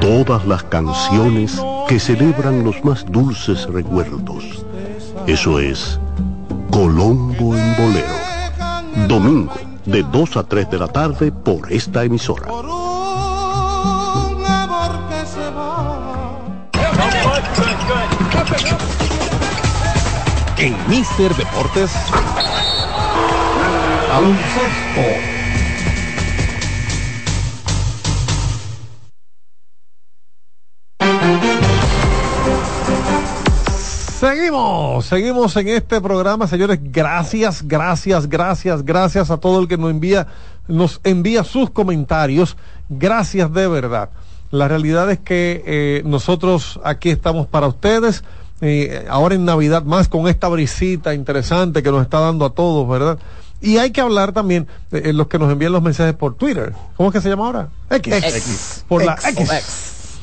[0.00, 4.64] Todas las canciones que celebran los más dulces recuerdos.
[5.26, 5.98] Eso es
[6.70, 9.08] Colombo en Bolero.
[9.08, 9.54] Domingo,
[9.84, 12.48] de 2 a 3 de la tarde por esta emisora.
[20.58, 21.90] En Mister Deportes.
[24.14, 25.02] Baloncesto.
[34.20, 36.78] Seguimos, seguimos en este programa, señores.
[36.80, 40.28] Gracias, gracias, gracias, gracias a todo el que nos envía,
[40.68, 42.56] nos envía sus comentarios.
[42.88, 44.10] Gracias de verdad.
[44.52, 48.22] La realidad es que eh, nosotros aquí estamos para ustedes.
[48.60, 52.88] eh, ahora en Navidad más con esta brisita interesante que nos está dando a todos,
[52.88, 53.18] ¿verdad?
[53.60, 56.74] Y hay que hablar también de eh, los que nos envían los mensajes por Twitter.
[56.96, 57.68] ¿Cómo es que se llama ahora?
[57.90, 58.14] X.
[58.14, 58.84] X.
[58.88, 59.50] Por la X.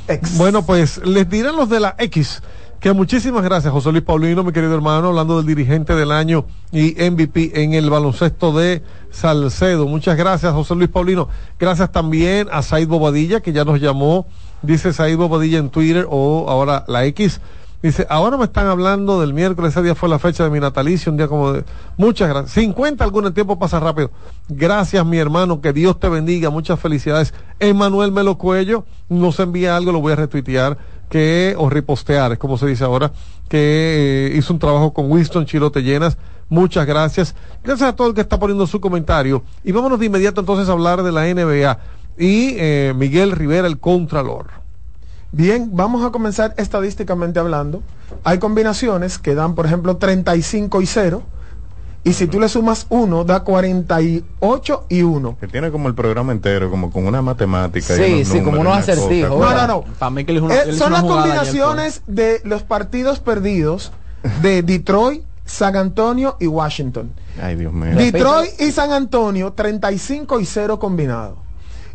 [0.08, 0.38] X.
[0.38, 2.41] Bueno, pues les dirán los de la X
[2.82, 6.94] que muchísimas gracias, José Luis Paulino, mi querido hermano, hablando del dirigente del año y
[6.94, 8.82] MVP en el baloncesto de
[9.12, 9.86] Salcedo.
[9.86, 11.30] Muchas gracias, José Luis Paulino.
[11.60, 14.26] Gracias también a Said Bobadilla, que ya nos llamó,
[14.64, 17.40] dice Said Bobadilla en Twitter o ahora la X.
[17.82, 21.12] Dice, ahora me están hablando del miércoles, ese día fue la fecha de mi natalicio,
[21.12, 21.64] un día como de...
[21.98, 22.52] Muchas gracias.
[22.52, 24.12] 50 algún tiempo pasa rápido.
[24.49, 27.34] Gracias, mi hermano, que Dios te bendiga, muchas felicidades.
[27.60, 30.78] Emanuel Melo Cuello nos envía algo, lo voy a retuitear,
[31.10, 33.12] que, o repostear, es como se dice ahora,
[33.49, 36.20] que eh, hizo un trabajo con Winston Chilote Llenas.
[36.49, 37.34] Muchas gracias.
[37.64, 39.44] Gracias a todo el que está poniendo su comentario.
[39.64, 41.80] Y vámonos de inmediato entonces a hablar de la NBA.
[42.18, 44.61] Y eh, Miguel Rivera, el Contralor.
[45.32, 47.82] Bien, vamos a comenzar estadísticamente hablando.
[48.24, 51.24] Hay combinaciones que dan, por ejemplo, 35 y 0.
[52.03, 55.38] Y si tú le sumas 1, da 48 y 1.
[55.40, 57.95] Que tiene como el programa entero, como con una matemática.
[57.95, 59.40] Sí, y unos sí, como números unos y una acertijos.
[59.40, 59.84] No, no, no.
[59.99, 63.91] Para mí que él hizo una- Eh, son las combinaciones de los partidos perdidos
[64.41, 67.12] de Detroit, San Antonio y Washington.
[67.41, 67.95] Ay, Dios mío.
[67.95, 71.38] Detroit y San Antonio, 35 y 0 combinado.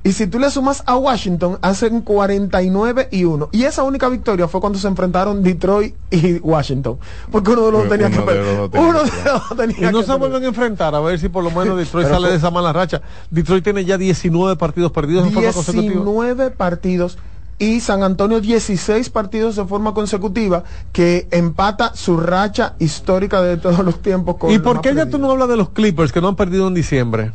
[0.07, 3.49] Y si tú le sumas a Washington, hacen 49 y 1.
[3.51, 6.97] Y esa única victoria fue cuando se enfrentaron Detroit y Washington.
[7.33, 8.47] Porque uno de los dos tenía que Uno de perder.
[8.47, 10.47] los dos tenía Uno que de los dos tenía Y no que se vuelven a
[10.47, 13.03] enfrentar, a ver si por lo menos Detroit sale de esa mala racha.
[13.31, 15.93] Detroit tiene ya 19 partidos perdidos en forma consecutiva.
[15.95, 17.19] 19 partidos
[17.59, 23.79] y San Antonio 16 partidos de forma consecutiva que empata su racha histórica de todos
[23.85, 26.29] los tiempos con ¿Y por qué ya tú no hablas de los Clippers que no
[26.29, 27.33] han perdido en diciembre?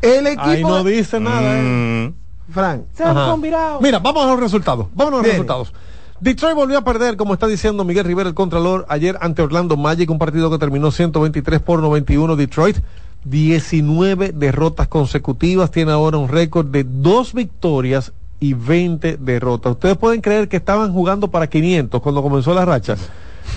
[0.00, 1.40] El equipo Ahí no de- dice nada.
[1.60, 2.06] Mm.
[2.06, 2.12] ¿eh?
[2.52, 3.36] Frank Ajá.
[3.80, 4.86] Mira, vamos a los resultados.
[4.94, 5.32] Vamos a los Bien.
[5.34, 5.72] resultados.
[6.20, 10.08] Detroit volvió a perder, como está diciendo Miguel Rivera, el Contralor, ayer ante Orlando Magic,
[10.08, 12.76] un partido que terminó 123 por 91 Detroit.
[13.24, 18.12] 19 derrotas consecutivas, tiene ahora un récord de dos victorias
[18.42, 19.74] y 20 derrotas.
[19.74, 22.96] Ustedes pueden creer que estaban jugando para 500 cuando comenzó la racha.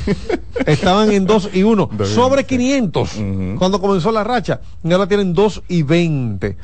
[0.68, 3.10] Estaban en 2 y 1, sobre 500
[3.58, 4.62] cuando comenzó la racha.
[4.84, 6.56] Y ahora tienen 2 y 20.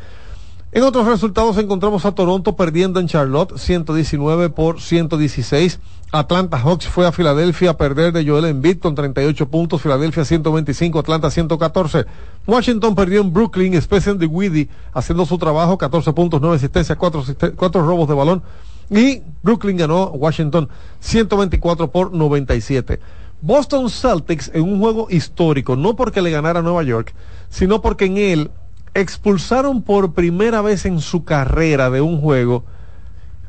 [0.73, 5.81] En otros resultados encontramos a Toronto perdiendo en Charlotte 119 por 116.
[6.13, 10.97] Atlanta Hawks fue a Filadelfia a perder de Joel Embiid con 38 puntos, Filadelfia 125,
[10.97, 12.05] Atlanta 114.
[12.47, 17.85] Washington perdió en Brooklyn, Spencer de Widdy haciendo su trabajo, 14 puntos, 9 asistencias, 4,
[17.85, 18.41] robos de balón.
[18.89, 20.69] Y Brooklyn ganó Washington
[21.01, 23.01] 124 por 97.
[23.41, 27.13] Boston Celtics en un juego histórico, no porque le ganara a Nueva York,
[27.49, 28.51] sino porque en él
[28.93, 32.63] expulsaron por primera vez en su carrera de un juego.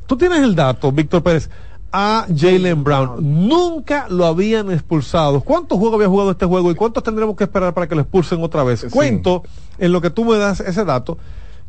[0.06, 1.51] Tú tienes el dato, Víctor Pérez,
[1.93, 3.48] a Jalen Brown.
[3.48, 5.40] Nunca lo habían expulsado.
[5.43, 8.43] ¿Cuántos juegos había jugado este juego y cuántos tendremos que esperar para que lo expulsen
[8.43, 8.86] otra vez?
[8.90, 9.43] Cuento,
[9.78, 11.19] en lo que tú me das ese dato,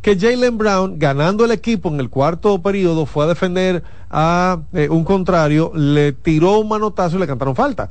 [0.01, 4.89] que Jalen Brown, ganando el equipo en el cuarto periodo, fue a defender a eh,
[4.89, 7.89] un contrario, le tiró un manotazo y le cantaron falta.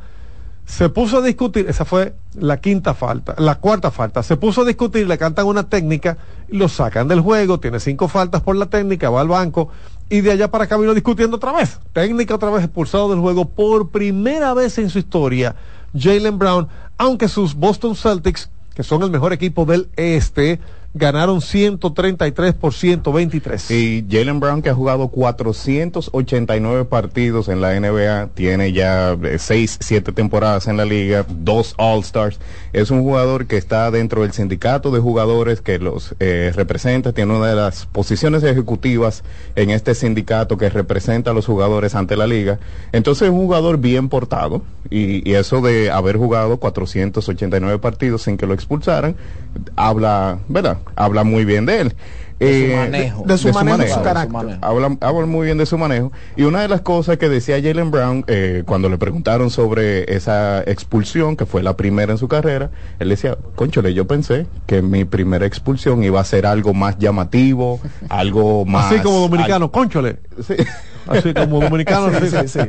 [0.65, 4.23] Se puso a discutir, esa fue la quinta falta, la cuarta falta.
[4.23, 6.17] Se puso a discutir, le cantan una técnica,
[6.49, 9.69] lo sacan del juego, tiene cinco faltas por la técnica, va al banco
[10.09, 11.81] y de allá para acá vino discutiendo otra vez.
[11.93, 15.57] Técnica otra vez expulsado del juego por primera vez en su historia.
[15.99, 20.61] Jalen Brown, aunque sus Boston Celtics, que son el mejor equipo del este,
[20.95, 23.71] ganaron 133 por 123.
[23.71, 30.13] Y Jalen Brown, que ha jugado 489 partidos en la NBA, tiene ya 6, 7
[30.13, 32.39] temporadas en la liga, dos All-Stars.
[32.75, 37.35] Es un jugador que está dentro del sindicato de jugadores que los eh, representa, tiene
[37.35, 39.25] una de las posiciones ejecutivas
[39.57, 42.59] en este sindicato que representa a los jugadores ante la liga.
[42.93, 48.37] Entonces es un jugador bien portado y, y eso de haber jugado 489 partidos sin
[48.37, 49.17] que lo expulsaran,
[49.77, 50.82] habla, ¿verdad?
[50.97, 51.97] Habla muy bien de él.
[52.39, 53.25] De su manejo.
[53.25, 54.33] de su manejo, su de carácter.
[54.33, 54.59] manejo.
[54.65, 56.11] Habla, habla muy bien de su manejo.
[56.37, 60.63] Y una de las cosas que decía Jalen Brown eh, cuando le preguntaron sobre esa
[60.63, 65.05] expulsión, que fue la primera en su carrera, él decía, conchole, yo pensé que mi
[65.05, 68.93] primera expulsión iba a ser algo más llamativo, algo más...
[68.93, 70.19] Así como dominicano, conchole.
[70.45, 70.55] Sí.
[71.07, 72.61] Así como dominicano, sí, sí, sí.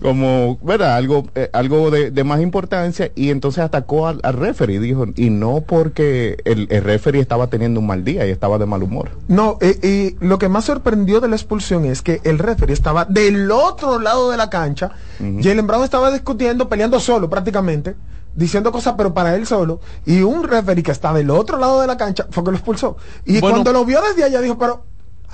[0.00, 0.96] como, ¿verdad?
[0.96, 5.30] Algo, eh, algo de, de más importancia y entonces atacó al, al referee, dijo, y
[5.30, 9.10] no porque el, el referee estaba teniendo un mal día y estaba de mal humor.
[9.28, 13.04] No, eh, y lo que más sorprendió de la expulsión es que el referee estaba
[13.04, 14.92] del otro lado de la cancha.
[15.18, 17.94] Jalen Brown estaba discutiendo, peleando solo prácticamente,
[18.34, 19.80] diciendo cosas, pero para él solo.
[20.04, 22.96] Y un referee que está del otro lado de la cancha fue que lo expulsó.
[23.24, 23.54] Y Bueno.
[23.56, 24.84] cuando lo vio desde allá dijo, pero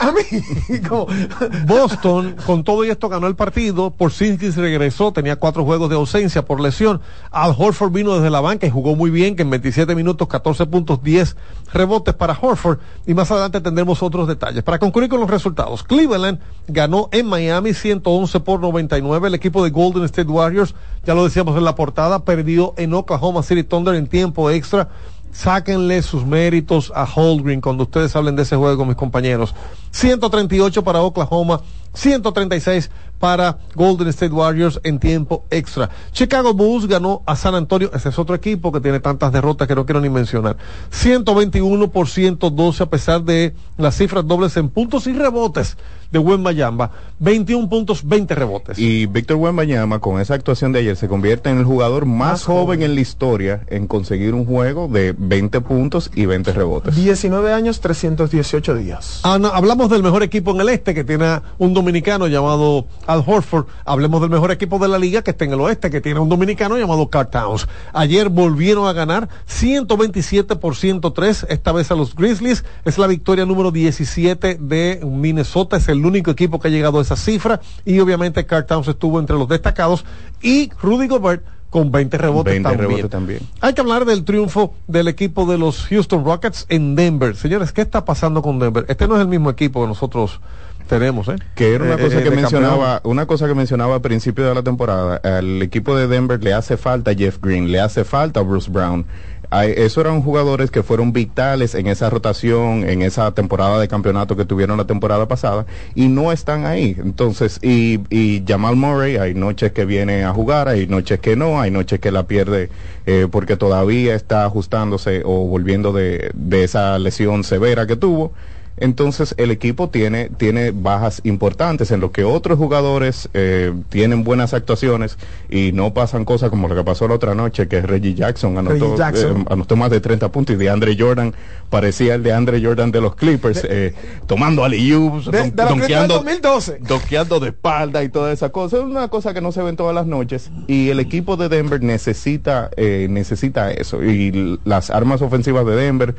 [0.03, 0.79] a mí,
[1.67, 3.91] Boston, con todo y esto, ganó el partido.
[3.93, 7.01] Porzingis regresó, tenía cuatro juegos de ausencia por lesión.
[7.31, 10.67] Al Horford vino desde la banca y jugó muy bien, que en 27 minutos, 14
[10.67, 11.37] puntos, 10
[11.73, 12.81] rebotes para Horford.
[13.07, 14.65] Y más adelante tendremos otros detalles.
[14.65, 19.29] Para concluir con los resultados, Cleveland ganó en Miami 111 por 99.
[19.29, 20.75] El equipo de Golden State Warriors,
[21.05, 24.89] ya lo decíamos en la portada, perdió en Oklahoma City Thunder en tiempo extra.
[25.33, 29.55] Sáquenle sus méritos a Holdgreen cuando ustedes hablen de ese juego, mis compañeros.
[29.91, 31.63] 138 para Oklahoma,
[31.95, 32.91] 136
[33.23, 35.91] para Golden State Warriors en tiempo extra.
[36.11, 39.77] Chicago Bulls ganó a San Antonio, ese es otro equipo que tiene tantas derrotas que
[39.77, 40.57] no quiero ni mencionar.
[40.91, 45.77] 121 por 112 a pesar de las cifras dobles en puntos y rebotes
[46.13, 46.91] de Wembayamba.
[47.19, 48.79] 21 puntos, 20 rebotes.
[48.79, 52.83] Y Víctor Wembanyama, con esa actuación de ayer, se convierte en el jugador más, joven,
[52.83, 56.95] en la historia en conseguir un juego de 20 puntos y 20 rebotes.
[56.95, 59.21] 19 años, 318 días.
[59.23, 63.67] Ana, hablamos del mejor equipo en el este que tiene un dominicano llamado Al Horford.
[63.85, 66.29] Hablemos del mejor equipo de la liga que está en el oeste que tiene un
[66.29, 67.67] dominicano llamado Carl Towns.
[67.93, 72.65] Ayer volvieron a ganar 127 por 103, esta vez a los Grizzlies.
[72.85, 75.77] Es la victoria número 17 de Minnesota.
[75.77, 77.61] Es el único equipo que ha llegado a esa cifra.
[77.85, 80.05] Y obviamente Carl Towns estuvo entre los destacados.
[80.41, 82.89] Y Rudy Gobert con 20 rebotes 20 también.
[82.91, 83.41] rebotes también.
[83.63, 87.35] Hay que hablar del triunfo del equipo de los Houston Rockets en Denver.
[87.35, 88.85] Señores, ¿qué está pasando con Denver?
[88.89, 90.41] Este no es el mismo equipo que nosotros
[90.87, 91.37] tenemos, ¿eh?
[91.55, 94.55] Que era una Eh, cosa eh, que mencionaba, una cosa que mencionaba al principio de
[94.55, 98.71] la temporada, al equipo de Denver le hace falta Jeff Green, le hace falta Bruce
[98.71, 99.05] Brown.
[99.53, 104.47] Esos eran jugadores que fueron vitales en esa rotación, en esa temporada de campeonato que
[104.47, 106.97] tuvieron la temporada pasada, y no están ahí.
[106.99, 111.61] Entonces, y, y Jamal Murray, hay noches que viene a jugar, hay noches que no,
[111.61, 112.71] hay noches que la pierde
[113.05, 118.33] eh, porque todavía está ajustándose o volviendo de, de esa lesión severa que tuvo.
[118.79, 124.55] Entonces el equipo tiene, tiene bajas importantes en lo que otros jugadores eh, tienen buenas
[124.55, 125.19] actuaciones
[125.51, 128.75] y no pasan cosas como lo que pasó la otra noche, que Reggie Jackson anotó,
[128.87, 129.41] Reggie Jackson.
[129.43, 131.35] eh, anotó más de 30 puntos y de Andre Jordan
[131.71, 133.95] parecía el de Andre Jordan de los Clippers, eh,
[134.27, 136.79] tomando alley-oops, don- donkeando, 2012.
[136.81, 138.79] donkeando de espalda y toda esa cosa.
[138.79, 141.83] Es una cosa que no se ven todas las noches y el equipo de Denver
[141.83, 144.03] necesita, eh, necesita eso.
[144.03, 146.15] Y las armas ofensivas de Denver,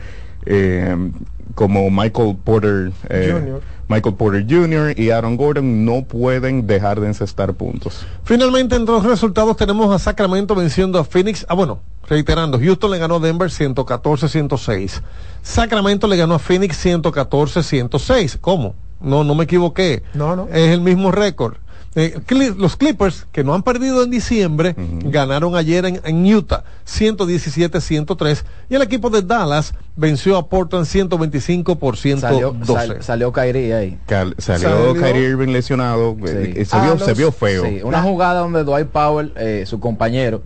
[1.56, 3.62] como Michael Porter, eh, Jr..
[3.88, 5.00] Michael Porter Jr.
[5.00, 8.06] y Aaron Gordon no pueden dejar de encestar puntos.
[8.24, 11.46] Finalmente, entre los resultados tenemos a Sacramento venciendo a Phoenix.
[11.50, 15.02] Ah, bueno, reiterando, Houston le ganó a Denver 114-106.
[15.42, 18.38] Sacramento le ganó a Phoenix 114-106.
[18.40, 18.76] ¿Cómo?
[19.02, 20.04] No, no me equivoqué.
[20.14, 20.48] No, no.
[20.48, 21.58] Es el mismo récord.
[21.96, 24.76] Eh, Cli- los Clippers, que no han perdido en diciembre,
[25.06, 31.78] ganaron ayer en, en Utah 117-103 y el equipo de Dallas venció a Portland 125
[31.78, 32.56] por 112.
[32.66, 32.66] Salió,
[32.96, 34.00] sal- salió Kyrie ahí.
[34.08, 36.60] Cal- salió, Salió- Kyrie Irving lesionado, eh, Sí.
[36.62, 37.64] eh, se, Ah, vio, los- se vio feo.
[37.66, 40.42] Sí, una jugada donde Dwight Powell, eh, su compañero,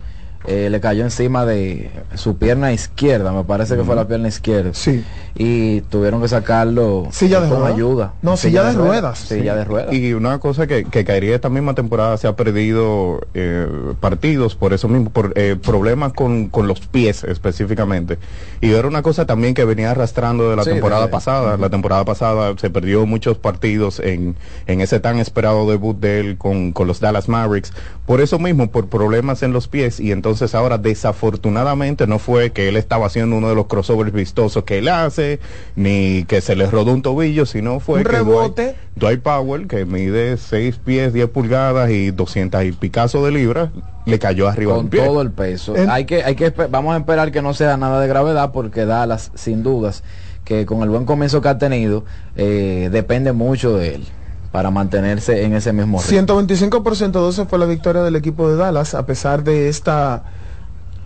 [0.48, 4.70] eh, le cayó encima de su pierna izquierda, me parece que fue la pierna izquierda.
[4.74, 5.04] Sí.
[5.36, 7.74] Y tuvieron que sacarlo Silla de con ruedas.
[7.76, 8.14] ayuda.
[8.22, 9.18] No, silla de ruedas.
[9.18, 9.92] Silla de ruedas.
[9.94, 13.68] Y una cosa que, que Kairi esta misma temporada se ha perdido eh,
[14.00, 18.18] partidos por eso mismo, por eh, problemas con, con los pies específicamente.
[18.60, 21.56] Y era una cosa también que venía arrastrando de la Sí, temporada de- pasada.
[21.56, 24.34] La temporada pasada se perdió muchos partidos en,
[24.66, 27.72] en ese tan esperado debut de él con, con los Dallas Mavericks.
[28.06, 30.00] Por eso mismo, por problemas en los pies.
[30.00, 34.64] Y entonces ahora desafortunadamente no fue que él estaba haciendo uno de los crossovers vistosos
[34.64, 35.40] que él hace,
[35.76, 38.76] ni que se le rodó un tobillo, sino fue Un que Dwight- rebote.
[38.96, 43.70] Dwight Powell, que mide 6 pies, 10 pulgadas y 200 y picazo de libras,
[44.06, 45.04] le cayó arriba con pie.
[45.04, 45.76] todo el peso.
[45.76, 48.86] En- hay que, hay que, vamos a esperar que no sea nada de gravedad porque
[48.86, 50.02] Dallas, sin dudas,
[50.44, 52.04] que con el buen comienzo que ha tenido,
[52.36, 54.06] eh, depende mucho de él
[54.52, 56.40] para mantenerse en ese mismo ritmo.
[56.40, 60.24] 125% 12 fue la victoria del equipo de Dallas, a pesar de esta,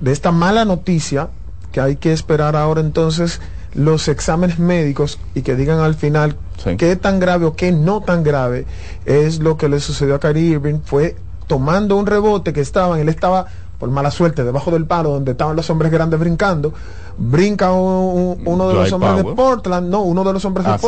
[0.01, 1.29] de esta mala noticia,
[1.73, 3.41] que hay que esperar ahora entonces
[3.75, 6.77] los exámenes médicos y que digan al final Sí.
[6.77, 8.67] qué tan grave o qué no tan grave
[9.07, 10.81] es lo que le sucedió a Kyrie Irving.
[10.85, 11.17] Fue
[11.49, 13.47] tomando un rebote que estaban, él estaba
[13.79, 16.73] por mala suerte debajo del palo donde estaban los hombres grandes brincando,
[17.19, 19.25] brinca un- un- uno de los hombres de.
[19.25, 20.87] Portland, no, uno de los hombres Ah, de sí.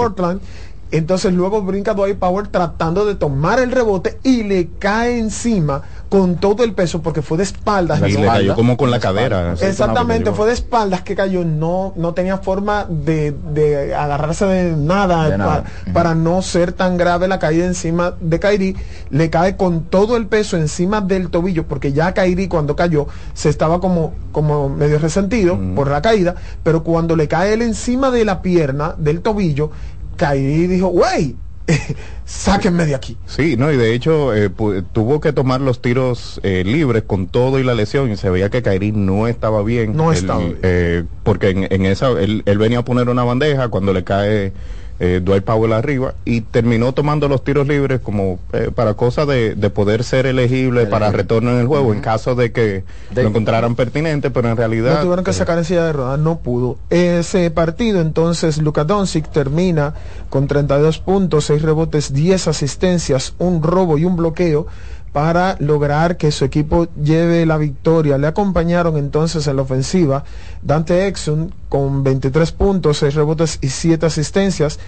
[0.96, 6.36] Entonces luego brinca Dwight Power tratando de tomar el rebote y le cae encima con
[6.36, 7.98] todo el peso porque fue de espaldas.
[8.06, 9.54] Y le cayó como con la cadera.
[9.60, 15.28] Exactamente, fue de espaldas que cayó, no, no tenía forma de, de agarrarse de nada,
[15.28, 15.64] De nada.
[15.64, 18.76] pa- para no ser tan grave la caída encima de Kairi.
[19.10, 23.48] Le cae con todo el peso encima del tobillo, porque ya Kairi cuando cayó se
[23.48, 28.24] estaba como, como medio resentido por la caída, pero cuando le cae él encima de
[28.24, 29.70] la pierna, del tobillo,
[30.16, 31.36] Kairi dijo, wey,
[32.24, 33.16] sáquenme de aquí.
[33.26, 34.50] Sí, no, y de hecho eh,
[34.92, 38.50] tuvo que tomar los tiros eh, libres con todo y la lesión y se veía
[38.50, 39.96] que Kairi no estaba bien.
[39.96, 40.58] No Él, estaba bien.
[40.62, 44.52] eh, porque en, en esa, él, él venía a poner una bandeja cuando le cae
[45.00, 49.54] eh, Dwight Powell arriba y terminó tomando los tiros libres como eh, para cosa de,
[49.56, 53.28] de poder ser elegible para retorno en el juego en caso de que De- lo
[53.30, 54.96] encontraran pertinente, pero en realidad...
[54.96, 56.78] Lo tuvieron que eh, sacar en silla de ruedas, no pudo.
[56.90, 59.94] Ese partido, entonces, Luka Doncic termina
[60.30, 64.66] con 32 puntos, 6 rebotes, 10 asistencias, un robo y un bloqueo
[65.14, 68.18] para lograr que su equipo lleve la victoria.
[68.18, 70.24] Le acompañaron entonces en la ofensiva
[70.60, 74.80] Dante Exum con 23 puntos, 6 rebotes y 7 asistencias.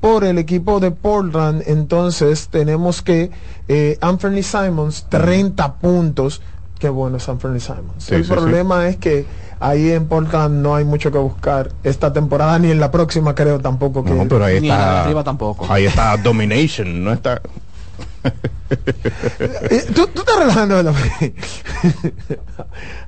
[0.00, 3.30] Por el equipo de Portland, entonces tenemos que
[3.68, 6.40] eh, Anthony Simons, 30 puntos.
[6.78, 8.04] Qué bueno es Anthony Simons.
[8.04, 8.34] Sí, el sí, sí.
[8.34, 9.26] problema es que
[9.60, 13.60] ahí en Portland no hay mucho que buscar esta temporada ni en la próxima creo
[13.60, 15.02] tampoco que No, pero ahí Ni en la de está...
[15.04, 15.66] arriba tampoco.
[15.70, 17.42] Ahí está Domination, no está...
[19.70, 20.92] Eh, ¿Tú, tú estás relajando.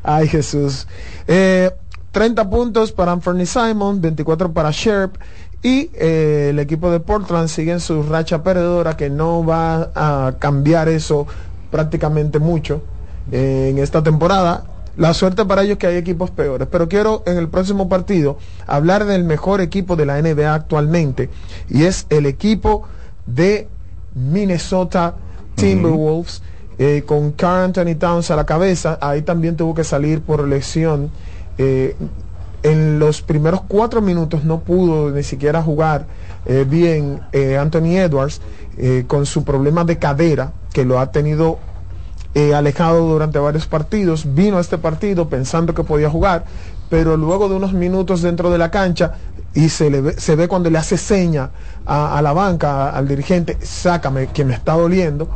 [0.02, 0.86] Ay Jesús.
[1.26, 1.70] Eh,
[2.12, 5.16] 30 puntos para Anthony Simon, 24 para Sherp.
[5.62, 10.36] Y eh, el equipo de Portland sigue en su racha perdedora que no va a
[10.38, 11.26] cambiar eso
[11.70, 12.82] prácticamente mucho
[13.32, 14.64] eh, en esta temporada.
[14.96, 16.68] La suerte para ellos es que hay equipos peores.
[16.70, 21.28] Pero quiero en el próximo partido hablar del mejor equipo de la NBA actualmente.
[21.68, 22.84] Y es el equipo
[23.26, 23.68] de
[24.16, 25.14] Minnesota
[25.54, 26.42] Timberwolves.
[26.78, 28.98] eh, con Carl Anthony Towns a la cabeza.
[29.00, 31.10] Ahí también tuvo que salir por lesión.
[31.58, 31.96] Eh,
[32.62, 36.06] en los primeros cuatro minutos no pudo ni siquiera jugar
[36.46, 37.20] eh, bien
[37.58, 38.40] Anthony Edwards
[39.06, 41.58] con su problema de cadera que lo ha tenido
[42.54, 44.34] alejado durante varios partidos.
[44.34, 46.44] Vino a este partido pensando que podía jugar,
[46.90, 49.14] pero luego de unos minutos dentro de la cancha
[49.56, 51.50] y se, le ve, se ve cuando le hace seña
[51.84, 55.28] a, a la banca, al dirigente, sácame que me está doliendo.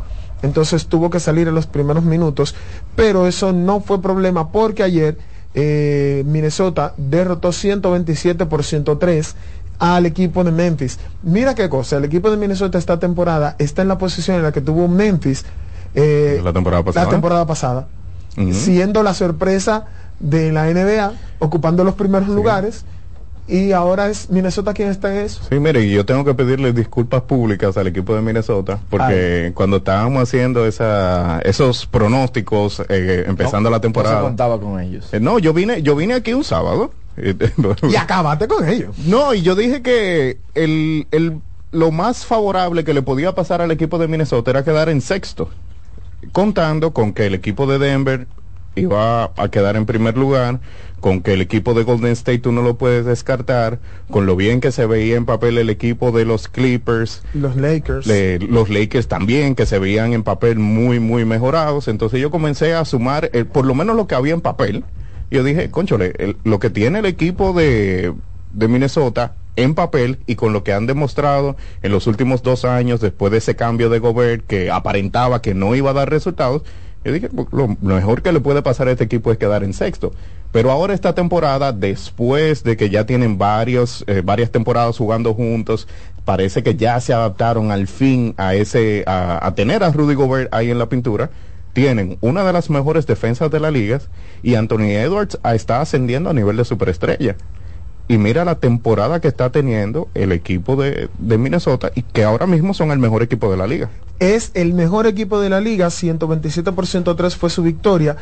[0.43, 2.55] Entonces tuvo que salir en los primeros minutos,
[2.95, 5.17] pero eso no fue problema porque ayer
[5.53, 9.35] eh, Minnesota derrotó 127 por 103
[9.79, 10.99] al equipo de Memphis.
[11.23, 14.51] Mira qué cosa, el equipo de Minnesota esta temporada está en la posición en la
[14.51, 15.43] que tuvo Memphis
[15.93, 17.05] eh, La temporada pasada.
[17.05, 17.87] la temporada pasada,
[18.37, 18.53] Ujú.
[18.53, 19.85] siendo la sorpresa
[20.19, 22.85] de la NBA, ocupando los primeros lugares,
[23.47, 25.41] y ahora es Minnesota quien está en eso.
[25.49, 29.77] Sí, mire, y yo tengo que pedirle disculpas públicas al equipo de Minnesota, porque cuando
[29.77, 34.21] estábamos haciendo esa, esos pronósticos, eh, empezando la No se temporada.
[34.21, 35.13] contaba con ellos.
[35.13, 36.91] Eh, no, yo vine, yo vine aquí un sábado.
[37.89, 38.97] Y acabaste con ellos.
[38.99, 41.39] No, y yo dije que el, el,
[41.71, 45.49] lo más favorable que le podía pasar al equipo de Minnesota era quedar en sexto,
[46.31, 48.27] contando con que el equipo de Denver
[48.75, 50.61] iba a quedar en primer lugar,
[51.01, 53.79] con que el equipo de Golden State tú no lo puedes descartar,
[54.09, 58.07] con lo bien que se veía en papel el equipo de los Clippers, Los Lakers.
[58.47, 61.87] los Lakers también, que se veían en papel muy, muy mejorados.
[61.89, 64.85] Entonces yo comencé a sumar eh, por lo menos lo que había en papel.
[65.29, 68.13] Yo dije, conchole, el- lo que tiene el equipo de,
[68.53, 73.01] de Minnesota en papel y con lo que han demostrado en los últimos dos años
[73.01, 76.61] después de ese cambio de Gobert que aparentaba que no iba a dar resultados,
[77.03, 79.63] yo dije, "Pues, lo, lo mejor que le puede pasar a este equipo es quedar
[79.63, 80.13] en sexto.
[80.51, 85.87] Pero ahora esta temporada, después de que ya tienen varios, eh, varias temporadas jugando juntos,
[86.25, 90.53] parece que ya se adaptaron al fin a ese, a, a tener a Rudy Gobert
[90.53, 91.29] ahí en la pintura.
[91.73, 94.01] Tienen una de las mejores defensas de la liga
[94.43, 97.37] y Anthony Edwards está ascendiendo a nivel de superestrella.
[98.09, 102.45] Y mira la temporada que está teniendo el equipo de, de Minnesota y que ahora
[102.45, 103.89] mismo son el mejor equipo de la liga.
[104.19, 108.17] es el mejor equipo de la liga, 127% 3 fue su victoria.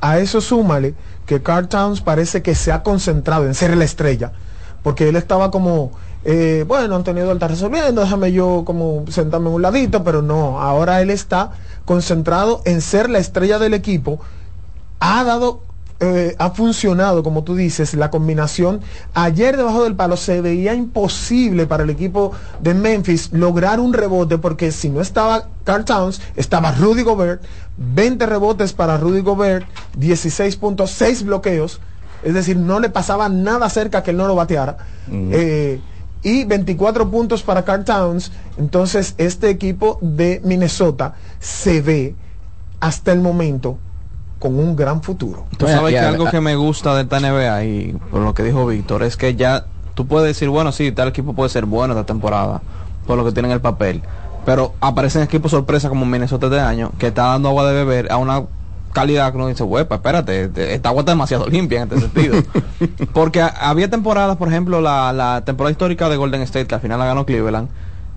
[0.00, 0.94] A eso súmale
[1.26, 4.32] que Carl Towns parece que se ha concentrado en ser la estrella,
[4.82, 5.92] porque él estaba como,
[6.24, 10.60] eh, bueno, Antonio Eduardo está resolviendo, déjame yo como sentarme en un ladito, pero no,
[10.60, 11.50] ahora él está
[11.84, 14.20] concentrado en ser la estrella del equipo,
[15.00, 15.62] ha dado
[16.00, 18.80] eh, ha funcionado, como tú dices, la combinación.
[19.14, 24.38] Ayer debajo del palo se veía imposible para el equipo de Memphis lograr un rebote
[24.38, 27.42] porque si no estaba Carl Towns, estaba Rudy Gobert,
[27.78, 29.66] 20 rebotes para Rudy Gobert,
[29.98, 31.80] 16.6 bloqueos,
[32.22, 34.76] es decir, no le pasaba nada cerca que él no lo bateara.
[35.10, 35.80] Eh,
[36.22, 38.32] y 24 puntos para Carl Towns.
[38.56, 42.14] Entonces, este equipo de Minnesota se ve
[42.80, 43.78] hasta el momento
[44.38, 45.46] con un gran futuro.
[45.56, 48.66] Tú sabes que algo que me gusta de esta NBA y por lo que dijo
[48.66, 52.06] Víctor es que ya tú puedes decir, bueno, sí, tal equipo puede ser bueno esta
[52.06, 52.62] temporada
[53.06, 54.02] por lo que tiene en el papel,
[54.46, 58.16] pero aparecen equipos sorpresa como Minnesota de año que está dando agua de beber a
[58.18, 58.42] una
[58.92, 62.36] calidad que uno dice, huepa, espérate, te- esta agua está demasiado limpia en este sentido.
[63.12, 66.80] Porque a- había temporadas, por ejemplo, la, la temporada histórica de Golden State, que al
[66.80, 67.68] final la ganó Cleveland.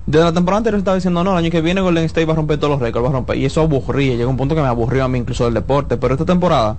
[0.06, 2.36] Desde la temporada anterior estaba diciendo, no, el año que viene Golden State va a
[2.36, 3.38] romper todos los récords, va a romper.
[3.38, 5.98] Y eso aburría, llegó un punto que me aburrió a mí incluso del deporte.
[5.98, 6.78] Pero esta temporada,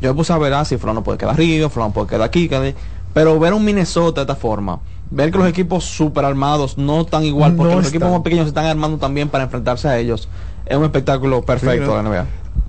[0.00, 2.48] yo me puse a ver, ah, si Fulano puede quedar arriba, Fulano puede quedar aquí,
[2.48, 2.74] quedar.
[3.12, 4.78] Pero ver un Minnesota de esta forma,
[5.10, 8.44] ver que los equipos super armados no están igual, porque No los equipos más pequeños
[8.44, 10.28] se están armando también para enfrentarse a ellos,
[10.64, 12.26] es un espectáculo perfecto Sí, de la NBA.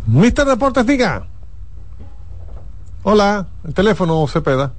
[0.07, 1.27] Mister Deportes, diga.
[3.03, 4.73] Hola, el teléfono Cepeda.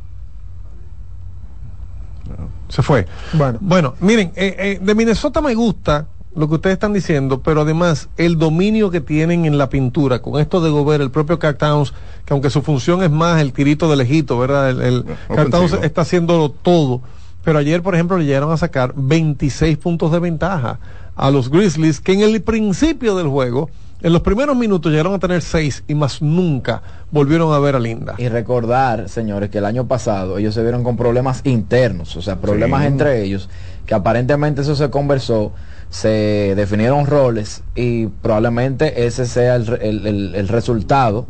[2.73, 3.07] Se fue.
[3.35, 7.61] Bueno, Bueno, miren, eh, eh, de Minnesota me gusta lo que ustedes están diciendo, pero
[7.61, 11.57] además el dominio que tienen en la pintura, con esto de Gobert, el propio Carl
[11.59, 11.93] Towns,
[12.25, 14.71] que aunque su función es más el tirito de lejito, ¿verdad?
[14.71, 17.03] El, el Towns está haciéndolo todo.
[17.45, 20.79] Pero ayer, por ejemplo, le llegaron a sacar 26 puntos de ventaja
[21.15, 23.69] a los Grizzlies, que en el principio del juego,
[24.03, 27.81] en los primeros minutos llegaron a tener 6 y más nunca volvieron a ver a
[27.81, 28.15] Linda.
[28.19, 32.37] Y recordar, señores, que el año pasado ellos se vieron con problemas internos, o sea,
[32.41, 32.87] problemas Sí.
[32.89, 33.49] entre ellos,
[33.87, 35.53] que aparentemente eso se conversó,
[35.91, 41.27] se definieron roles y probablemente ese sea el, el- el- el resultado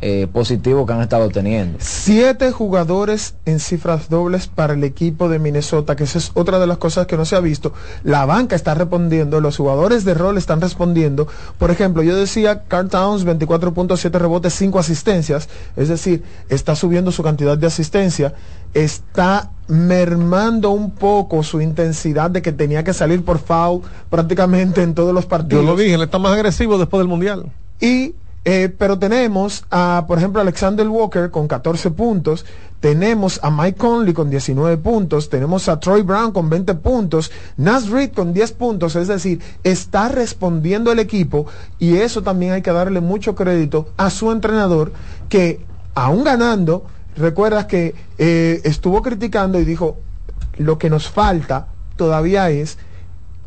[0.00, 1.78] eh, positivo que han estado teniendo.
[1.80, 6.66] Siete jugadores en cifras dobles para el equipo de Minnesota, que esa es otra de
[6.66, 7.72] las cosas que no se ha visto.
[8.04, 11.28] La banca está respondiendo, los jugadores de rol están respondiendo.
[11.58, 17.22] Por ejemplo, yo decía Carl Towns, 24.7 rebotes, 5 asistencias, es decir, está subiendo su
[17.22, 18.34] cantidad de asistencia,
[18.74, 24.94] está mermando un poco su intensidad de que tenía que salir por foul prácticamente en
[24.94, 25.64] todos los Yo partidos.
[25.64, 27.50] lo dije, él está más agresivo después del Mundial.
[27.80, 28.14] Y,
[28.48, 32.46] eh, pero tenemos a, por ejemplo, Alexander Walker con 14 puntos,
[32.78, 37.88] tenemos a Mike Conley con 19 puntos, tenemos a Troy Brown con 20 puntos, Nas
[37.88, 41.46] Reed con 10 puntos, es decir, está respondiendo el equipo
[41.80, 44.92] y eso también hay que darle mucho crédito a su entrenador
[45.28, 45.58] que,
[45.96, 46.86] aún ganando,
[47.16, 49.96] recuerdas que eh, estuvo criticando y dijo,
[50.56, 51.66] lo que nos falta
[51.96, 52.78] todavía es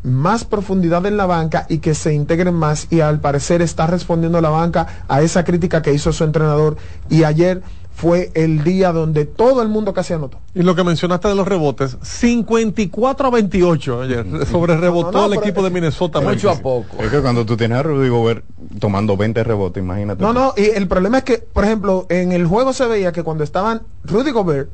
[0.02, 4.40] más profundidad en la banca y que se integren más y al parecer está respondiendo
[4.40, 6.76] la banca a esa crítica que hizo su entrenador
[7.08, 7.62] y ayer
[8.00, 10.38] fue el día donde todo el mundo casi anotó.
[10.54, 15.32] Y lo que mencionaste de los rebotes, 54 a 28 ayer, sobre rebotó No, no,
[15.34, 16.20] el equipo de Minnesota.
[16.20, 16.96] Mucho a poco.
[16.98, 18.42] Es que cuando tú tienes a Rudy Gobert
[18.78, 20.22] tomando 20 rebotes, imagínate.
[20.22, 23.22] No, no, y el problema es que, por ejemplo, en el juego se veía que
[23.22, 24.70] cuando estaban Rudy Gobert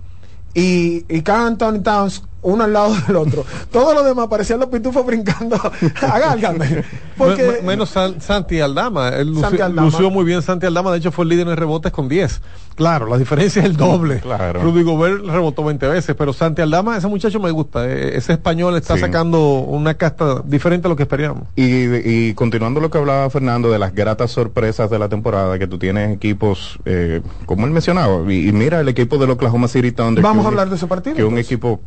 [0.55, 3.45] y, y Carl Anthony Towns uno al lado del otro.
[3.71, 5.57] Todo lo demás parecían los pitufos brincando.
[6.01, 6.85] Agárgame.
[7.17, 9.09] Porque Me- me- menos San- Santi Aldama.
[9.11, 9.89] Él lució, Santi Aldama.
[9.89, 10.93] lució muy bien Santi Aldama.
[10.93, 12.41] De hecho, fue el líder en rebotes con 10.
[12.77, 14.21] Claro, la diferencia es el doble.
[14.21, 14.61] Claro.
[14.63, 16.15] Rudy Gobert rebotó 20 veces.
[16.17, 17.87] Pero Santi Aldama, ese muchacho me gusta.
[17.91, 19.01] Eh, Ese español está Sí.
[19.01, 21.45] sacando una casta diferente a lo que esperábamos.
[21.57, 25.67] Y, y continuando lo que hablaba Fernando de las gratas sorpresas de la temporada, que
[25.67, 29.93] tú tienes equipos, eh, como él mencionaba, y, y mira el equipo del Oklahoma City
[29.93, 30.23] Thunder.
[30.23, 31.47] Vamos a un- hablar de ese partido, Que un entonces.
[31.53, 31.81] equipo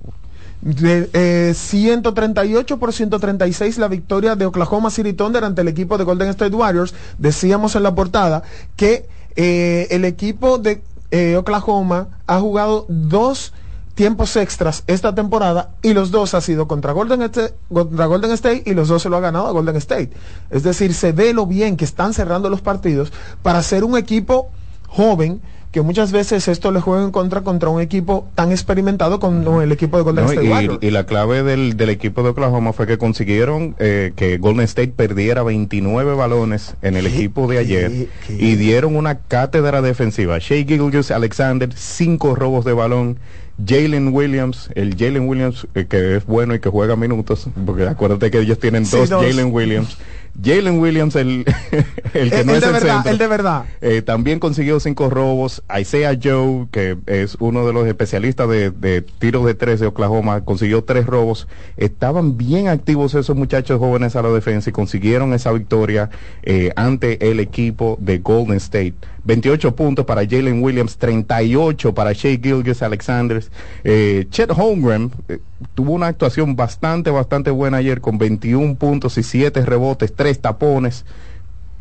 [0.61, 6.03] de, eh, 138 por 136 la victoria de Oklahoma City Thunder ante el equipo de
[6.03, 6.93] Golden State Warriors.
[7.17, 8.43] Decíamos en la portada
[8.75, 10.81] que eh, el equipo de
[11.11, 13.53] eh, Oklahoma ha jugado dos
[13.95, 18.63] tiempos extras esta temporada y los dos ha sido contra Golden, State, contra Golden State
[18.65, 20.11] y los dos se lo ha ganado a Golden State.
[20.49, 23.11] Es decir, se ve lo bien que están cerrando los partidos
[23.41, 24.51] para ser un equipo
[24.87, 29.61] joven que muchas veces esto le juega en contra contra un equipo tan experimentado como
[29.61, 30.31] el equipo de Golden ¿no?
[30.31, 34.37] State y, y la clave del, del equipo de Oklahoma fue que consiguieron eh, que
[34.39, 40.39] Golden State perdiera 29 balones en el equipo de ayer y dieron una cátedra defensiva.
[40.39, 43.19] Shea Gilgis Alexander, cinco robos de balón.
[43.63, 48.31] Jalen Williams, el Jalen Williams eh, que es bueno y que juega minutos, porque acuérdate
[48.31, 49.21] que ellos tienen Sí, dos dos.
[49.23, 49.97] Jalen Williams.
[50.43, 51.45] Jalen Williams, el,
[52.13, 53.11] el que El- no el es de el verdad, centro.
[53.11, 53.65] el de verdad.
[53.81, 55.63] Eh, también consiguió cinco robos.
[55.79, 60.45] Isaiah Joe, que es uno de los especialistas de, de tiros de tres de Oklahoma,
[60.45, 61.47] consiguió tres robos.
[61.77, 66.09] Estaban bien activos esos muchachos jóvenes a la defensa y consiguieron esa victoria
[66.43, 68.93] eh, ante el equipo de Golden State.
[69.25, 73.43] 28 puntos para Jalen Williams, 38 para Shea Gilgis Alexander.
[73.83, 75.39] Eh, Chet Holmgren eh,
[75.75, 81.05] tuvo una actuación bastante, bastante buena ayer con 21 puntos y 7 rebotes, 3 tapones.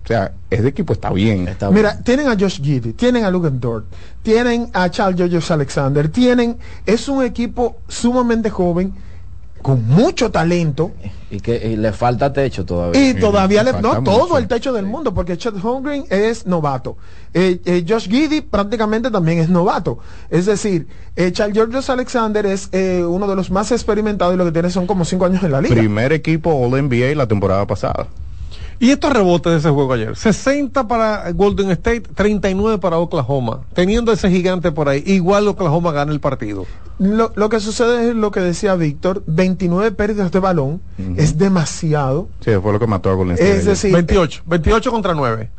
[0.05, 1.49] O sea, ese equipo está bien.
[1.71, 3.85] Mira, tienen a Josh Giddy, tienen a Luke Dort,
[4.23, 6.57] tienen a Charles Georges Alexander, tienen,
[6.87, 8.95] es un equipo sumamente joven,
[9.63, 10.93] con mucho talento,
[11.31, 13.11] Y que y le falta techo todavía.
[13.11, 14.11] y todavía le, falta no mucho.
[14.11, 16.97] todo el techo del mundo, porque Chet Holmgren es novato.
[17.35, 19.99] Eh, eh, Josh Giddy prácticamente también es novato.
[20.31, 20.87] Es decir,
[21.17, 24.71] eh, Charles Georges Alexander es eh, uno de los más experimentados y lo que tiene
[24.71, 25.75] son como cinco años en la liga.
[25.75, 28.07] Primer equipo All NBA la temporada pasada.
[28.81, 33.63] Y estos rebotes de ese juego ayer, 60 para Golden State, 39 para Oklahoma.
[33.75, 36.65] Teniendo ese gigante por ahí, igual Oklahoma gana el partido.
[37.01, 40.81] Lo, lo que sucede es lo que decía Víctor, 29 pérdidas de balón,
[41.17, 42.29] es demasiado.
[42.41, 43.57] Sí, fue lo que mató a Golden State.
[43.57, 45.51] Es decir, 28, 28 contra 9.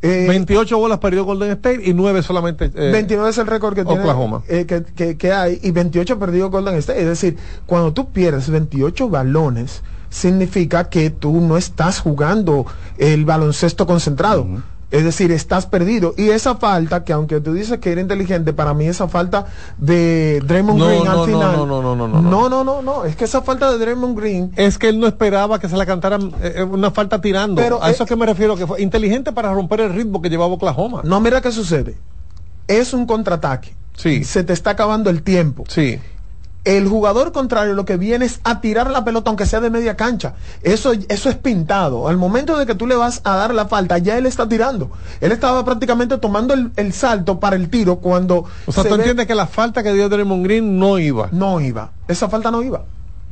[0.00, 3.84] Eh, 28 bolas perdió Golden State y 9 solamente eh, 29 es el récord que
[3.84, 4.42] tiene Oklahoma.
[4.46, 7.00] eh, que, que- que hay y 28 perdido Golden State.
[7.00, 7.36] Es decir,
[7.66, 12.66] cuando tú pierdes 28 balones, significa que tú no estás jugando
[12.98, 14.46] el baloncesto concentrado.
[14.90, 16.14] Es decir, estás perdido.
[16.16, 20.42] Y esa falta, que aunque tú dices que era inteligente, para mí esa falta de
[20.46, 21.56] Draymond Green al final.
[21.56, 22.48] No, no, no, no, no, no.
[22.48, 23.04] No, no, no.
[23.04, 24.52] Es que esa falta de Draymond Green.
[24.56, 27.60] Es que él no esperaba que se la cantaran eh, eh, una falta tirando.
[27.60, 30.30] Pero a eso es que me refiero, que fue inteligente para romper el ritmo que
[30.30, 31.02] llevaba Oklahoma.
[31.04, 31.98] No, mira qué sucede.
[32.66, 33.74] Es un contraataque.
[33.94, 34.24] Sí.
[34.24, 35.64] Se te está acabando el tiempo.
[35.68, 36.00] Sí.
[36.68, 39.96] El jugador contrario lo que viene es a tirar la pelota aunque sea de media
[39.96, 40.34] cancha.
[40.62, 42.08] Eso, eso es pintado.
[42.08, 44.90] Al momento de que tú le vas a dar la falta, ya él está tirando.
[45.22, 48.44] Él estaba prácticamente tomando el, el salto para el tiro cuando...
[48.66, 51.28] O sea, se tú ve- entiendes que la falta que dio Draymond Green no iba.
[51.32, 51.92] No iba.
[52.06, 52.82] Esa falta no iba.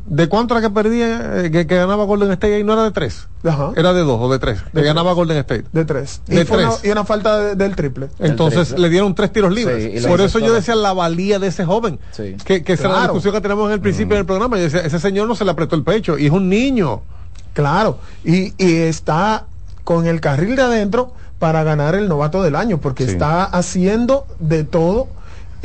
[0.08, 2.62] ¿De cuánto era que perdía, eh, que, que ganaba Golden State ahí?
[2.64, 3.28] No era de 3.
[3.44, 3.72] Ajá.
[3.76, 4.58] Era de 2 o de 3.
[4.72, 5.64] Que ganaba Golden State.
[5.72, 6.20] De tres.
[6.26, 6.84] De y, fue una, tres.
[6.84, 8.08] y una falta de- del triple.
[8.20, 8.82] Entonces triple.
[8.82, 10.02] le dieron tres tiros libres.
[10.02, 11.98] Sí, Por eso yo decía la valía de ese joven.
[12.12, 12.36] Sí.
[12.44, 14.56] Que, que esa la discusión que tenemos en el principio del programa.
[14.58, 17.02] Yo decía, ese señor no se le apretó el pecho y es un niño.
[17.52, 17.98] Claro.
[18.24, 19.46] Y, y está
[19.84, 23.10] con el carril de adentro para ganar el novato del año, porque Sí.
[23.12, 25.08] está haciendo de todo.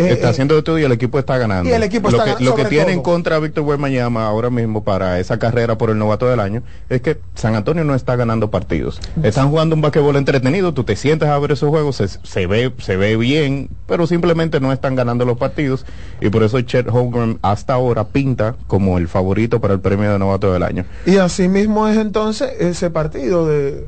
[0.09, 1.69] Eh, está eh, haciendo de todo y el equipo está ganando.
[1.69, 4.49] Y el equipo lo está que, ganando, Lo que tiene en contra Víctor Wembanyama ahora
[4.49, 8.15] mismo para esa carrera por el novato del año es que San Antonio no está
[8.15, 8.99] ganando partidos.
[9.23, 12.71] Están jugando un basquetbol entretenido, tú te sientas a ver esos juegos, se, se ve
[12.79, 15.85] se ve bien, pero simplemente no están ganando los partidos
[16.19, 20.19] y por eso Chet Holmgren hasta ahora pinta como el favorito para el premio de
[20.19, 20.85] novato del año.
[21.05, 23.85] y así mismo es entonces ese partido de...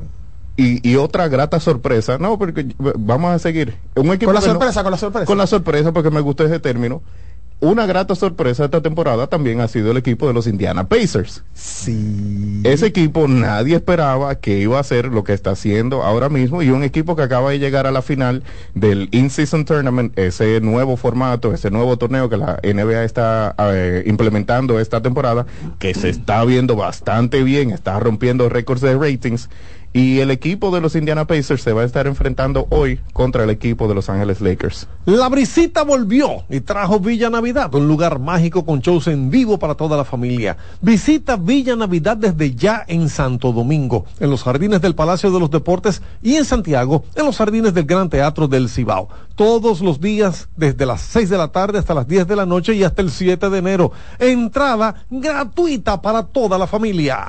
[0.56, 3.74] Y, y otra grata sorpresa, no, porque vamos a seguir.
[3.96, 5.26] Un equipo Con la no- sorpresa, con la sorpresa.
[5.26, 7.02] con la sorpresa, porque me gusta ese término.
[7.60, 11.44] Una grata sorpresa esta temporada también ha sido el equipo de los Indiana Pacers.
[11.54, 12.60] Sí.
[12.64, 16.70] Ese equipo nadie esperaba que iba a hacer lo que está haciendo ahora mismo y
[16.70, 18.42] un equipo que acaba de llegar a la final
[18.74, 24.78] del In-Season Tournament, ese nuevo formato, ese nuevo torneo que la NBA está eh, implementando
[24.78, 25.46] esta temporada,
[25.78, 29.48] que se está viendo bastante bien, está rompiendo récords de ratings
[29.96, 33.50] Y el equipo de los Indiana Pacers se va a estar enfrentando hoy contra el
[33.50, 34.88] equipo de Los Ángeles Lakers.
[35.04, 39.76] La brisita volvió y trajo Villa Navidad, un lugar mágico con shows en vivo para
[39.76, 40.56] toda la familia.
[40.80, 45.52] Visita Villa Navidad desde ya en Santo Domingo, en los jardines del Palacio de los
[45.52, 49.08] Deportes y en Santiago, en los jardines del Gran Teatro del Cibao.
[49.36, 52.74] Todos los días, desde las 6 de la tarde hasta las 10 de la noche
[52.74, 53.92] y hasta el 7 de enero.
[54.18, 57.28] Entrada gratuita para toda la familia.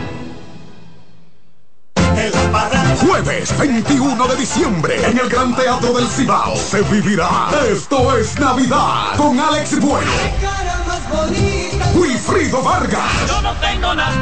[2.99, 9.15] Jueves 21 de diciembre en el Gran Teatro del Cibao se vivirá Esto es Navidad
[9.17, 10.11] con Alex Bueno,
[11.95, 14.13] Wilfrido Vargas Yo no tengo nada,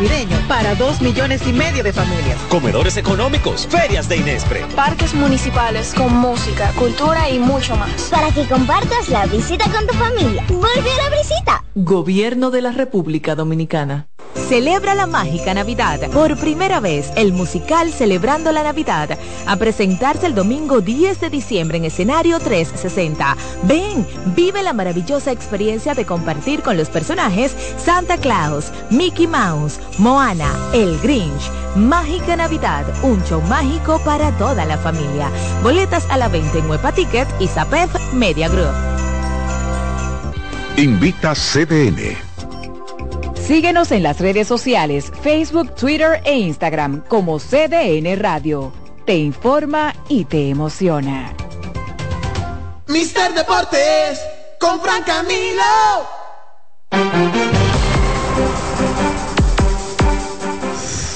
[0.00, 2.38] Navideño para dos millones y medio de familias.
[2.48, 4.64] Comedores económicos, ferias de Inespre.
[4.74, 8.08] Parques municipales con música, cultura y mucho más.
[8.10, 10.44] Para que compartas la visita con tu familia.
[10.48, 11.64] Vuelve a la brisita.
[11.74, 14.08] Gobierno de la República Dominicana.
[14.50, 16.10] Celebra la mágica Navidad.
[16.10, 19.16] Por primera vez, el musical Celebrando la Navidad
[19.46, 23.36] a presentarse el domingo 10 de diciembre en escenario 360.
[23.62, 24.04] Ven,
[24.34, 30.98] vive la maravillosa experiencia de compartir con los personajes Santa Claus, Mickey Mouse, Moana, El
[30.98, 31.48] Grinch.
[31.76, 35.30] Mágica Navidad, un show mágico para toda la familia.
[35.62, 38.74] Boletas a la venta en Huepa Ticket y Zapef Media Group.
[40.76, 42.29] Invita CDN.
[43.50, 48.72] Síguenos en las redes sociales, Facebook, Twitter e Instagram como CDN Radio.
[49.04, 51.34] Te informa y te emociona.
[52.86, 54.20] Mister Deportes
[54.60, 55.64] con Fran Camilo.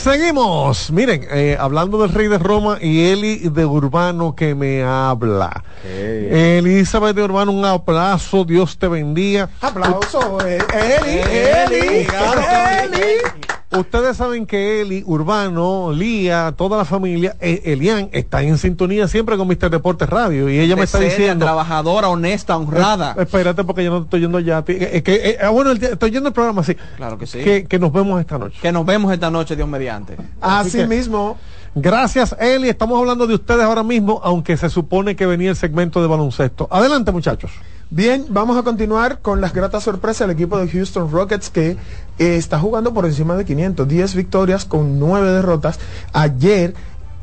[0.04, 0.90] Seguimos.
[0.90, 5.64] Miren, eh, hablando del rey de Roma y Eli de Urbano que me habla.
[5.82, 8.44] Elizabeth de Urbano, un abrazo.
[8.44, 9.48] Dios te bendiga.
[9.62, 13.33] Aplauso, eh, Eli, Eli, Eli.
[13.78, 19.36] Ustedes saben que Eli, Urbano, Lía, toda la familia, eh, Elian, está en sintonía siempre
[19.36, 20.48] con Mister Deportes Radio.
[20.48, 21.44] Y ella me está Seria, diciendo.
[21.44, 23.14] trabajadora, honesta, honrada.
[23.18, 24.58] Eh, espérate, porque yo no estoy yendo ya.
[24.58, 24.74] a ti.
[24.78, 26.76] Eh, que, eh, ah, bueno, estoy yendo el programa así.
[26.96, 27.38] Claro que sí.
[27.38, 28.58] Que, que nos vemos esta noche.
[28.60, 30.16] Que nos vemos esta noche, Dios mediante.
[30.40, 31.36] Así Así mismo.
[31.74, 32.68] Gracias, Eli.
[32.68, 36.68] Estamos hablando de ustedes ahora mismo, aunque se supone que venía el segmento de baloncesto.
[36.70, 37.50] Adelante, muchachos.
[37.90, 42.36] Bien, vamos a continuar con las gratas sorpresas del equipo de Houston Rockets que eh,
[42.36, 45.78] está jugando por encima de 500, 10 victorias con 9 derrotas.
[46.12, 46.74] Ayer,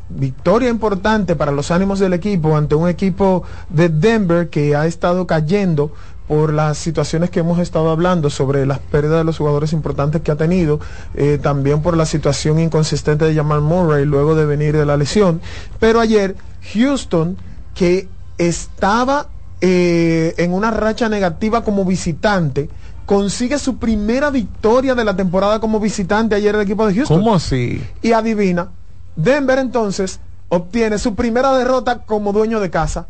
[0.10, 5.26] victoria importante para los ánimos del equipo ante un equipo de Denver que ha estado
[5.26, 5.92] cayendo
[6.28, 10.32] por las situaciones que hemos estado hablando sobre las pérdidas de los jugadores importantes que
[10.32, 10.80] ha tenido,
[11.16, 15.42] eh, también por la situación inconsistente de Jamal Murray luego de venir de la lesión.
[15.80, 16.38] Pero ayer,
[16.74, 17.36] Houston,
[17.74, 18.08] que
[18.38, 19.28] estaba
[19.62, 22.70] eh, en una racha negativa como visitante,
[23.06, 27.20] consigue su primera victoria de la temporada como visitante ayer el equipo de Houston.
[27.20, 27.82] ¿Cómo así?
[28.02, 28.70] Y adivina,
[29.16, 30.20] Denver entonces
[30.50, 33.08] obtiene su primera derrota como dueño de casa.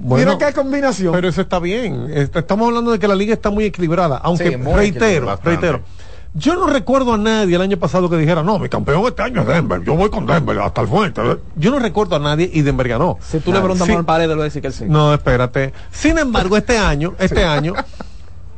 [0.00, 1.12] Mira qué combinación.
[1.12, 2.08] Pero eso está bien.
[2.12, 4.18] Est- Estamos hablando de que la liga está muy equilibrada.
[4.18, 5.40] Aunque Sí, muy reitero, equilibrada.
[5.42, 5.82] reitero.
[6.38, 9.40] Yo no recuerdo a nadie el año pasado que dijera, no, mi campeón este año
[9.40, 11.22] es Denver, yo voy con Denver hasta el fuerte.
[11.56, 13.16] Yo no recuerdo a nadie y Denver ganó.
[13.22, 13.92] Si tú le preguntas Sí.
[13.94, 14.84] a Paredes, a decir que él sí.
[14.86, 15.72] No, espérate.
[15.90, 17.72] Sin embargo, este año, este año,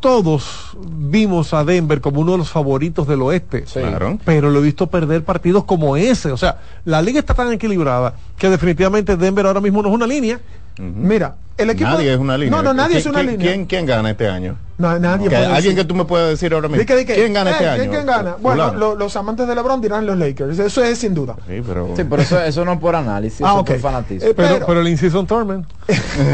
[0.00, 3.62] todos vimos a Denver como uno de los favoritos del oeste.
[3.62, 4.18] Claro.
[4.24, 6.32] Pero lo he visto perder partidos como ese.
[6.32, 10.06] O sea, la liga está tan equilibrada que definitivamente Denver ahora mismo no es una
[10.06, 10.40] línea.
[10.78, 11.90] Mira, el equipo.
[11.90, 12.56] Nadie es una línea.
[12.56, 13.46] No, no, nadie ¿Quién- es una quién- línea.
[13.46, 14.56] ¿quién, quién gana este año?
[14.78, 15.74] No, nadie alguien decir.
[15.74, 16.84] que tú me puedas decir ahora mismo.
[16.86, 17.90] ¿Quién gana eh, este ¿quién- año?
[17.90, 18.36] ¿Quién gana?
[18.40, 18.78] Bueno, Fulano.
[18.78, 20.56] lo- los amantes de LeBron dirán los Lakers.
[20.60, 21.34] Eso es sin duda.
[21.48, 21.88] Sí, pero...
[21.96, 24.28] Sí, pero eso, eso no es por análisis, Ah, eso por fanatismo.
[24.28, 25.66] Eh, Pero, Pero- pero el incision tournament.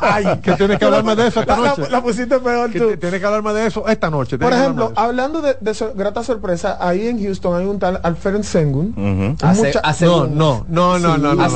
[0.00, 1.90] Ay, que tienes que hablarme de eso esta la, noche.
[1.90, 2.78] la pusiste peor tú.
[2.90, 4.38] te- tienes que hablarme de eso esta noche.
[4.38, 8.42] Por ejemplo, hablando de, de so- grata sorpresa, ahí en Houston hay un tal Alfred
[8.42, 9.36] Sengun.
[9.42, 11.20] Hace- mucha- hace No, no, no, no, Sí.
[11.22, 11.48] no, no.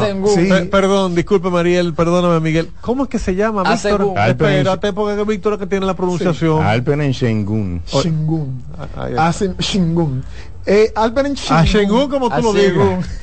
[0.61, 0.71] No.
[0.71, 2.71] perdón, disculpe Mariel, perdóname Miguel.
[2.81, 4.17] ¿Cómo es que se llama, Hace Víctor?
[4.29, 6.63] Espérate, porque es Víctor que tiene la pronunciación.
[6.65, 7.83] Alpen en Shengun.
[7.87, 8.63] Shingun.
[8.97, 9.27] Ah.
[9.27, 10.23] Hacen Shingun.
[10.65, 11.57] Eh, Alperen Shingun.
[11.59, 12.73] A Shengun, como tú lo digas.
[12.77, 13.05] Shengun.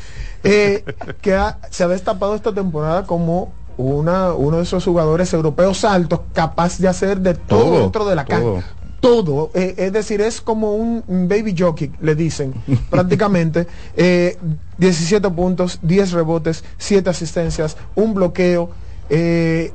[0.43, 0.83] Eh,
[1.21, 6.21] que ha- se ha destapado esta temporada como una, uno de esos jugadores europeos altos
[6.33, 8.43] capaz de hacer de todo, Todo, dentro de la cancha.
[8.43, 8.63] todo.
[9.01, 12.53] Todo, eh, es decir, es como un baby jockey, le dicen,
[12.89, 13.67] prácticamente.
[13.95, 14.37] Eh,
[14.79, 18.69] 17 puntos, 10 rebotes, 7 asistencias, un bloqueo.
[19.09, 19.71] Eh,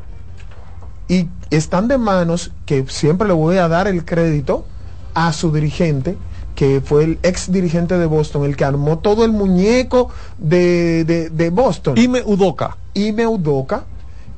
[1.09, 4.65] y están de manos que siempre le voy a dar el crédito
[5.15, 6.17] a su dirigente
[6.57, 10.09] que fue el ex dirigente de Boston, el que armó todo el muñeco
[10.39, 11.99] de, de, de Boston.
[11.99, 12.79] Ime Udoka.
[12.95, 13.85] Ime Udoka,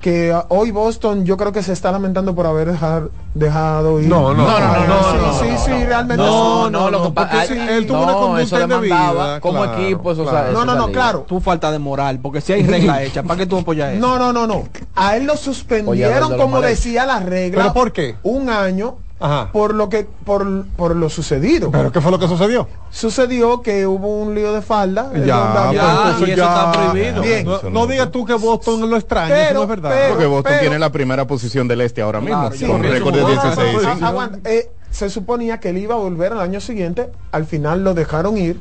[0.00, 4.08] que ah, hoy Boston yo creo que se está lamentando por haber dejar- dejado ir.
[4.08, 5.86] No, no, No, no, no, no, sí, no, sí, no, sí, no.
[5.86, 10.24] realmente No, no, lo que él tuvo una no, conducta indebida, como claro, equipo, eso,
[10.24, 10.50] claro.
[10.50, 11.24] eso No, no, no, claro.
[11.28, 14.00] Tu falta de moral, porque si hay regla hecha, ¿para qué tú apoyas eso?
[14.00, 14.64] No, no, no, no.
[14.94, 17.62] A él lo suspendieron como decía la regla.
[17.62, 18.16] ¿Pero por qué?
[18.22, 19.50] Un año Ajá.
[19.52, 21.70] por lo que por, por lo sucedido.
[21.72, 22.68] ¿Pero qué fue lo que sucedió?
[22.90, 25.10] Sucedió que hubo un lío de falda.
[25.14, 27.22] Ya, ya, pues, y eso está prohibido.
[27.22, 27.44] Bien.
[27.44, 27.86] No, Eso no no.
[27.86, 29.90] digas tú que Boston lo extraña, Pero, eso no es verdad.
[29.92, 32.82] pero- Porque Boston pero- tiene la primera posición del este ahora mismo, Claro, yo con
[32.82, 33.78] récord de como- 16.
[33.86, 34.04] Ah, sí.
[34.04, 34.50] aguanta.
[34.50, 37.10] Eh, se suponía que él iba a volver al año siguiente.
[37.32, 38.58] Al final lo dejaron ir.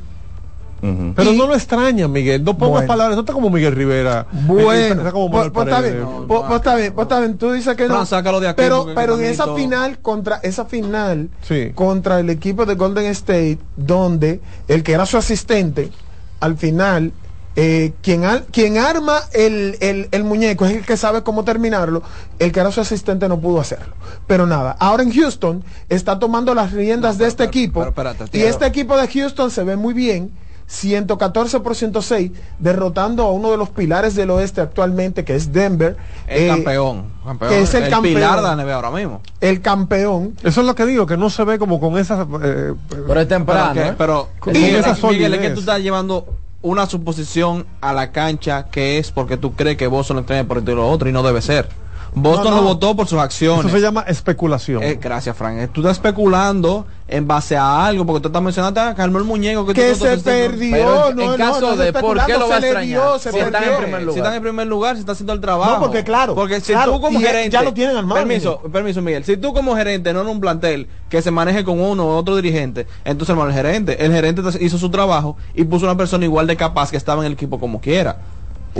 [0.80, 2.44] Pero no lo extraña, Miguel.
[2.44, 2.88] No pongas Bueno.
[2.88, 3.16] palabras.
[3.16, 4.28] No está como Miguel Rivera.
[4.32, 5.96] Bueno, Está como pues, Manuel pues está Paredes.
[6.06, 7.38] bien, pues, está bien, está bien.
[7.38, 7.94] Tú dices que no.
[7.96, 11.72] Fran, sácalo de aquí, pero pero en esa final contra esa final Sí.
[11.74, 15.92] contra el equipo de Golden State, donde el que era su asistente,
[16.40, 17.12] al final
[17.60, 22.04] eh, quien, al- quien arma el, el- el muñeco es el que sabe cómo terminarlo,
[22.38, 23.96] el que era su asistente no pudo hacerlo.
[24.28, 28.44] Pero nada, ahora en Houston está tomando las riendas de este equipo pero espérate, y
[28.44, 30.30] este equipo de Houston se ve muy bien.
[30.68, 35.96] 114 por 106, derrotando a uno de los pilares del oeste actualmente, que es Denver.
[36.28, 37.50] El eh, campeón, campeón.
[37.52, 38.16] que es el campeón.
[38.16, 39.22] pilar de la NBA ahora mismo.
[39.40, 40.36] El campeón.
[40.44, 42.28] Eso es lo que digo, que no se ve como con esa.
[42.44, 43.96] eh, Pero es temprano, Pero, que- ¿eh?
[43.98, 46.28] pero Con Miguel, esa Miguel, es que tú estás llevando
[46.62, 50.62] una suposición a la cancha que es porque tú crees que Boston lo entrena por
[50.64, 51.70] lo otro y no debe ser.
[52.14, 52.58] Boston No, no.
[52.58, 53.66] lo votó por sus acciones.
[53.66, 54.82] eso se llama especulación.
[54.84, 55.58] Eh, gracias, Frank.
[55.60, 59.66] Eh, Tú estás especulando en base a algo, porque tú estás mencionando a Carmel Muñeco
[59.66, 61.94] que, Que tú- tú- se tú- tú- perdió, Pero en- no, en no, caso de
[61.94, 64.06] por qué lo va a se le extrañar, dio, se si están en primer Si
[64.06, 64.18] lugar.
[64.18, 65.74] están en primer lugar, se está haciendo el trabajo.
[65.76, 67.50] No, porque claro, Porque si claro, tú como gerente.
[67.52, 68.16] ya lo tienen armado.
[68.20, 69.24] Permiso, permiso, Miguel.
[69.24, 72.36] Si tú como gerente, no en un plantel que se maneje con uno o otro
[72.36, 74.04] dirigente, entonces hermano, el gerente.
[74.04, 77.28] El gerente hizo su trabajo y puso una persona igual de capaz que estaba en
[77.28, 78.18] el equipo como quiera.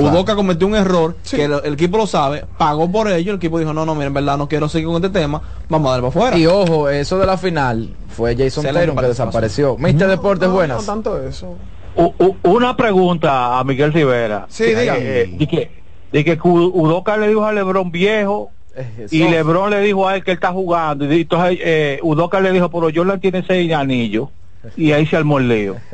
[0.04, 3.60] Udoca cometió un error que el, el equipo lo sabe, pagó por ello, el equipo
[3.60, 6.10] dijo, no, no, mira, en verdad no quiero seguir con este tema, vamos a darle
[6.10, 6.38] para afuera.
[6.38, 9.78] Y ojo, eso de la final fue Jason Tatum que desapareció.
[9.78, 10.78] Mister Deportes, No, buenas.
[10.78, 11.56] No tanto eso.
[11.96, 14.46] U- u- una pregunta a Miguel Rivera.
[14.50, 14.96] Sí, Que- diga.
[15.00, 15.72] eh, de que,
[16.12, 20.24] de que Udoka le dijo a Lebron viejo Eh, y Lebron le dijo a él
[20.24, 21.12] que él está jugando.
[21.12, 24.30] Y entonces eh, Udoka le dijo, pero Jordan tiene seis anillos.
[24.76, 25.76] Y ahí se armó el lío.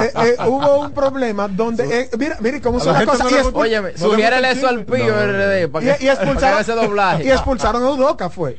[0.00, 3.24] Eh, eh, hubo un problema donde eh, mira mira cómo son la las cosas.
[3.24, 6.08] no y le expu- gusta- Óyeme, sugiérele eso al Pío RD para que- y, y
[6.10, 7.24] expulsaron, para ese doblaje.
[7.24, 8.58] y expulsaron a Udoca fue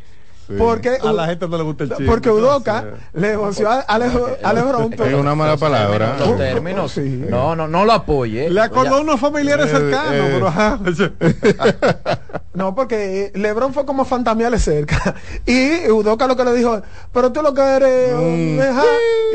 [0.57, 2.06] porque A la gente no le gusta el chiste.
[2.06, 6.15] porque Udoca le voció a Alejo Alejo Es una mala palabra.
[6.19, 6.98] Los términos.
[6.98, 8.49] No, no, no lo apoye.
[8.49, 10.30] Le acordó a unos familiares Eh, cercanos, eh.
[10.34, 10.80] pero ajá.
[12.53, 15.14] No, porque eh, Lebron fue como fantamearle cerca.
[15.45, 16.82] Y Udoca lo que le dijo,
[17.14, 18.84] pero tú lo que eres un ajá,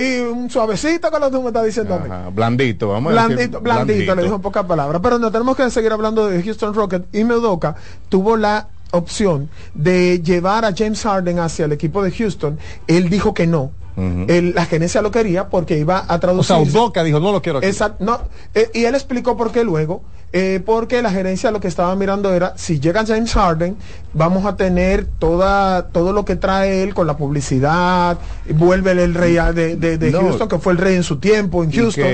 [0.00, 2.10] y un suavecito que lo que tú me estás diciendo a mí.
[2.32, 5.00] Blandito, vamos a decir Blandito, blandito, le dijo en pocas palabras.
[5.02, 7.06] Pero no tenemos que seguir hablando de Houston Rockets.
[7.12, 7.76] Y Udoka
[8.08, 12.58] tuvo la opción de llevar a James Harden hacia el equipo de Houston.
[12.86, 13.72] Él dijo que no.
[13.94, 16.56] La gerencia lo quería porque iba a O traducir.
[16.56, 17.66] sea, Udoca dijo, no lo quiero aquí.
[18.00, 18.20] No,
[18.54, 20.02] eh, y él explicó por qué luego.
[20.34, 23.76] eh, porque la gerencia lo que estaba mirando era, si llega James Harden,
[24.14, 28.16] vamos a tener toda todo lo que trae él con la publicidad,
[28.54, 30.20] vuelve el rey de, de- de No.
[30.20, 32.04] Houston, que fue el rey en su tiempo en Houston.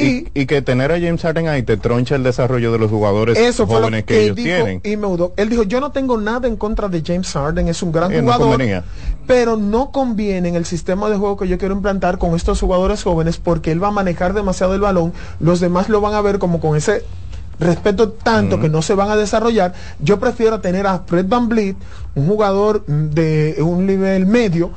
[0.00, 3.38] Y, y que tener a James Harden ahí te troncha el desarrollo de los jugadores
[3.38, 4.80] Eso jóvenes que, que, ellos dijo tienen.
[4.84, 5.32] y.
[5.36, 8.20] Él dijo, yo no tengo nada en contra de James Harden, es un gran Eh,
[8.20, 8.60] jugador,
[9.26, 13.02] pero no conviene en el sistema de juego que yo quiero implantar con estos jugadores
[13.02, 16.38] jóvenes porque él va a manejar demasiado el balón, los demás lo van a ver
[16.38, 17.04] como con ese
[17.60, 19.74] respeto tanto que no se van a desarrollar.
[20.00, 21.76] Yo prefiero tener a Fred Van Vliet,
[22.14, 24.70] un jugador de un nivel medio,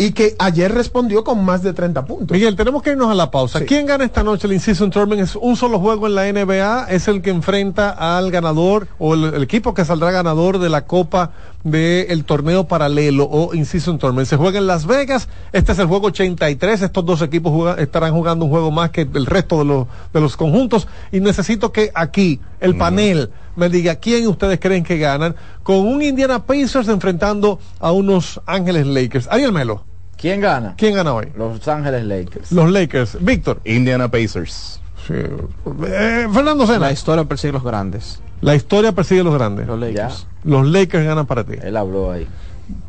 [0.00, 2.34] y que ayer respondió con más de 30 puntos.
[2.34, 3.58] Miguel, tenemos que irnos a la pausa.
[3.66, 5.20] ¿Quién gana esta noche el In-Season Tournament?
[5.28, 9.24] Es un solo juego en la NBA, es el que enfrenta al ganador o el,
[9.34, 11.32] el equipo que saldrá ganador de la Copa
[11.64, 14.26] del torneo paralelo o In-Season Tournament.
[14.26, 18.14] Se juega en Las Vegas, este es el juego 83, estos dos equipos juega- estarán
[18.14, 21.90] jugando un juego más que el resto de, los de los conjuntos y necesito que
[21.94, 27.58] aquí el panel me diga quién ustedes creen que ganan con un Indiana Pacers enfrentando
[27.78, 29.28] a unos Ángeles Lakers.
[29.30, 29.84] Ariel Melo.
[30.20, 30.74] ¿Quién gana?
[30.76, 31.28] ¿Quién gana hoy?
[31.34, 32.52] Los Ángeles Lakers.
[32.52, 33.16] Los Lakers.
[33.20, 33.62] Víctor.
[33.64, 34.78] Indiana Pacers.
[35.08, 36.78] Eh, Fernando Sena.
[36.80, 38.20] La historia persigue los grandes.
[38.42, 39.66] La historia persigue a los grandes.
[39.66, 40.26] Los Lakers.
[40.44, 41.54] Los Lakers ganan para ti.
[41.62, 42.26] Él habló ahí.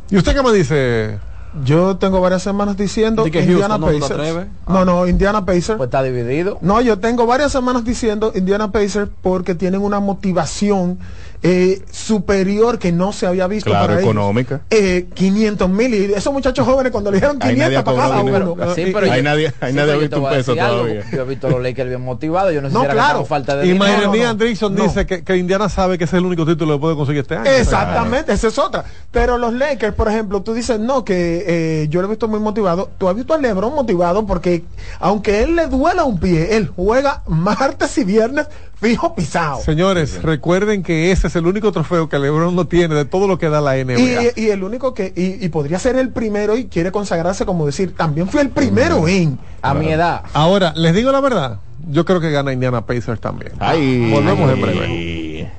[0.10, 1.20] ¿Y usted qué me dice?
[1.64, 4.48] Yo tengo varias semanas diciendo Di que Indiana Houston no Pacers.
[4.68, 5.78] No, no, Indiana Pacers.
[5.78, 6.58] Pues está dividido.
[6.62, 11.00] No, yo tengo varias semanas diciendo Indiana Pacers porque tienen una motivación
[11.44, 14.04] eh, superior que no se había visto Claro, para ellos.
[14.12, 14.62] económica.
[14.70, 17.98] Eh, 500 mil y esos muchachos jóvenes cuando le dijeron Ahí nadie 500 ha para
[17.98, 18.54] cada cobrado dinero.
[18.54, 18.76] uno.
[18.76, 20.66] Sí, Y- pero Ahí yo- nadie- sí, ha visto un peso algo.
[20.68, 21.04] todavía.
[21.12, 22.54] Yo he visto a los Lakers bien motivados.
[22.54, 23.26] Yo no sé No, si claro.
[23.26, 23.84] falta de Y no.
[24.30, 24.84] Andrickson No.
[24.84, 27.36] dice que, que Indiana sabe que ese es el único título que puede conseguir este
[27.36, 27.50] año.
[27.50, 28.86] Exactamente, esa es otra.
[29.12, 32.40] Pero los Lakers, por ejemplo, tú dices, no, que eh, yo lo he visto muy
[32.40, 32.90] motivado.
[32.98, 34.64] Tú has visto a LeBron motivado porque,
[35.00, 38.48] aunque él le duela un pie, él juega martes y viernes
[38.80, 39.62] fijo pisado.
[39.62, 43.40] Señores, recuerden que ese es el único trofeo que LeBron no tiene de todo lo
[43.40, 44.34] que da la NBA.
[44.36, 47.66] Y, y el único que, y, y podría ser el primero y quiere consagrarse como
[47.66, 49.40] decir, también fui el primero en.
[49.62, 50.24] A mi edad.
[50.34, 51.60] Ahora, les digo la verdad,
[51.90, 53.54] yo creo que gana Indiana Pacers también.
[53.60, 54.12] Ay.
[54.12, 55.52] Volvemos en breve.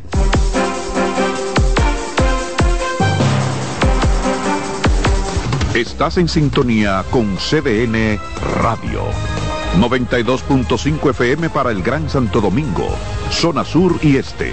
[5.75, 8.19] Estás en sintonía con CDN
[8.61, 9.05] Radio.
[9.79, 12.89] 92.5 FM para el Gran Santo Domingo,
[13.31, 14.53] zona sur y este.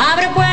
[0.00, 0.47] Abre puertas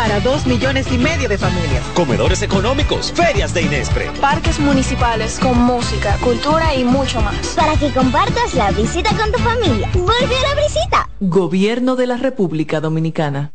[0.00, 1.84] para dos millones y medio de familias.
[1.94, 4.10] Comedores económicos, ferias de Inespre.
[4.18, 7.48] Parques municipales con música, cultura y mucho más.
[7.48, 9.90] Para que compartas la visita con tu familia.
[9.92, 11.10] Volvió la visita.
[11.20, 13.52] Gobierno de la República Dominicana.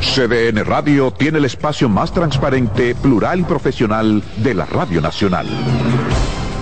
[0.00, 5.46] CDN Radio tiene el espacio más transparente, plural y profesional de la Radio Nacional.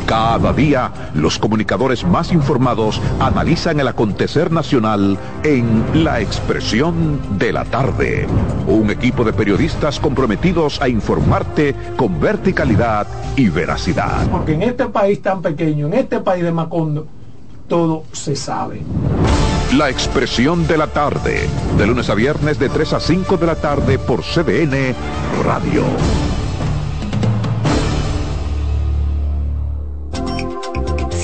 [0.06, 7.64] Cada día, los comunicadores más informados analizan el acontecer nacional en La Expresión de la
[7.64, 8.26] Tarde.
[8.66, 14.28] Un equipo de periodistas comprometidos a informarte con verticalidad y veracidad.
[14.30, 17.06] Porque en este país tan pequeño, en este país de Macondo,
[17.66, 18.82] todo se sabe.
[19.74, 21.48] La Expresión de la Tarde,
[21.78, 24.94] de lunes a viernes de 3 a 5 de la tarde por CDN
[25.42, 25.82] Radio.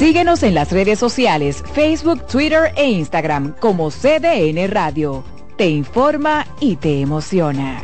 [0.00, 5.22] Síguenos en las redes sociales, Facebook, Twitter e Instagram como CDN Radio.
[5.58, 7.82] Te informa y te emociona.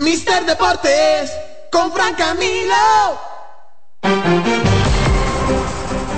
[0.00, 1.32] Mister Deportes
[1.72, 2.74] con Fran Camilo.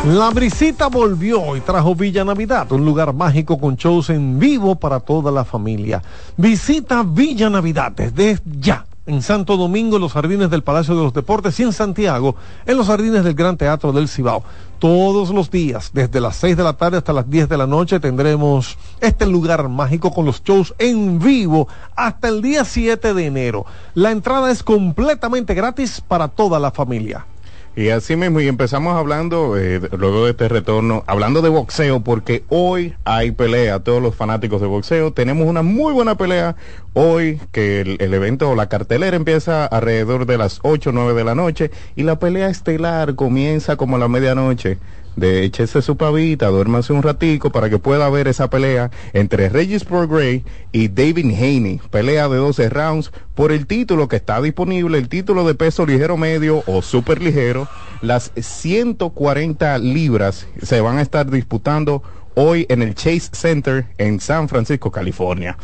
[0.09, 4.99] La brisita volvió y trajo Villa Navidad, un lugar mágico con shows en vivo para
[4.99, 6.03] toda la familia.
[6.37, 8.87] Visita Villa Navidad desde ya.
[9.05, 12.77] En Santo Domingo, en los jardines del Palacio de los Deportes y en Santiago, en
[12.77, 14.45] los jardines del Gran Teatro del Cibao.
[14.79, 17.99] Todos los días, desde las 6 de la tarde hasta las 10 de la noche,
[17.99, 21.67] tendremos este lugar mágico con los shows en vivo
[21.97, 23.67] hasta el día 7 de enero.
[23.95, 27.27] La entrada es completamente gratis para toda la familia.
[27.75, 32.45] Y así mismo, y empezamos hablando, eh, luego de este retorno, hablando de boxeo, porque
[32.51, 36.55] hoy hay pelea, todos los fanáticos de boxeo, tenemos una muy buena pelea
[36.93, 41.25] hoy, que el, evento o la cartelera empieza alrededor de las 8 o 9 de
[41.25, 44.77] la noche, y la pelea estelar comienza como a la medianoche.
[45.17, 49.85] De échese su pavita, duérmase un ratico para que pueda ver esa pelea entre Regis
[49.85, 51.81] Progray y David Haney.
[51.91, 56.17] Pelea de 12 rounds por el título que está disponible, el título de peso ligero
[56.17, 57.69] medio o super ligero.
[58.01, 62.03] Las 140 libras se van a estar disputando
[62.35, 65.59] hoy en el Chase Center en San Francisco, California.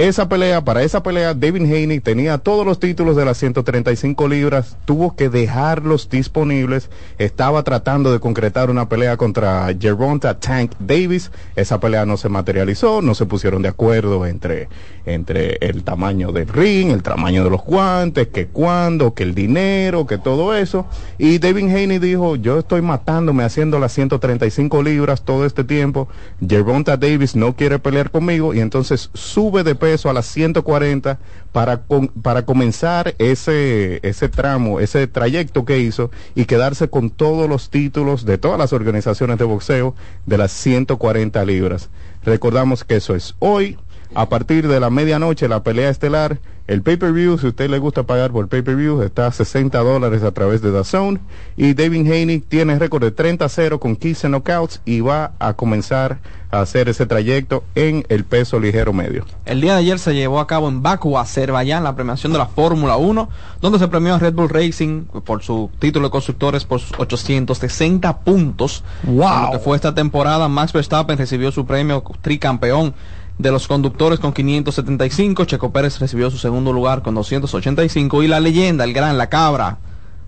[0.00, 4.78] Esa pelea, para esa pelea, David Haney tenía todos los títulos de las 135 libras,
[4.86, 11.80] tuvo que dejarlos disponibles, estaba tratando de concretar una pelea contra Gervonta Tank Davis, esa
[11.80, 14.70] pelea no se materializó, no se pusieron de acuerdo entre,
[15.04, 20.06] entre el tamaño del ring, el tamaño de los guantes, que cuándo, que el dinero,
[20.06, 20.86] que todo eso,
[21.18, 26.08] y David Haney dijo, yo estoy matándome haciendo las 135 libras todo este tiempo,
[26.40, 31.18] Gervonta Davis no quiere pelear conmigo, y entonces sube de peso a las 140
[31.52, 31.82] para,
[32.22, 38.24] para comenzar ese, ese tramo, ese trayecto que hizo y quedarse con todos los títulos
[38.24, 39.94] de todas las organizaciones de boxeo
[40.26, 41.90] de las 140 libras.
[42.24, 43.78] Recordamos que eso es hoy.
[44.14, 48.04] A partir de la medianoche, la pelea estelar, el pay-per-view, si a usted le gusta
[48.04, 51.20] pagar por pay-per-view, está a 60 dólares a través de DAZN.
[51.56, 56.18] Y David Haney tiene récord de 30-0 con 15 knockouts y va a comenzar
[56.50, 59.24] a hacer ese trayecto en el peso ligero medio.
[59.46, 62.46] El día de ayer se llevó a cabo en Baku, Azerbaiyán, la premiación de la
[62.46, 63.28] Fórmula 1,
[63.60, 68.18] donde se premió a Red Bull Racing por su título de constructores por sus 860
[68.20, 68.84] puntos.
[69.04, 69.28] Wow.
[69.28, 72.94] En lo que fue esta temporada, Max Verstappen recibió su premio tricampeón
[73.40, 78.38] de los conductores con 575, Checo Pérez recibió su segundo lugar con 285 y la
[78.38, 79.78] leyenda, el gran, la cabra,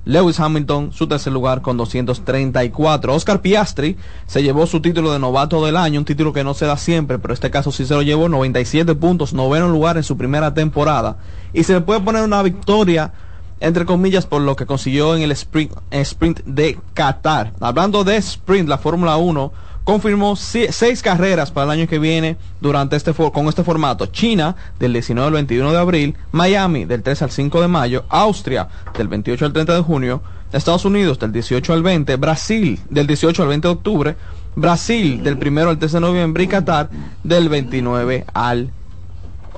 [0.05, 3.15] Lewis Hamilton su tercer lugar con 234.
[3.15, 6.65] Oscar Piastri se llevó su título de novato del año, un título que no se
[6.65, 10.17] da siempre, pero este caso sí se lo llevó, 97 puntos, noveno lugar en su
[10.17, 11.19] primera temporada.
[11.53, 13.13] Y se le puede poner una victoria,
[13.61, 17.53] entre comillas, por lo que consiguió en el sprint, sprint de Qatar.
[17.61, 19.53] Hablando de sprint, la Fórmula 1
[19.85, 24.07] confirmó seis carreras para el año que viene durante este con este formato.
[24.07, 28.69] China del 19 al 21 de abril, Miami del 3 al 5 de mayo, Austria
[28.97, 30.23] del 28 al 30 de junio,
[30.53, 34.17] Estados Unidos del 18 al 20, Brasil del 18 al 20 de octubre,
[34.55, 36.91] Brasil del 1 al 3 de noviembre y Qatar
[37.25, 38.71] del 29 al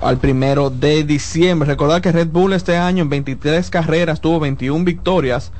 [0.00, 1.66] al primero de diciembre.
[1.66, 5.52] Recordar que Red Bull este año en 23 carreras tuvo 21 victorias.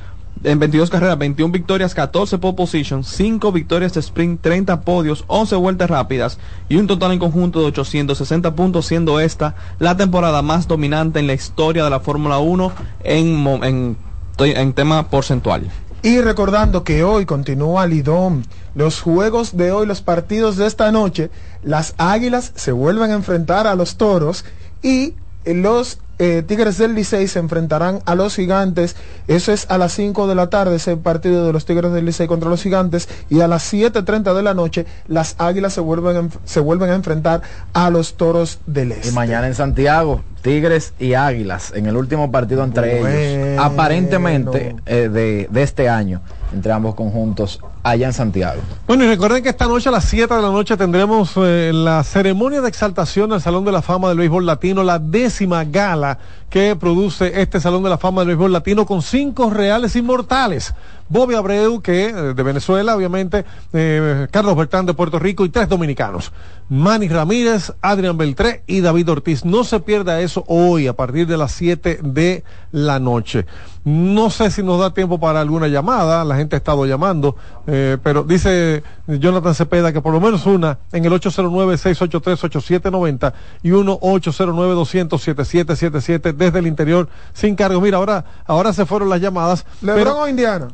[0.42, 5.56] En 22 carreras, 21 victorias, 14 pole positions, 5 victorias de sprint, 30 podios, 11
[5.56, 6.38] vueltas rápidas
[6.68, 11.28] y un total en conjunto de 860 puntos, siendo esta la temporada más dominante en
[11.28, 12.72] la historia de la Fórmula 1
[13.04, 13.96] en, en,
[14.38, 15.70] en tema porcentual.
[16.02, 18.44] Y recordando que hoy continúa Lidón,
[18.74, 21.30] los juegos de hoy, los partidos de esta noche,
[21.62, 24.44] las Águilas se vuelven a enfrentar a los Toros
[24.82, 25.14] y
[25.46, 28.96] los eh, Tigres del Licey se enfrentarán a los Gigantes.
[29.28, 32.26] Eso es a las 5 de la tarde, ese partido de los Tigres del Licey
[32.26, 33.08] contra los Gigantes.
[33.28, 37.42] Y a las 7.30 de la noche, las Águilas se vuelven, se vuelven a enfrentar
[37.72, 39.08] a los Toros del Este.
[39.08, 43.16] Y mañana en Santiago, Tigres y Águilas, en el último partido entre Bueno.
[43.16, 46.20] ellos, aparentemente eh, de, de este año.
[46.54, 48.60] Entre ambos conjuntos allá en Santiago.
[48.86, 52.02] Bueno, y recuerden que esta noche a las 7 de la noche tendremos eh, la
[52.04, 56.18] ceremonia de exaltación al Salón de la Fama del Béisbol Latino, la décima gala
[56.54, 60.72] que produce este Salón de la Fama del Béisbol Latino con cinco reales inmortales.
[61.08, 65.68] Bobby Abreu, que eh, de Venezuela, obviamente, eh, Carlos Bertán de Puerto Rico y tres
[65.68, 66.30] dominicanos.
[66.68, 69.44] Manny Ramírez, Adrián Beltré y David Ortiz.
[69.44, 73.44] No se pierda eso hoy a partir de las 7 de la noche.
[73.84, 77.36] No sé si nos da tiempo para alguna llamada, la gente ha estado llamando,
[77.66, 84.00] eh, pero dice Jonathan Cepeda que por lo menos una en el 809-683-8790 y uno
[84.00, 87.80] 809-200-7777 desde el interior sin cargo.
[87.80, 89.64] Mira, ahora, ahora se fueron las llamadas.
[89.82, 90.68] ¿Lebron pero- o Indiana?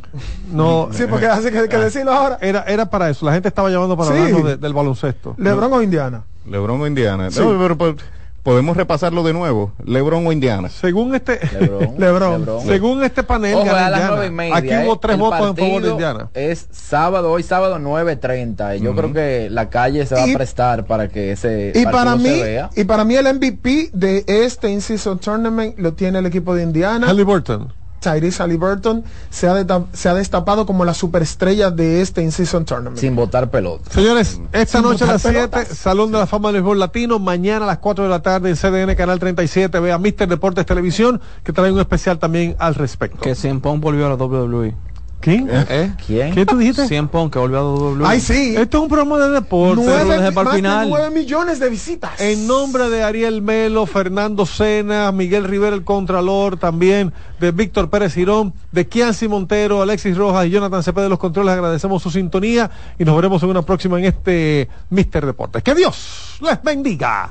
[0.52, 2.38] no, Sí, porque hace que, que decirlo ahora.
[2.40, 4.16] era, era para eso, la gente estaba llamando para Sí.
[4.18, 5.34] hablarnos de- del baloncesto.
[5.38, 6.22] ¿Lebron o Indiana?
[6.46, 7.30] Lebron o Indiana.
[7.30, 7.40] Sí.
[7.40, 7.94] No, pero, po-
[8.42, 9.72] podemos repasarlo de nuevo.
[9.84, 10.68] Lebron o Indiana.
[10.68, 11.38] Según este,
[11.98, 12.46] Lebron.
[12.66, 14.08] según este panel, Ojo, gana a las Indiana.
[14.16, 14.82] nueve y media, aquí eh.
[14.86, 16.28] hubo tres El votos en favor de Indiana.
[16.34, 18.78] Es sábado, hoy sábado 9.30.
[18.78, 21.84] Y yo creo que la calle se va Y- a prestar para que ese Y
[21.84, 22.70] para mí, se vea.
[22.76, 27.06] y para mí el MVP de este in-season tournament lo tiene el equipo de Indiana.
[27.06, 27.72] Halliburton.
[28.00, 32.98] Tyrese Halliburton se ha, se ha destapado como la superestrella de este in-season tournament.
[32.98, 33.90] Sin botar pelota.
[33.90, 35.78] Señores, esta Sin noche a las botar 7, pelotas.
[35.78, 37.18] Salón de la Fama del Béisbol Latino.
[37.18, 39.78] Mañana a las 4 de la tarde en CDN Canal 37.
[39.78, 43.18] Vea Mister Deportes Televisión, que trae un especial también al respecto.
[43.20, 44.74] Que Cien Pong volvió a la WWE.
[45.20, 45.48] ¿Quién?
[45.50, 45.92] ¿Eh?
[46.06, 46.34] ¿Quién?
[46.34, 46.88] ¿Qué tú dijiste?
[46.88, 48.04] Cien Pong que volvió a WWE.
[48.06, 48.56] Ay, sí.
[48.56, 49.82] Esto es un programa de deporte.
[49.84, 50.88] Nueve, dejé para el más de final.
[50.88, 52.18] 9 millones de visitas.
[52.20, 58.14] En nombre de Ariel Melo, Fernando Sena, Miguel Rivera, el Contralor, también de Víctor Pérez
[58.14, 62.70] Girón, de Kianci Montero, Alexis Rojas y Jonathan Cepeda de los controles, agradecemos su sintonía
[62.98, 65.62] y nos veremos en una próxima en este Mister Deportes.
[65.62, 67.30] Que Dios les bendiga.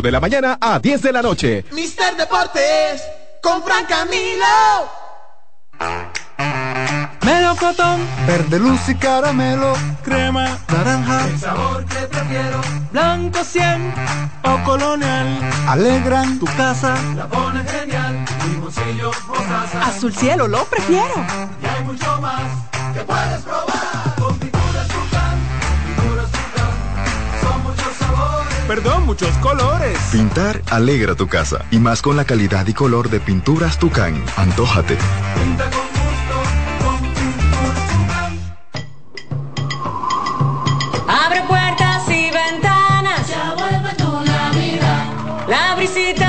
[0.00, 1.64] de la mañana a 10 de la noche.
[1.72, 3.02] Mister Deportes
[3.42, 4.90] con Fran Camilo.
[7.24, 12.60] Melocotón, Verde luz y caramelo, crema, naranja, el sabor que prefiero.
[12.90, 13.94] Blanco 100
[14.44, 15.52] o colonial.
[15.68, 18.24] alegran Tu casa la pone genial.
[18.48, 19.86] Limoncillo, mostaza.
[19.86, 21.14] Azul cielo, lo prefiero.
[21.62, 22.42] Y hay mucho más
[22.94, 23.71] que puedes probar.
[28.66, 29.98] Perdón, muchos colores.
[30.12, 34.22] Pintar alegra tu casa y más con la calidad y color de pinturas Tucán.
[34.36, 34.96] Antójate.
[35.34, 36.36] Pinta con gusto,
[36.84, 38.38] con pinturas Tucán.
[41.08, 43.28] Abre puertas y ventanas.
[43.28, 45.06] Ya vuelve tu Navidad.
[45.48, 46.21] La brisita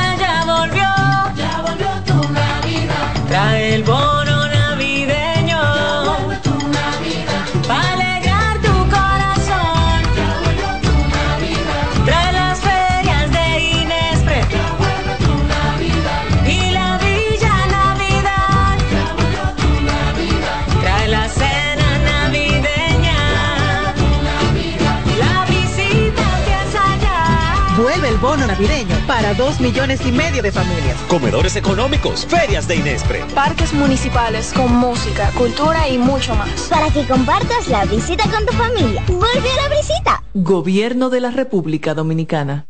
[29.14, 30.98] para dos millones y medio de familias.
[31.08, 33.24] Comedores económicos, ferias de Inespre.
[33.36, 36.62] Parques municipales con música, cultura y mucho más.
[36.62, 39.04] Para que compartas la visita con tu familia.
[39.06, 40.24] Vuelve a la visita.
[40.34, 42.66] Gobierno de la República Dominicana.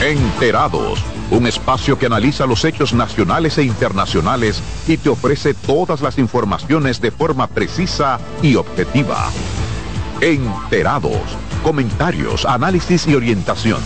[0.00, 1.00] Enterados,
[1.32, 7.00] un espacio que analiza los hechos nacionales e internacionales y te ofrece todas las informaciones
[7.00, 9.32] de forma precisa y objetiva.
[10.20, 11.22] Enterados,
[11.64, 13.80] comentarios, análisis y orientación.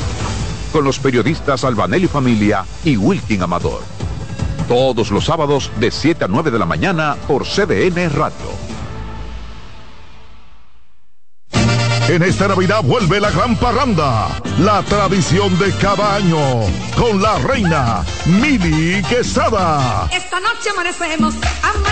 [0.76, 3.80] Con los periodistas Albanelli Familia y Wilkin Amador.
[4.68, 8.65] Todos los sábados de 7 a 9 de la mañana por CDN Radio.
[12.16, 14.28] En esta Navidad vuelve la gran parranda,
[14.58, 16.62] la tradición de cada año,
[16.96, 20.08] con la reina Mili Quesada.
[20.10, 21.34] Esta noche amanecemos.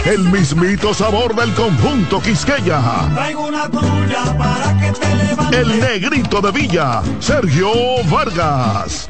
[0.07, 2.81] El mismito sabor del conjunto Quisqueya.
[3.13, 5.59] Traigo una tuya para que te levantes.
[5.61, 7.71] El negrito de Villa, Sergio
[8.07, 9.07] Vargas.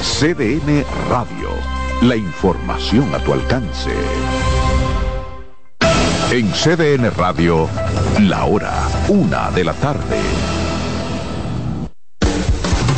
[0.01, 1.49] CDN Radio.
[2.03, 3.91] La información a tu alcance.
[6.29, 7.67] En CDN Radio,
[8.19, 8.73] la hora,
[9.07, 10.19] una de la tarde.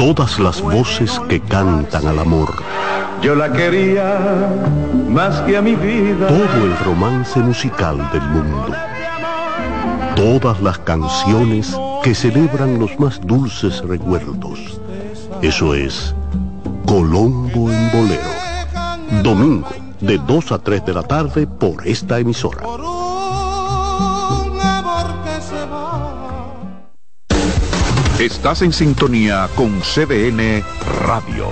[0.00, 2.54] Todas las voces que cantan al amor.
[3.20, 4.48] yo la quería
[5.06, 6.26] más que a mi vida.
[6.26, 8.74] Todo el romance musical del mundo.
[10.16, 14.80] Todas las canciones que celebran los más dulces recuerdos.
[15.42, 16.14] Eso es
[16.86, 19.22] Colombo en Bolero.
[19.22, 19.68] Domingo,
[20.00, 22.62] de 2 a 3 de la tarde por esta emisora.
[28.20, 30.62] Estás en sintonía con CDN
[31.06, 31.46] Radio.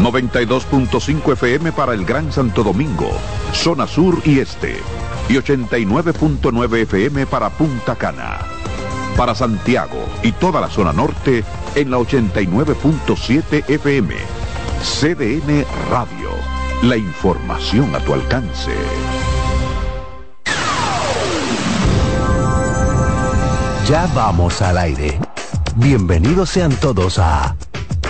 [0.00, 3.10] 92.5 FM para el Gran Santo Domingo,
[3.52, 4.76] zona sur y este.
[5.28, 8.38] Y 89.9 FM para Punta Cana.
[9.16, 11.42] Para Santiago y toda la zona norte
[11.74, 14.14] en la 89.7 FM.
[14.80, 16.30] CDN Radio.
[16.84, 18.70] La información a tu alcance.
[23.88, 25.27] Ya vamos al aire.
[25.76, 27.56] Bienvenidos sean todos a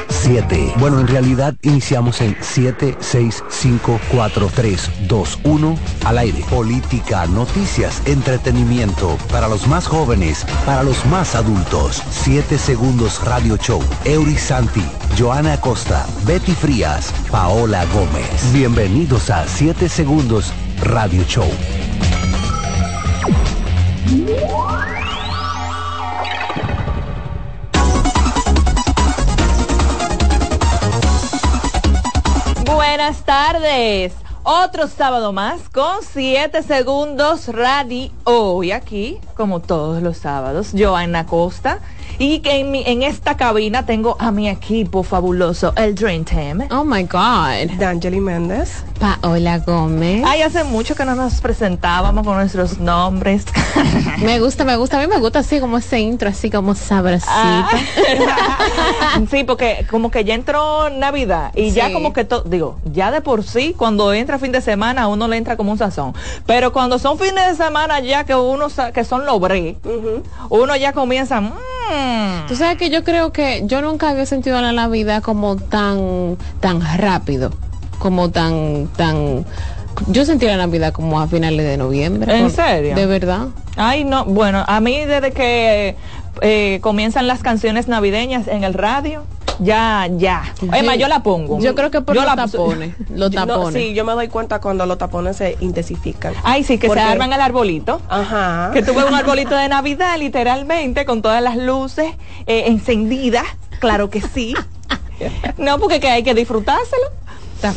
[0.08, 0.74] 7.
[0.78, 6.44] Bueno, en realidad iniciamos en 7, 6, 5, 4, 3, 2, 1 al aire.
[6.50, 12.02] Política, noticias, entretenimiento para los más jóvenes, para los más adultos.
[12.10, 13.82] 7 segundos radio show.
[14.04, 14.84] Eury Santi,
[15.18, 18.52] Joana Acosta, Betty Frías, Paola Gómez.
[18.52, 20.52] Bienvenidos a 7 segundos
[20.82, 21.48] radio show.
[32.90, 34.14] Buenas tardes.
[34.44, 38.10] Otro sábado más con 7 segundos radio.
[38.24, 41.80] Hoy aquí, como todos los sábados, Joana Costa.
[42.20, 46.66] Y que en, mi- en esta cabina tengo a mi equipo fabuloso, el Dream Team.
[46.70, 47.76] Oh my God.
[47.78, 48.82] D'Angeli Méndez.
[48.98, 50.24] Paola Gómez.
[50.26, 53.44] Ay, hace mucho que no nos presentábamos con nuestros nombres.
[54.18, 54.98] Me gusta, me gusta.
[54.98, 57.30] A mí me gusta así como ese intro, así como sabrosito.
[57.30, 57.68] Ah.
[59.30, 63.20] sí, porque como que ya entró Navidad y ya como que todo, digo, ya de
[63.20, 66.14] por sí, cuando entra fin de semana, a uno le entra como un sazón.
[66.46, 69.76] Pero cuando son fines de semana ya que uno, sa- que son lobré,
[70.50, 71.40] uno ya comienza,
[72.08, 76.36] mm, Tú sabes que yo creo que yo nunca había sentido la Navidad como tan,
[76.60, 77.50] tan rápido,
[77.98, 79.44] como tan, tan,
[80.08, 82.34] Yo sentí la Navidad como a finales de noviembre.
[82.36, 82.94] ¿En Por- serio?
[82.94, 83.48] De verdad.
[83.76, 85.96] Ay, no, bueno, a mí desde que
[86.40, 89.24] eh, comienzan las canciones navideñas en el radio,
[89.58, 90.42] ya, ya.
[90.72, 91.58] Es más, yo la pongo.
[91.60, 92.94] Yo creo que por Yo los la- tapones.
[93.10, 93.82] Los no, tapones.
[93.82, 96.34] sí, yo me doy cuenta cuando los tapones se intensifican.
[96.44, 98.00] Ay, sí, que Porque- se arman el arbolito.
[98.08, 98.70] Ajá.
[98.72, 102.12] Que tuve un arbolito de Navidad, literalmente, con todas las luces
[102.46, 103.44] eh, encendidas.
[103.80, 104.54] Claro que sí.
[105.58, 107.02] No, porque que hay que disfrutárselo.